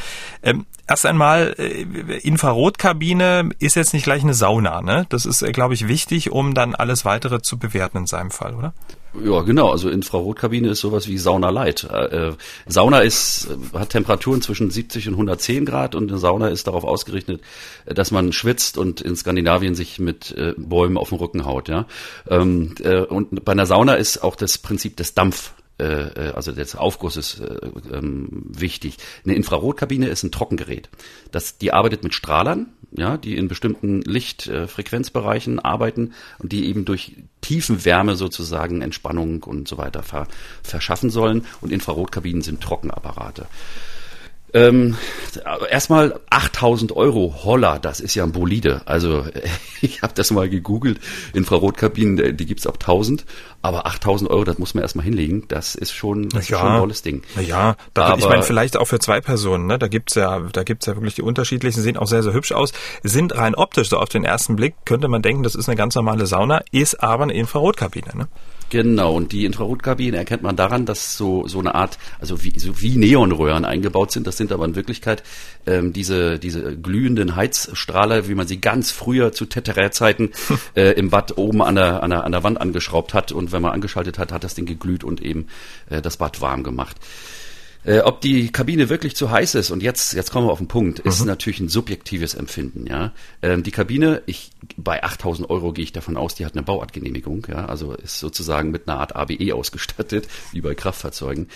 Ähm, 0.44 0.66
Erst 0.88 1.06
einmal, 1.06 1.56
äh, 1.58 1.84
Infrarotkabine 2.18 3.52
ist 3.60 3.76
jetzt 3.76 3.94
nicht 3.94 4.04
gleich 4.04 4.24
eine 4.24 4.34
Sauna, 4.34 4.82
ne? 4.82 5.06
Das 5.08 5.26
ist, 5.26 5.42
äh, 5.42 5.54
glaube 5.54 5.74
ich, 5.74 5.88
wichtig, 5.88 6.32
um 6.32 6.54
dann 6.54 6.76
alles 6.76 7.06
weitere 7.06 7.42
zu 7.42 7.58
bewerten 7.58 8.00
in 8.00 8.08
seinem 8.08 8.30
Fall, 8.30 8.56
oder? 8.56 8.74
Ja, 9.14 9.42
genau. 9.42 9.72
Also 9.72 9.90
Infrarotkabine 9.90 10.70
ist 10.70 10.80
sowas 10.80 11.08
wie 11.08 11.18
Sauna 11.18 11.50
Light. 11.50 11.84
Äh, 11.84 12.32
Sauna 12.66 13.00
ist, 13.00 13.50
hat 13.74 13.90
Temperaturen 13.90 14.42
zwischen 14.42 14.72
70 14.72 15.10
und 15.10 15.16
110 15.16 15.66
Grad 15.66 15.96
und 15.96 16.10
eine 16.10 16.18
Sauna 16.20 16.48
ist 16.48 16.68
darauf 16.68 16.84
ausgerichtet, 16.86 17.42
dass 17.86 18.12
man 18.12 18.32
schwitzt 18.32 18.78
und 18.78 19.02
in 19.02 19.16
Skandinavien 19.16 19.76
sich 19.76 20.00
mit 20.00 20.32
äh, 20.32 20.54
Bäumen 20.58 20.98
auf 20.98 21.10
den 21.10 21.18
Rücken 21.18 21.46
haut. 21.46 21.68
Ja, 21.68 21.88
ähm, 22.30 22.76
äh, 22.80 23.00
und 23.00 23.44
bei 23.44 23.52
einer 23.52 23.66
Sauna 23.66 23.96
ist 23.96 24.24
auch 24.24 24.36
das 24.36 24.58
Prinzip 24.58 24.96
des 24.96 25.14
Dampf 25.14 25.54
äh, 25.82 26.28
äh, 26.28 26.34
also 26.34 26.52
des 26.52 26.76
Aufgusses 26.76 27.40
äh, 27.40 27.58
ähm, 27.92 28.28
wichtig. 28.46 28.98
Eine 29.26 29.34
Infrarotkabine 29.34 30.10
ist 30.10 30.22
ein 30.22 30.32
Trockengerät. 30.32 30.90
Das, 31.32 31.58
die 31.58 31.74
arbeitet 31.74 32.04
mit 32.04 32.14
Strahlern, 32.14 32.68
ja, 32.92 33.18
die 33.18 33.38
in 33.38 33.48
bestimmten 33.48 34.02
Lichtfrequenzbereichen 34.02 35.60
arbeiten 35.60 36.14
und 36.40 36.52
die 36.52 36.68
eben 36.68 36.86
durch 36.86 37.16
Tiefenwärme 37.42 38.16
sozusagen 38.16 38.82
Entspannung 38.82 39.44
und 39.44 39.68
so 39.68 39.78
weiter 39.78 40.04
ver, 40.04 40.28
verschaffen 40.64 41.10
sollen. 41.10 41.46
Und 41.62 41.72
Infrarotkabinen 41.72 42.42
sind 42.42 42.62
Trockenapparate. 42.62 43.48
Ähm, 44.54 44.98
erstmal 45.70 46.20
8000 46.30 46.92
Euro, 46.92 47.44
holla, 47.44 47.80
das 47.80 48.00
ist 48.02 48.16
ja 48.16 48.24
ein 48.24 48.32
Bolide. 48.32 48.82
Also 48.86 49.26
ich 49.82 50.02
habe 50.02 50.14
das 50.14 50.32
mal 50.32 50.50
gegoogelt, 50.50 51.00
Infrarotkabinen, 51.34 52.20
äh, 52.20 52.34
die 52.34 52.46
gibt's 52.46 52.68
ab 52.68 52.76
1000, 52.82 53.26
aber 53.62 53.86
8000 53.86 54.30
Euro, 54.30 54.44
das 54.44 54.58
muss 54.58 54.74
man 54.74 54.82
erstmal 54.82 55.06
hinlegen. 55.06 55.46
Das 55.48 55.76
ist 55.76 55.94
schon, 55.94 56.30
das 56.30 56.50
ja, 56.50 56.58
ist 56.58 56.62
schon 56.62 56.72
ein 56.72 56.80
tolles 56.80 57.02
Ding. 57.02 57.24
Ja, 57.46 57.78
da, 57.94 58.16
ich 58.18 58.28
meine 58.28 58.44
vielleicht 58.44 58.78
auch 58.78 58.86
für 58.86 59.00
zwei 59.00 59.22
Personen. 59.22 59.68
Ne? 59.68 59.80
Da 59.80 59.88
gibt's 59.88 60.16
ja, 60.16 60.40
da 60.52 60.64
gibt's 60.64 60.86
ja 60.86 60.96
wirklich 60.96 61.16
die 61.16 61.22
unterschiedlichen, 61.22 61.82
sehen 61.82 61.98
auch 61.98 62.08
sehr 62.08 62.24
sehr 62.24 62.34
hübsch 62.34 62.52
aus, 62.52 62.74
sind 63.04 63.36
rein 63.36 63.56
optisch 63.56 63.90
so 63.90 63.98
auf 63.98 64.10
den 64.10 64.26
ersten 64.26 64.56
Blick 64.56 64.76
könnte 64.86 65.08
man 65.08 65.22
denken, 65.22 65.44
das 65.44 65.56
ist 65.56 65.70
eine 65.70 65.78
ganz 65.78 65.96
normale 65.96 66.26
Sauna, 66.26 66.62
ist 66.72 67.02
aber 67.02 67.24
eine 67.24 67.34
Infrarotkabine. 67.34 68.16
Ne? 68.16 68.28
Genau, 68.72 69.14
und 69.16 69.34
die 69.34 69.44
Infrarotkabinen 69.44 70.14
erkennt 70.14 70.44
man 70.44 70.56
daran, 70.56 70.86
dass 70.86 71.18
so, 71.18 71.46
so 71.46 71.60
eine 71.60 71.76
Art, 71.76 72.00
also 72.22 72.42
wie, 72.46 72.58
so 72.58 72.82
wie 72.82 72.96
Neonröhren 72.96 73.66
eingebaut 73.66 74.14
sind. 74.14 74.26
Das 74.28 74.38
sind 74.38 74.54
aber 74.54 74.64
in 74.64 74.78
Wirklichkeit 74.78 75.24
ähm, 75.68 75.92
diese, 75.92 76.40
diese 76.40 76.78
glühenden 76.78 77.36
Heizstrahler, 77.36 78.30
wie 78.30 78.34
man 78.34 78.48
sie 78.48 78.62
ganz 78.62 78.90
früher 78.90 79.34
zu 79.34 79.46
Teterer-Zeiten 79.46 80.32
äh, 80.76 80.94
im 80.94 81.10
Bad 81.10 81.38
oben 81.38 81.62
an 81.62 81.76
der, 81.76 82.02
an, 82.02 82.12
der, 82.12 82.24
an 82.24 82.32
der 82.32 82.46
Wand 82.46 82.62
angeschraubt 82.62 83.14
hat. 83.14 83.34
Und 83.34 83.52
wenn 83.52 83.62
man 83.62 83.74
angeschaltet 83.74 84.18
hat, 84.18 84.32
hat 84.32 84.46
das 84.46 84.56
Ding 84.56 84.66
geglüht 84.66 85.04
und 85.04 85.22
eben 85.22 85.48
äh, 85.90 86.02
das 86.02 86.16
Bad 86.16 86.40
warm 86.40 86.64
gemacht. 86.64 86.96
Äh, 87.84 88.00
ob 88.02 88.22
die 88.22 88.52
Kabine 88.52 88.90
wirklich 88.90 89.16
zu 89.16 89.32
heiß 89.32 89.56
ist, 89.56 89.72
und 89.72 89.82
jetzt, 89.82 90.14
jetzt 90.14 90.32
kommen 90.32 90.48
wir 90.48 90.52
auf 90.52 90.60
den 90.60 90.68
Punkt, 90.68 91.00
ist 91.00 91.22
mhm. 91.22 91.28
natürlich 91.28 91.60
ein 91.60 91.70
subjektives 91.70 92.36
Empfinden, 92.36 92.86
ja. 92.88 93.12
Ähm, 93.42 93.64
die 93.64 93.72
Kabine, 93.72 94.22
ich, 94.28 94.52
bei 94.78 95.04
8000 95.04 95.50
Euro 95.50 95.74
gehe 95.74 95.84
ich 95.84 95.92
davon 95.92 96.16
aus, 96.16 96.36
die 96.36 96.46
hat 96.46 96.54
eine 96.54 96.62
Bauartgenehmigung, 96.62 97.48
ja, 97.50 97.66
also 97.66 97.94
ist 97.94 98.20
sozusagen 98.20 98.70
mit 98.70 98.88
einer 98.88 99.00
Art 99.00 99.16
ABE 99.16 99.54
ausgestattet, 99.56 100.28
wie 100.52 100.62
bei 100.62 100.76
Kraftfahrzeugen. 100.76 101.48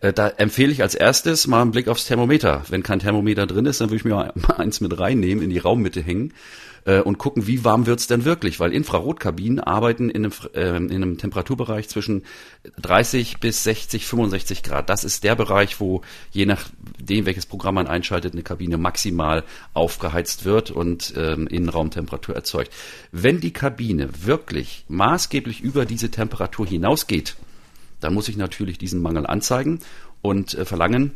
Äh, 0.00 0.12
da 0.12 0.28
empfehle 0.28 0.72
ich 0.72 0.82
als 0.82 0.96
erstes 0.96 1.46
mal 1.46 1.62
einen 1.62 1.70
Blick 1.70 1.86
aufs 1.86 2.06
Thermometer. 2.06 2.64
Wenn 2.68 2.82
kein 2.82 2.98
Thermometer 2.98 3.46
drin 3.46 3.66
ist, 3.66 3.80
dann 3.80 3.90
würde 3.90 3.96
ich 3.96 4.04
mir 4.04 4.14
mal 4.14 4.32
eins 4.56 4.80
mit 4.80 4.98
reinnehmen, 4.98 5.44
in 5.44 5.50
die 5.50 5.58
Raummitte 5.58 6.02
hängen 6.02 6.32
äh, 6.88 7.00
und 7.02 7.18
gucken, 7.18 7.46
wie 7.46 7.64
warm 7.64 7.84
wird's 7.86 8.06
denn 8.06 8.24
wirklich, 8.24 8.60
weil 8.60 8.72
Infrarotkabinen 8.72 9.60
arbeiten 9.60 10.08
in 10.08 10.24
einem, 10.24 10.32
äh, 10.54 10.76
in 10.76 10.90
einem 10.90 11.18
Temperaturbereich 11.18 11.88
zwischen 11.88 12.24
30 12.80 13.40
bis 13.40 13.62
60, 13.64 14.06
65 14.06 14.62
Grad. 14.62 14.88
Das 14.88 15.04
ist 15.04 15.22
der 15.22 15.36
Bereich, 15.36 15.80
wo 15.80 16.00
je 16.30 16.46
nachdem, 16.46 17.26
welches 17.26 17.44
Programm 17.44 17.74
man 17.74 17.86
einschaltet, 17.86 18.32
eine 18.32 18.42
Kabine 18.42 18.78
maximal 18.78 19.44
aufgeheizt 19.74 20.46
wird 20.46 20.70
und 20.70 21.12
ähm, 21.14 21.46
Innenraumtemperatur 21.46 22.34
erzeugt. 22.34 22.72
Wenn 23.12 23.40
die 23.40 23.52
Kabine 23.52 24.08
wirklich 24.24 24.86
maßgeblich 24.88 25.60
über 25.60 25.84
diese 25.84 26.10
Temperatur 26.10 26.66
hinausgeht, 26.66 27.36
dann 28.00 28.14
muss 28.14 28.28
ich 28.28 28.38
natürlich 28.38 28.78
diesen 28.78 29.02
Mangel 29.02 29.26
anzeigen 29.26 29.80
und 30.22 30.54
äh, 30.54 30.64
verlangen, 30.64 31.12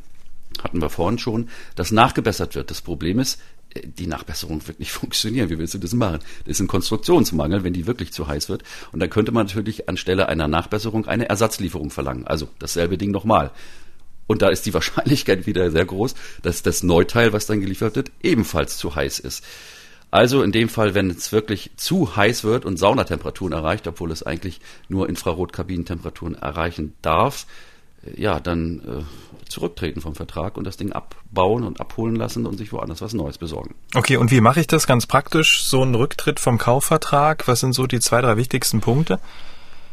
hatten 0.63 0.83
wir 0.83 0.91
vorhin 0.91 1.19
schon, 1.19 1.49
dass 1.77 1.93
nachgebessert 1.93 2.55
wird. 2.57 2.71
Das 2.71 2.83
Problem 2.83 3.19
ist, 3.19 3.41
die 3.85 4.07
Nachbesserung 4.07 4.67
wird 4.67 4.79
nicht 4.79 4.93
funktionieren. 4.93 5.51
Wie 5.51 5.59
willst 5.59 5.75
du 5.75 5.79
das 5.79 5.93
machen? 5.93 6.21
Das 6.45 6.57
ist 6.57 6.61
ein 6.61 6.69
Konstruktionsmangel, 6.69 7.65
wenn 7.65 7.73
die 7.73 7.87
wirklich 7.87 8.13
zu 8.13 8.27
heiß 8.27 8.49
wird. 8.49 8.63
Und 8.93 9.01
dann 9.01 9.11
könnte 9.11 9.33
man 9.33 9.47
natürlich 9.47 9.89
anstelle 9.89 10.29
einer 10.29 10.49
Nachbesserung 10.49 11.07
eine 11.07 11.29
Ersatzlieferung 11.29 11.91
verlangen. 11.91 12.27
Also 12.27 12.49
dasselbe 12.59 12.99
Ding 12.99 13.11
nochmal. 13.11 13.51
Und 14.27 14.43
da 14.43 14.49
ist 14.49 14.67
die 14.67 14.75
Wahrscheinlichkeit 14.75 15.47
wieder 15.47 15.71
sehr 15.71 15.85
groß, 15.85 16.15
dass 16.43 16.63
das 16.63 16.83
Neuteil, 16.83 17.33
was 17.33 17.47
dann 17.47 17.61
geliefert 17.61 17.97
wird, 17.97 18.11
ebenfalls 18.23 18.79
zu 18.79 18.95
heiß 18.95 19.19
ist. 19.19 19.45
Also 20.11 20.43
in 20.43 20.53
dem 20.53 20.69
Fall, 20.69 20.95
wenn 20.95 21.09
es 21.09 21.33
wirklich 21.33 21.71
zu 21.77 22.17
heiß 22.17 22.45
wird 22.45 22.67
und 22.67 22.79
Saunatemperaturen 22.79 23.55
erreicht, 23.55 23.89
obwohl 23.89 24.11
es 24.11 24.23
eigentlich 24.23 24.61
nur 24.89 25.09
Infrarotkabinentemperaturen 25.09 26.35
erreichen 26.35 26.93
darf, 27.01 27.47
ja, 28.15 28.39
dann 28.39 28.81
äh, 28.81 29.03
zurücktreten 29.53 30.01
vom 30.01 30.15
Vertrag 30.15 30.57
und 30.57 30.65
das 30.65 30.77
Ding 30.77 30.93
abbauen 30.93 31.63
und 31.63 31.81
abholen 31.81 32.17
lassen 32.17 32.47
und 32.47 32.57
sich 32.57 32.73
woanders 32.73 33.01
was 33.01 33.15
Neues 33.15 33.39
besorgen. 33.39 33.75
Okay, 33.95 34.17
und 34.17 34.31
wie 34.31 34.41
mache 34.41 34.61
ich 34.61 34.67
das 34.67 34.87
ganz 34.87 35.07
praktisch? 35.07 35.65
So 35.65 35.83
ein 35.83 35.95
Rücktritt 35.95 36.41
vom 36.41 36.59
Kaufvertrag? 36.59 37.47
Was 37.47 37.61
sind 37.61 37.75
so 37.75 37.87
die 37.87 38.01
zwei, 38.01 38.21
drei 38.21 38.37
wichtigsten 38.37 38.81
Punkte? 38.81 39.21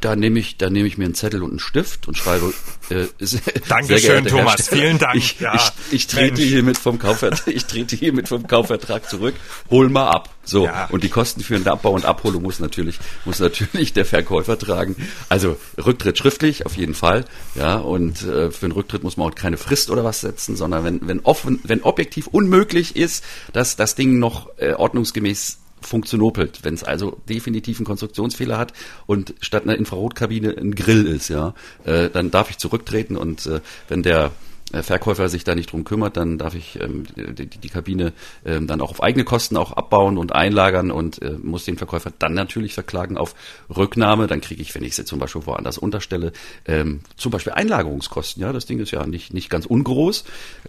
Da 0.01 0.15
nehme 0.15 0.39
ich, 0.39 0.57
da 0.57 0.69
nehme 0.69 0.87
ich 0.87 0.97
mir 0.97 1.05
einen 1.05 1.13
Zettel 1.13 1.43
und 1.43 1.49
einen 1.49 1.59
Stift 1.59 2.07
und 2.07 2.15
schreibe. 2.15 2.53
Äh, 2.89 3.07
Dankeschön, 3.67 4.25
Thomas. 4.25 4.69
Vielen 4.69 4.97
Dank. 4.97 5.15
Ich, 5.15 5.39
ja, 5.39 5.55
ich, 5.55 5.71
ich 5.93 6.07
trete 6.07 6.41
hiermit 6.41 6.77
vom 6.77 6.99
Kaufvertrag, 6.99 7.47
ich 7.53 7.65
trete 7.65 7.95
hiermit 7.97 8.29
vom 8.29 8.47
Kaufvertrag 8.47 9.09
zurück. 9.09 9.35
Hol 9.69 9.89
mal 9.89 10.09
ab. 10.09 10.29
So 10.45 10.65
ja. 10.65 10.85
und 10.85 11.03
die 11.03 11.09
Kosten 11.09 11.41
für 11.41 11.57
den 11.57 11.67
Abbau 11.67 11.91
und 11.91 12.05
Abholung 12.05 12.41
muss 12.41 12.59
natürlich 12.59 12.97
muss 13.23 13.39
natürlich 13.39 13.93
der 13.93 14.05
Verkäufer 14.05 14.57
tragen. 14.57 14.95
Also 15.27 15.57
Rücktritt 15.77 16.17
schriftlich 16.17 16.65
auf 16.65 16.75
jeden 16.75 16.95
Fall. 16.95 17.25
Ja 17.55 17.75
und 17.75 18.23
äh, 18.23 18.49
für 18.49 18.65
einen 18.65 18.71
Rücktritt 18.71 19.03
muss 19.03 19.17
man 19.17 19.29
auch 19.29 19.35
keine 19.35 19.57
Frist 19.57 19.91
oder 19.91 20.03
was 20.03 20.21
setzen, 20.21 20.55
sondern 20.55 20.83
wenn 20.83 21.07
wenn 21.07 21.19
offen, 21.19 21.59
wenn 21.63 21.83
objektiv 21.83 22.27
unmöglich 22.27 22.95
ist, 22.95 23.23
dass 23.53 23.75
das 23.75 23.95
Ding 23.95 24.17
noch 24.17 24.49
äh, 24.57 24.73
ordnungsgemäß 24.73 25.59
funktionopelt, 25.81 26.63
wenn 26.63 26.73
es 26.73 26.83
also 26.83 27.17
definitiv 27.27 27.77
einen 27.79 27.85
Konstruktionsfehler 27.85 28.57
hat 28.57 28.73
und 29.05 29.33
statt 29.39 29.63
einer 29.63 29.77
Infrarotkabine 29.77 30.55
ein 30.57 30.75
Grill 30.75 31.05
ist, 31.07 31.29
ja, 31.29 31.53
äh, 31.85 32.09
dann 32.09 32.31
darf 32.31 32.49
ich 32.49 32.57
zurücktreten 32.57 33.15
und 33.15 33.45
äh, 33.45 33.61
wenn 33.87 34.03
der 34.03 34.31
Verkäufer 34.71 35.29
sich 35.29 35.43
da 35.43 35.55
nicht 35.55 35.71
drum 35.71 35.83
kümmert, 35.83 36.17
dann 36.17 36.37
darf 36.37 36.53
ich 36.53 36.79
ähm, 36.79 37.03
die, 37.15 37.47
die 37.47 37.69
Kabine 37.69 38.13
ähm, 38.45 38.67
dann 38.67 38.81
auch 38.81 38.91
auf 38.91 39.01
eigene 39.01 39.23
Kosten 39.23 39.57
auch 39.57 39.73
abbauen 39.73 40.17
und 40.17 40.33
einlagern 40.33 40.91
und 40.91 41.21
äh, 41.21 41.37
muss 41.41 41.65
den 41.65 41.77
Verkäufer 41.77 42.11
dann 42.19 42.33
natürlich 42.33 42.73
verklagen 42.73 43.17
auf 43.17 43.35
Rücknahme. 43.75 44.27
Dann 44.27 44.41
kriege 44.41 44.61
ich, 44.61 44.73
wenn 44.75 44.83
ich 44.83 44.95
sie 44.95 45.05
zum 45.05 45.19
Beispiel 45.19 45.45
woanders 45.45 45.77
unterstelle, 45.77 46.31
ähm, 46.65 47.01
zum 47.17 47.31
Beispiel 47.31 47.53
Einlagerungskosten. 47.53 48.41
Ja, 48.41 48.53
das 48.53 48.65
Ding 48.65 48.79
ist 48.79 48.91
ja 48.91 49.05
nicht, 49.05 49.33
nicht 49.33 49.49
ganz 49.49 49.65
ungroß. 49.65 50.23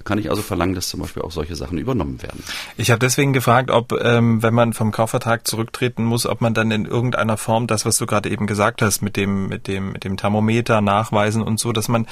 Kann 0.04 0.18
ich 0.18 0.30
also 0.30 0.42
verlangen, 0.42 0.74
dass 0.74 0.88
zum 0.88 1.00
Beispiel 1.00 1.22
auch 1.22 1.32
solche 1.32 1.56
Sachen 1.56 1.78
übernommen 1.78 2.22
werden. 2.22 2.42
Ich 2.76 2.90
habe 2.90 2.98
deswegen 2.98 3.32
gefragt, 3.32 3.70
ob, 3.70 3.92
ähm, 4.00 4.42
wenn 4.42 4.54
man 4.54 4.72
vom 4.72 4.92
Kaufvertrag 4.92 5.46
zurücktreten 5.46 6.04
muss, 6.04 6.26
ob 6.26 6.40
man 6.40 6.54
dann 6.54 6.70
in 6.70 6.86
irgendeiner 6.86 7.36
Form 7.36 7.66
das, 7.66 7.84
was 7.84 7.98
du 7.98 8.06
gerade 8.06 8.30
eben 8.30 8.46
gesagt 8.46 8.82
hast, 8.82 9.02
mit 9.02 9.16
dem, 9.16 9.48
mit 9.48 9.68
dem, 9.68 9.92
mit 9.92 10.04
dem 10.04 10.16
Thermometer 10.16 10.80
nachweisen 10.80 11.42
und 11.42 11.60
so, 11.60 11.72
dass 11.72 11.88
man 11.88 12.06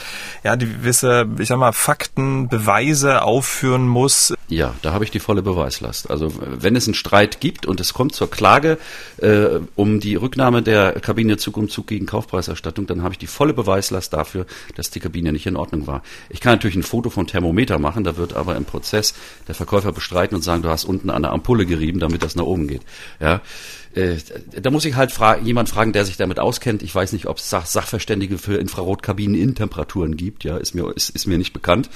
ja 0.45 0.57
die 0.57 0.67
gewisse, 0.67 1.27
ich 1.39 1.49
sag 1.49 1.59
mal, 1.59 1.73
Fakten, 1.79 2.49
Beweise 2.49 3.23
aufführen 3.23 3.87
muss. 3.87 4.35
Ja, 4.49 4.75
da 4.83 4.93
habe 4.93 5.05
ich 5.05 5.13
die 5.13 5.21
volle 5.21 5.43
Beweislast. 5.43 6.11
Also 6.11 6.33
wenn 6.37 6.75
es 6.75 6.87
einen 6.87 6.95
Streit 6.95 7.41
gibt 7.41 7.67
und 7.67 7.79
es 7.81 7.95
kommt 7.95 8.17
zur 8.17 8.29
Klage 8.29 8.79
äh, 9.19 9.61
um 9.77 10.01
die 10.01 10.17
Rücknahme 10.17 10.63
der 10.63 10.93
Kabine 11.01 11.37
Zug 11.37 11.57
um 11.57 11.69
Zug 11.69 11.87
gegen 11.87 12.05
Kaufpreiserstattung, 12.05 12.87
dann 12.87 13.03
habe 13.05 13.15
ich 13.15 13.19
die 13.19 13.29
volle 13.29 13.55
Beweislast 13.55 14.13
dafür, 14.13 14.45
dass 14.75 14.91
die 14.91 15.01
Kabine 15.01 15.33
nicht 15.33 15.47
in 15.47 15.57
Ordnung 15.57 15.87
war. 15.87 16.03
Ich 16.29 16.41
kann 16.41 16.53
natürlich 16.55 16.77
ein 16.77 16.83
Foto 16.83 17.11
vom 17.11 17.29
Thermometer 17.29 17.79
machen, 17.79 18.03
da 18.03 18.17
wird 18.17 18.35
aber 18.35 18.57
im 18.57 18.65
Prozess 18.65 19.15
der 19.47 19.55
Verkäufer 19.55 19.93
bestreiten 19.93 20.35
und 20.35 20.43
sagen, 20.43 20.63
du 20.63 20.69
hast 20.69 20.85
unten 20.85 21.11
an 21.11 21.23
der 21.23 21.33
Ampulle 21.33 21.65
gerieben, 21.65 22.01
damit 22.01 22.23
das 22.25 22.35
nach 22.35 22.45
oben 22.45 22.67
geht. 22.67 22.83
Ja, 23.21 23.41
äh, 23.95 24.17
da 24.61 24.71
muss 24.71 24.85
ich 24.85 24.97
halt 24.97 25.13
fra 25.13 25.39
jemand 25.39 25.69
fragen, 25.69 25.93
der 25.93 26.05
sich 26.05 26.17
damit 26.17 26.39
auskennt. 26.39 26.83
Ich 26.83 26.95
weiß 26.95 27.13
nicht, 27.13 27.27
ob 27.27 27.39
es 27.39 27.51
Sach 27.51 27.67
Sachverständige 27.67 28.39
für 28.39 28.57
Infrarotkabinen 28.57 29.41
in 29.41 29.55
Temperaturen 29.55 30.17
gibt. 30.17 30.45
Ja, 30.45 30.57
ist 30.57 30.75
mir 30.75 30.95
ist, 30.95 31.11
ist 31.11 31.27
mir 31.27 31.39
nicht 31.39 31.53
bekannt. 31.53 31.89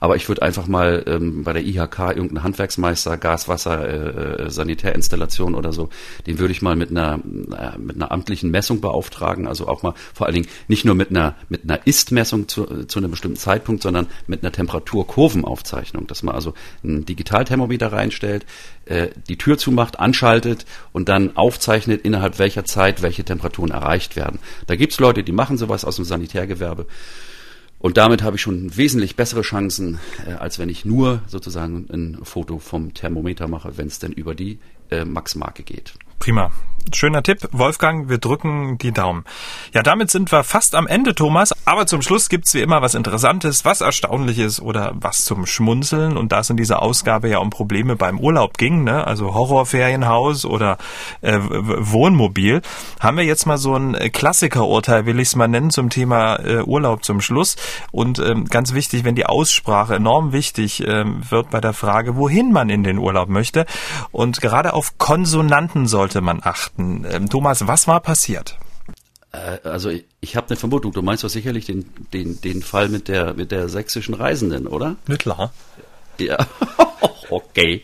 Aber 0.00 0.16
ich 0.16 0.28
würde 0.28 0.42
einfach 0.42 0.66
mal 0.66 1.04
ähm, 1.06 1.44
bei 1.44 1.52
der 1.52 1.64
IHK 1.64 1.98
irgendeinen 1.98 2.42
Handwerksmeister, 2.42 3.16
Gaswasser, 3.16 3.88
äh, 3.88 4.44
äh, 4.44 4.50
Sanitärinstallation 4.50 5.54
oder 5.54 5.72
so, 5.72 5.88
den 6.26 6.38
würde 6.38 6.52
ich 6.52 6.62
mal 6.62 6.76
mit 6.76 6.90
einer 6.90 7.14
äh, 7.14 7.78
mit 7.78 7.96
einer 7.96 8.12
amtlichen 8.12 8.50
Messung 8.50 8.80
beauftragen. 8.80 9.46
Also 9.46 9.68
auch 9.68 9.82
mal 9.82 9.94
vor 10.14 10.26
allen 10.26 10.34
Dingen 10.34 10.48
nicht 10.68 10.84
nur 10.84 10.94
mit 10.94 11.10
einer 11.10 11.34
mit 11.48 11.64
einer 11.64 11.86
Ist-Messung 11.86 12.48
zu, 12.48 12.84
zu 12.84 12.98
einem 12.98 13.10
bestimmten 13.10 13.38
Zeitpunkt, 13.38 13.82
sondern 13.82 14.06
mit 14.26 14.42
einer 14.42 14.52
Temperaturkurvenaufzeichnung, 14.52 16.06
dass 16.06 16.22
man 16.22 16.34
also 16.34 16.54
ein 16.84 17.04
Digitalthermometer 17.04 17.92
reinstellt, 17.92 18.44
äh, 18.86 19.08
die 19.28 19.36
Tür 19.36 19.58
zumacht, 19.58 19.98
anschaltet 19.98 20.66
und 20.92 21.08
dann 21.08 21.36
aufzeichnet, 21.46 22.02
innerhalb 22.02 22.40
welcher 22.40 22.64
Zeit 22.64 23.02
welche 23.02 23.22
Temperaturen 23.22 23.70
erreicht 23.70 24.16
werden. 24.16 24.40
Da 24.66 24.74
gibt's 24.74 24.98
Leute, 24.98 25.22
die 25.22 25.30
machen 25.32 25.58
sowas 25.58 25.84
aus 25.84 25.96
dem 25.96 26.04
Sanitärgewerbe. 26.04 26.86
Und 27.78 27.98
damit 27.98 28.22
habe 28.22 28.34
ich 28.34 28.42
schon 28.42 28.76
wesentlich 28.76 29.14
bessere 29.14 29.42
Chancen, 29.42 30.00
äh, 30.26 30.32
als 30.32 30.58
wenn 30.58 30.68
ich 30.68 30.84
nur 30.84 31.22
sozusagen 31.28 31.86
ein 31.92 32.18
Foto 32.24 32.58
vom 32.58 32.94
Thermometer 32.94 33.46
mache, 33.46 33.78
wenn 33.78 33.86
es 33.86 34.00
denn 34.00 34.10
über 34.12 34.34
die 34.34 34.58
äh, 34.90 35.04
Max-Marke 35.04 35.62
geht. 35.62 35.94
Prima. 36.18 36.50
Schöner 36.94 37.22
Tipp. 37.22 37.48
Wolfgang, 37.52 38.08
wir 38.08 38.18
drücken 38.18 38.78
die 38.78 38.92
Daumen. 38.92 39.24
Ja, 39.72 39.82
damit 39.82 40.10
sind 40.10 40.30
wir 40.30 40.44
fast 40.44 40.74
am 40.74 40.86
Ende, 40.86 41.14
Thomas. 41.14 41.52
Aber 41.64 41.86
zum 41.86 42.00
Schluss 42.00 42.28
gibt's 42.28 42.54
wie 42.54 42.60
immer 42.60 42.80
was 42.80 42.94
Interessantes, 42.94 43.64
was 43.64 43.80
Erstaunliches 43.80 44.62
oder 44.62 44.92
was 44.94 45.24
zum 45.24 45.46
Schmunzeln. 45.46 46.16
Und 46.16 46.30
da 46.30 46.40
es 46.40 46.50
in 46.50 46.56
dieser 46.56 46.82
Ausgabe 46.82 47.28
ja 47.28 47.38
um 47.38 47.50
Probleme 47.50 47.96
beim 47.96 48.20
Urlaub 48.20 48.56
ging, 48.56 48.84
ne? 48.84 49.04
also 49.06 49.34
Horrorferienhaus 49.34 50.44
oder 50.44 50.78
äh, 51.22 51.38
Wohnmobil, 51.40 52.62
haben 53.00 53.16
wir 53.16 53.24
jetzt 53.24 53.46
mal 53.46 53.58
so 53.58 53.74
ein 53.74 53.94
Klassikerurteil, 54.12 55.06
will 55.06 55.18
ich 55.18 55.28
es 55.28 55.36
mal 55.36 55.48
nennen, 55.48 55.70
zum 55.70 55.90
Thema 55.90 56.36
äh, 56.36 56.62
Urlaub 56.62 57.04
zum 57.04 57.20
Schluss. 57.20 57.56
Und 57.90 58.20
ähm, 58.20 58.44
ganz 58.44 58.74
wichtig, 58.74 59.04
wenn 59.04 59.16
die 59.16 59.26
Aussprache 59.26 59.96
enorm 59.96 60.32
wichtig 60.32 60.86
ähm, 60.86 61.20
wird 61.28 61.50
bei 61.50 61.60
der 61.60 61.72
Frage, 61.72 62.16
wohin 62.16 62.52
man 62.52 62.68
in 62.68 62.84
den 62.84 62.98
Urlaub 62.98 63.28
möchte. 63.28 63.66
Und 64.12 64.40
gerade 64.40 64.72
auf 64.72 64.98
Konsonanten 64.98 65.86
sollte 65.86 66.20
man 66.20 66.40
achten 66.42 66.75
beobachten. 66.76 67.06
Ähm, 67.10 67.28
Thomas, 67.28 67.66
was 67.66 67.88
war 67.88 68.00
passiert? 68.00 68.56
Äh, 69.32 69.58
also 69.64 69.90
ich, 69.90 70.04
ich 70.20 70.36
habe 70.36 70.48
eine 70.48 70.56
Vermutung, 70.56 70.92
du 70.92 71.02
meinst 71.02 71.24
doch 71.24 71.28
sicherlich 71.28 71.66
den, 71.66 71.86
den, 72.12 72.40
den 72.40 72.62
Fall 72.62 72.88
mit 72.88 73.08
der, 73.08 73.34
mit 73.34 73.52
der 73.52 73.68
sächsischen 73.68 74.14
Reisenden, 74.14 74.66
oder? 74.66 74.96
Nicht 75.06 75.22
klar. 75.22 75.52
Ja, 76.18 76.38
okay. 77.30 77.82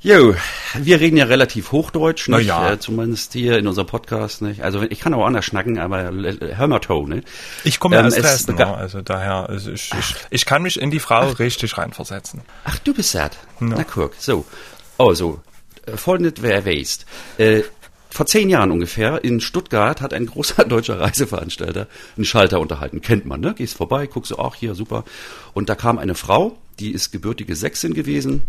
Jo, 0.00 0.34
wir 0.74 1.00
reden 1.00 1.16
ja 1.16 1.24
relativ 1.24 1.72
Hochdeutsch, 1.72 2.28
nicht? 2.28 2.46
Ja. 2.46 2.72
Äh, 2.72 2.78
zumindest 2.78 3.32
hier 3.32 3.56
in 3.56 3.66
unserem 3.66 3.86
Podcast, 3.86 4.42
nicht? 4.42 4.62
Also 4.62 4.82
ich 4.82 5.00
kann 5.00 5.14
auch 5.14 5.24
anders 5.24 5.46
schnacken, 5.46 5.78
aber 5.78 6.02
hör 6.12 6.66
mal 6.66 6.78
to, 6.80 7.06
ne? 7.06 7.22
Ich 7.64 7.80
komme 7.80 7.96
ähm, 7.96 8.04
aus 8.04 8.14
Dresden, 8.14 8.56
ne? 8.56 8.66
also 8.66 9.00
daher, 9.00 9.48
also 9.48 9.70
ich, 9.70 9.90
ich, 9.98 10.14
ich, 10.28 10.44
kann 10.44 10.60
mich 10.60 10.78
in 10.78 10.90
die 10.90 11.00
Frau 11.00 11.30
ach, 11.32 11.38
richtig 11.38 11.78
reinversetzen. 11.78 12.42
Ach, 12.64 12.78
du 12.80 12.92
bist 12.92 13.12
sad. 13.12 13.38
Ja. 13.60 13.66
Na 13.66 13.84
guck, 13.84 14.14
so. 14.18 14.44
Also, 14.98 15.40
äh, 15.86 15.96
folgendes 15.96 16.34
wer 16.42 16.66
weißt. 16.66 17.06
Äh, 17.38 17.62
vor 18.14 18.26
zehn 18.26 18.48
Jahren 18.48 18.70
ungefähr 18.70 19.24
in 19.24 19.40
Stuttgart 19.40 20.00
hat 20.00 20.14
ein 20.14 20.26
großer 20.26 20.64
deutscher 20.68 21.00
Reiseveranstalter 21.00 21.88
einen 22.16 22.24
Schalter 22.24 22.60
unterhalten. 22.60 23.00
Kennt 23.00 23.26
man, 23.26 23.40
ne? 23.40 23.54
Gehst 23.54 23.76
vorbei, 23.76 24.06
guckst 24.06 24.30
du, 24.30 24.38
ach 24.38 24.54
hier, 24.54 24.76
super. 24.76 25.04
Und 25.52 25.68
da 25.68 25.74
kam 25.74 25.98
eine 25.98 26.14
Frau, 26.14 26.56
die 26.78 26.92
ist 26.92 27.10
gebürtige 27.10 27.56
Sächsin 27.56 27.92
gewesen, 27.92 28.42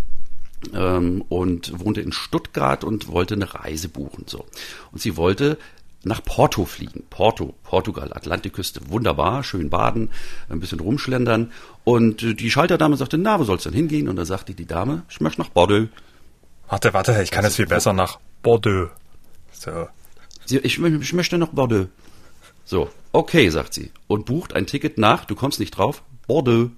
ähm, 0.75 1.23
und 1.29 1.79
wohnte 1.79 2.01
in 2.01 2.11
Stuttgart 2.11 2.83
und 2.83 3.07
wollte 3.07 3.33
eine 3.33 3.55
Reise 3.55 3.89
buchen. 3.89 4.25
So. 4.27 4.45
Und 4.91 5.01
sie 5.01 5.17
wollte 5.17 5.57
nach 6.03 6.23
Porto 6.23 6.65
fliegen. 6.65 7.03
Porto, 7.09 7.55
Portugal, 7.63 8.13
Atlantikküste, 8.13 8.81
wunderbar, 8.89 9.43
schön 9.43 9.71
baden, 9.71 10.11
ein 10.47 10.59
bisschen 10.59 10.79
rumschlendern. 10.79 11.51
Und 11.83 12.39
die 12.39 12.51
Schalterdame 12.51 12.97
sagte, 12.97 13.17
na, 13.17 13.39
wo 13.39 13.43
sollst 13.43 13.65
du 13.65 13.71
denn 13.71 13.79
hingehen? 13.79 14.09
Und 14.09 14.17
da 14.17 14.25
sagte 14.25 14.53
die 14.53 14.67
Dame, 14.67 15.05
ich 15.09 15.21
möchte 15.21 15.41
nach 15.41 15.49
Bordeaux. 15.49 15.87
Warte, 16.69 16.93
warte, 16.93 17.19
ich 17.23 17.31
kann 17.31 17.45
es 17.45 17.55
viel 17.55 17.65
besser 17.65 17.93
nach 17.93 18.19
Bordeaux. 18.43 18.89
So. 19.57 19.87
Sie, 20.45 20.57
ich, 20.59 20.79
ich 20.79 21.13
möchte 21.13 21.37
nach 21.37 21.49
Bordeaux. 21.49 21.87
So, 22.65 22.89
okay, 23.11 23.49
sagt 23.49 23.73
sie. 23.73 23.91
Und 24.07 24.25
bucht 24.25 24.53
ein 24.53 24.67
Ticket 24.67 24.97
nach, 24.97 25.25
du 25.25 25.35
kommst 25.35 25.59
nicht 25.59 25.71
drauf, 25.71 26.03
Bordeaux. 26.27 26.71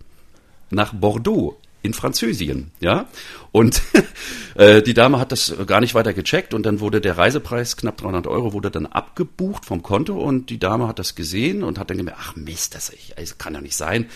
Nach 0.69 0.93
Bordeaux 0.93 1.57
in 1.81 1.93
Französien, 1.93 2.71
ja. 2.79 3.07
Und 3.51 3.81
äh, 4.55 4.81
die 4.81 4.93
Dame 4.93 5.19
hat 5.19 5.31
das 5.31 5.53
gar 5.65 5.79
nicht 5.79 5.95
weiter 5.95 6.13
gecheckt 6.13 6.53
und 6.53 6.65
dann 6.65 6.79
wurde 6.79 6.99
der 6.99 7.17
Reisepreis 7.17 7.77
knapp 7.77 7.97
300 7.97 8.27
Euro 8.27 8.51
wurde 8.53 8.71
dann 8.71 8.85
abgebucht 8.85 9.65
vom 9.65 9.83
Konto 9.83 10.17
und 10.17 10.49
die 10.49 10.59
Dame 10.59 10.87
hat 10.87 10.99
das 10.99 11.15
gesehen 11.15 11.63
und 11.63 11.79
hat 11.79 11.89
dann 11.89 11.97
gemerkt, 11.97 12.19
ach 12.21 12.35
Mist, 12.35 12.75
das, 12.75 12.91
das 13.15 13.37
kann 13.37 13.53
ja 13.53 13.61
nicht 13.61 13.77
sein 13.77 14.07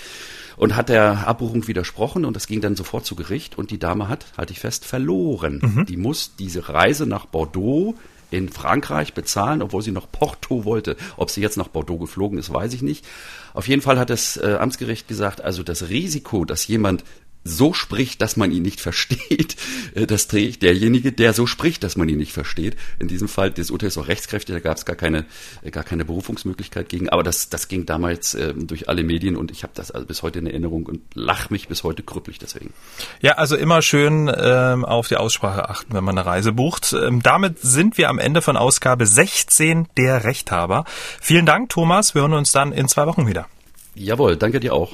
und 0.57 0.75
hat 0.75 0.89
der 0.89 1.27
Abbuchung 1.27 1.67
widersprochen 1.67 2.25
und 2.25 2.35
das 2.35 2.47
ging 2.47 2.61
dann 2.61 2.75
sofort 2.75 3.05
zu 3.05 3.15
Gericht 3.15 3.57
und 3.57 3.71
die 3.71 3.79
Dame 3.79 4.09
hat, 4.09 4.25
halte 4.37 4.53
ich 4.53 4.59
fest, 4.59 4.85
verloren. 4.85 5.61
Mhm. 5.63 5.85
Die 5.85 5.97
muss 5.97 6.35
diese 6.37 6.69
Reise 6.69 7.05
nach 7.07 7.25
Bordeaux 7.25 7.95
in 8.31 8.49
Frankreich 8.49 9.13
bezahlen, 9.13 9.61
obwohl 9.61 9.81
sie 9.81 9.91
nach 9.91 10.09
Porto 10.11 10.65
wollte. 10.65 10.95
Ob 11.17 11.29
sie 11.29 11.41
jetzt 11.41 11.57
nach 11.57 11.67
Bordeaux 11.67 11.99
geflogen 11.99 12.39
ist, 12.39 12.51
weiß 12.51 12.73
ich 12.73 12.81
nicht. 12.81 13.05
Auf 13.53 13.67
jeden 13.67 13.81
Fall 13.81 13.99
hat 13.99 14.09
das 14.09 14.37
äh, 14.37 14.57
Amtsgericht 14.59 15.07
gesagt, 15.07 15.41
also 15.41 15.61
das 15.61 15.89
Risiko, 15.89 16.45
dass 16.45 16.67
jemand 16.67 17.03
so 17.43 17.73
spricht, 17.73 18.21
dass 18.21 18.37
man 18.37 18.51
ihn 18.51 18.61
nicht 18.61 18.81
versteht, 18.81 19.55
äh, 19.95 20.05
das 20.05 20.27
trägt 20.27 20.63
derjenige, 20.63 21.11
der 21.11 21.33
so 21.33 21.47
spricht, 21.47 21.83
dass 21.83 21.97
man 21.97 22.07
ihn 22.09 22.17
nicht 22.17 22.33
versteht. 22.33 22.75
In 22.99 23.07
diesem 23.07 23.27
Fall, 23.27 23.51
das 23.51 23.71
Urteil 23.71 23.87
ist 23.87 23.97
auch 23.97 24.07
rechtskräftig, 24.07 24.53
da 24.53 24.59
gab 24.59 24.77
es 24.77 24.85
gar 24.85 24.95
keine, 24.95 25.25
äh, 25.63 25.71
gar 25.71 25.83
keine 25.83 26.05
Berufungsmöglichkeit 26.05 26.89
gegen, 26.89 27.09
aber 27.09 27.23
das, 27.23 27.49
das 27.49 27.67
ging 27.67 27.85
damals 27.85 28.33
äh, 28.35 28.53
durch 28.53 28.89
alle 28.89 29.03
Medien 29.03 29.35
und 29.35 29.51
ich 29.51 29.63
habe 29.63 29.73
das 29.75 29.91
also 29.91 30.05
bis 30.05 30.23
heute 30.23 30.39
in 30.39 30.47
Erinnerung 30.47 30.85
und 30.85 31.01
lach 31.13 31.49
mich 31.49 31.67
bis 31.67 31.83
heute 31.83 32.03
krüppelig 32.03 32.39
deswegen. 32.39 32.73
Ja, 33.21 33.33
also 33.33 33.55
immer 33.55 33.81
schön 33.81 34.31
ähm, 34.35 34.85
auf 34.85 35.07
die 35.07 35.17
Aussprache 35.17 35.69
achten, 35.69 35.93
wenn 35.93 36.03
man 36.03 36.17
eine 36.17 36.25
Reise 36.25 36.51
bucht. 36.51 36.93
Ähm, 36.93 37.21
damit 37.23 37.59
sind 37.59 37.97
wir 37.97 38.09
am 38.09 38.19
Ende 38.19 38.41
von 38.41 38.57
Ausgabe 38.57 39.05
16 39.05 39.87
der 39.97 40.23
Rechthaber. 40.23 40.85
Vielen 41.19 41.45
Dank, 41.45 41.69
Thomas. 41.69 42.13
Wir 42.13 42.21
hören 42.21 42.33
uns 42.33 42.51
dann 42.51 42.71
in 42.71 42.87
zwei 42.87 43.07
Wochen 43.07 43.27
wieder. 43.27 43.47
Jawohl, 43.95 44.37
danke 44.37 44.59
dir 44.59 44.73
auch. 44.73 44.93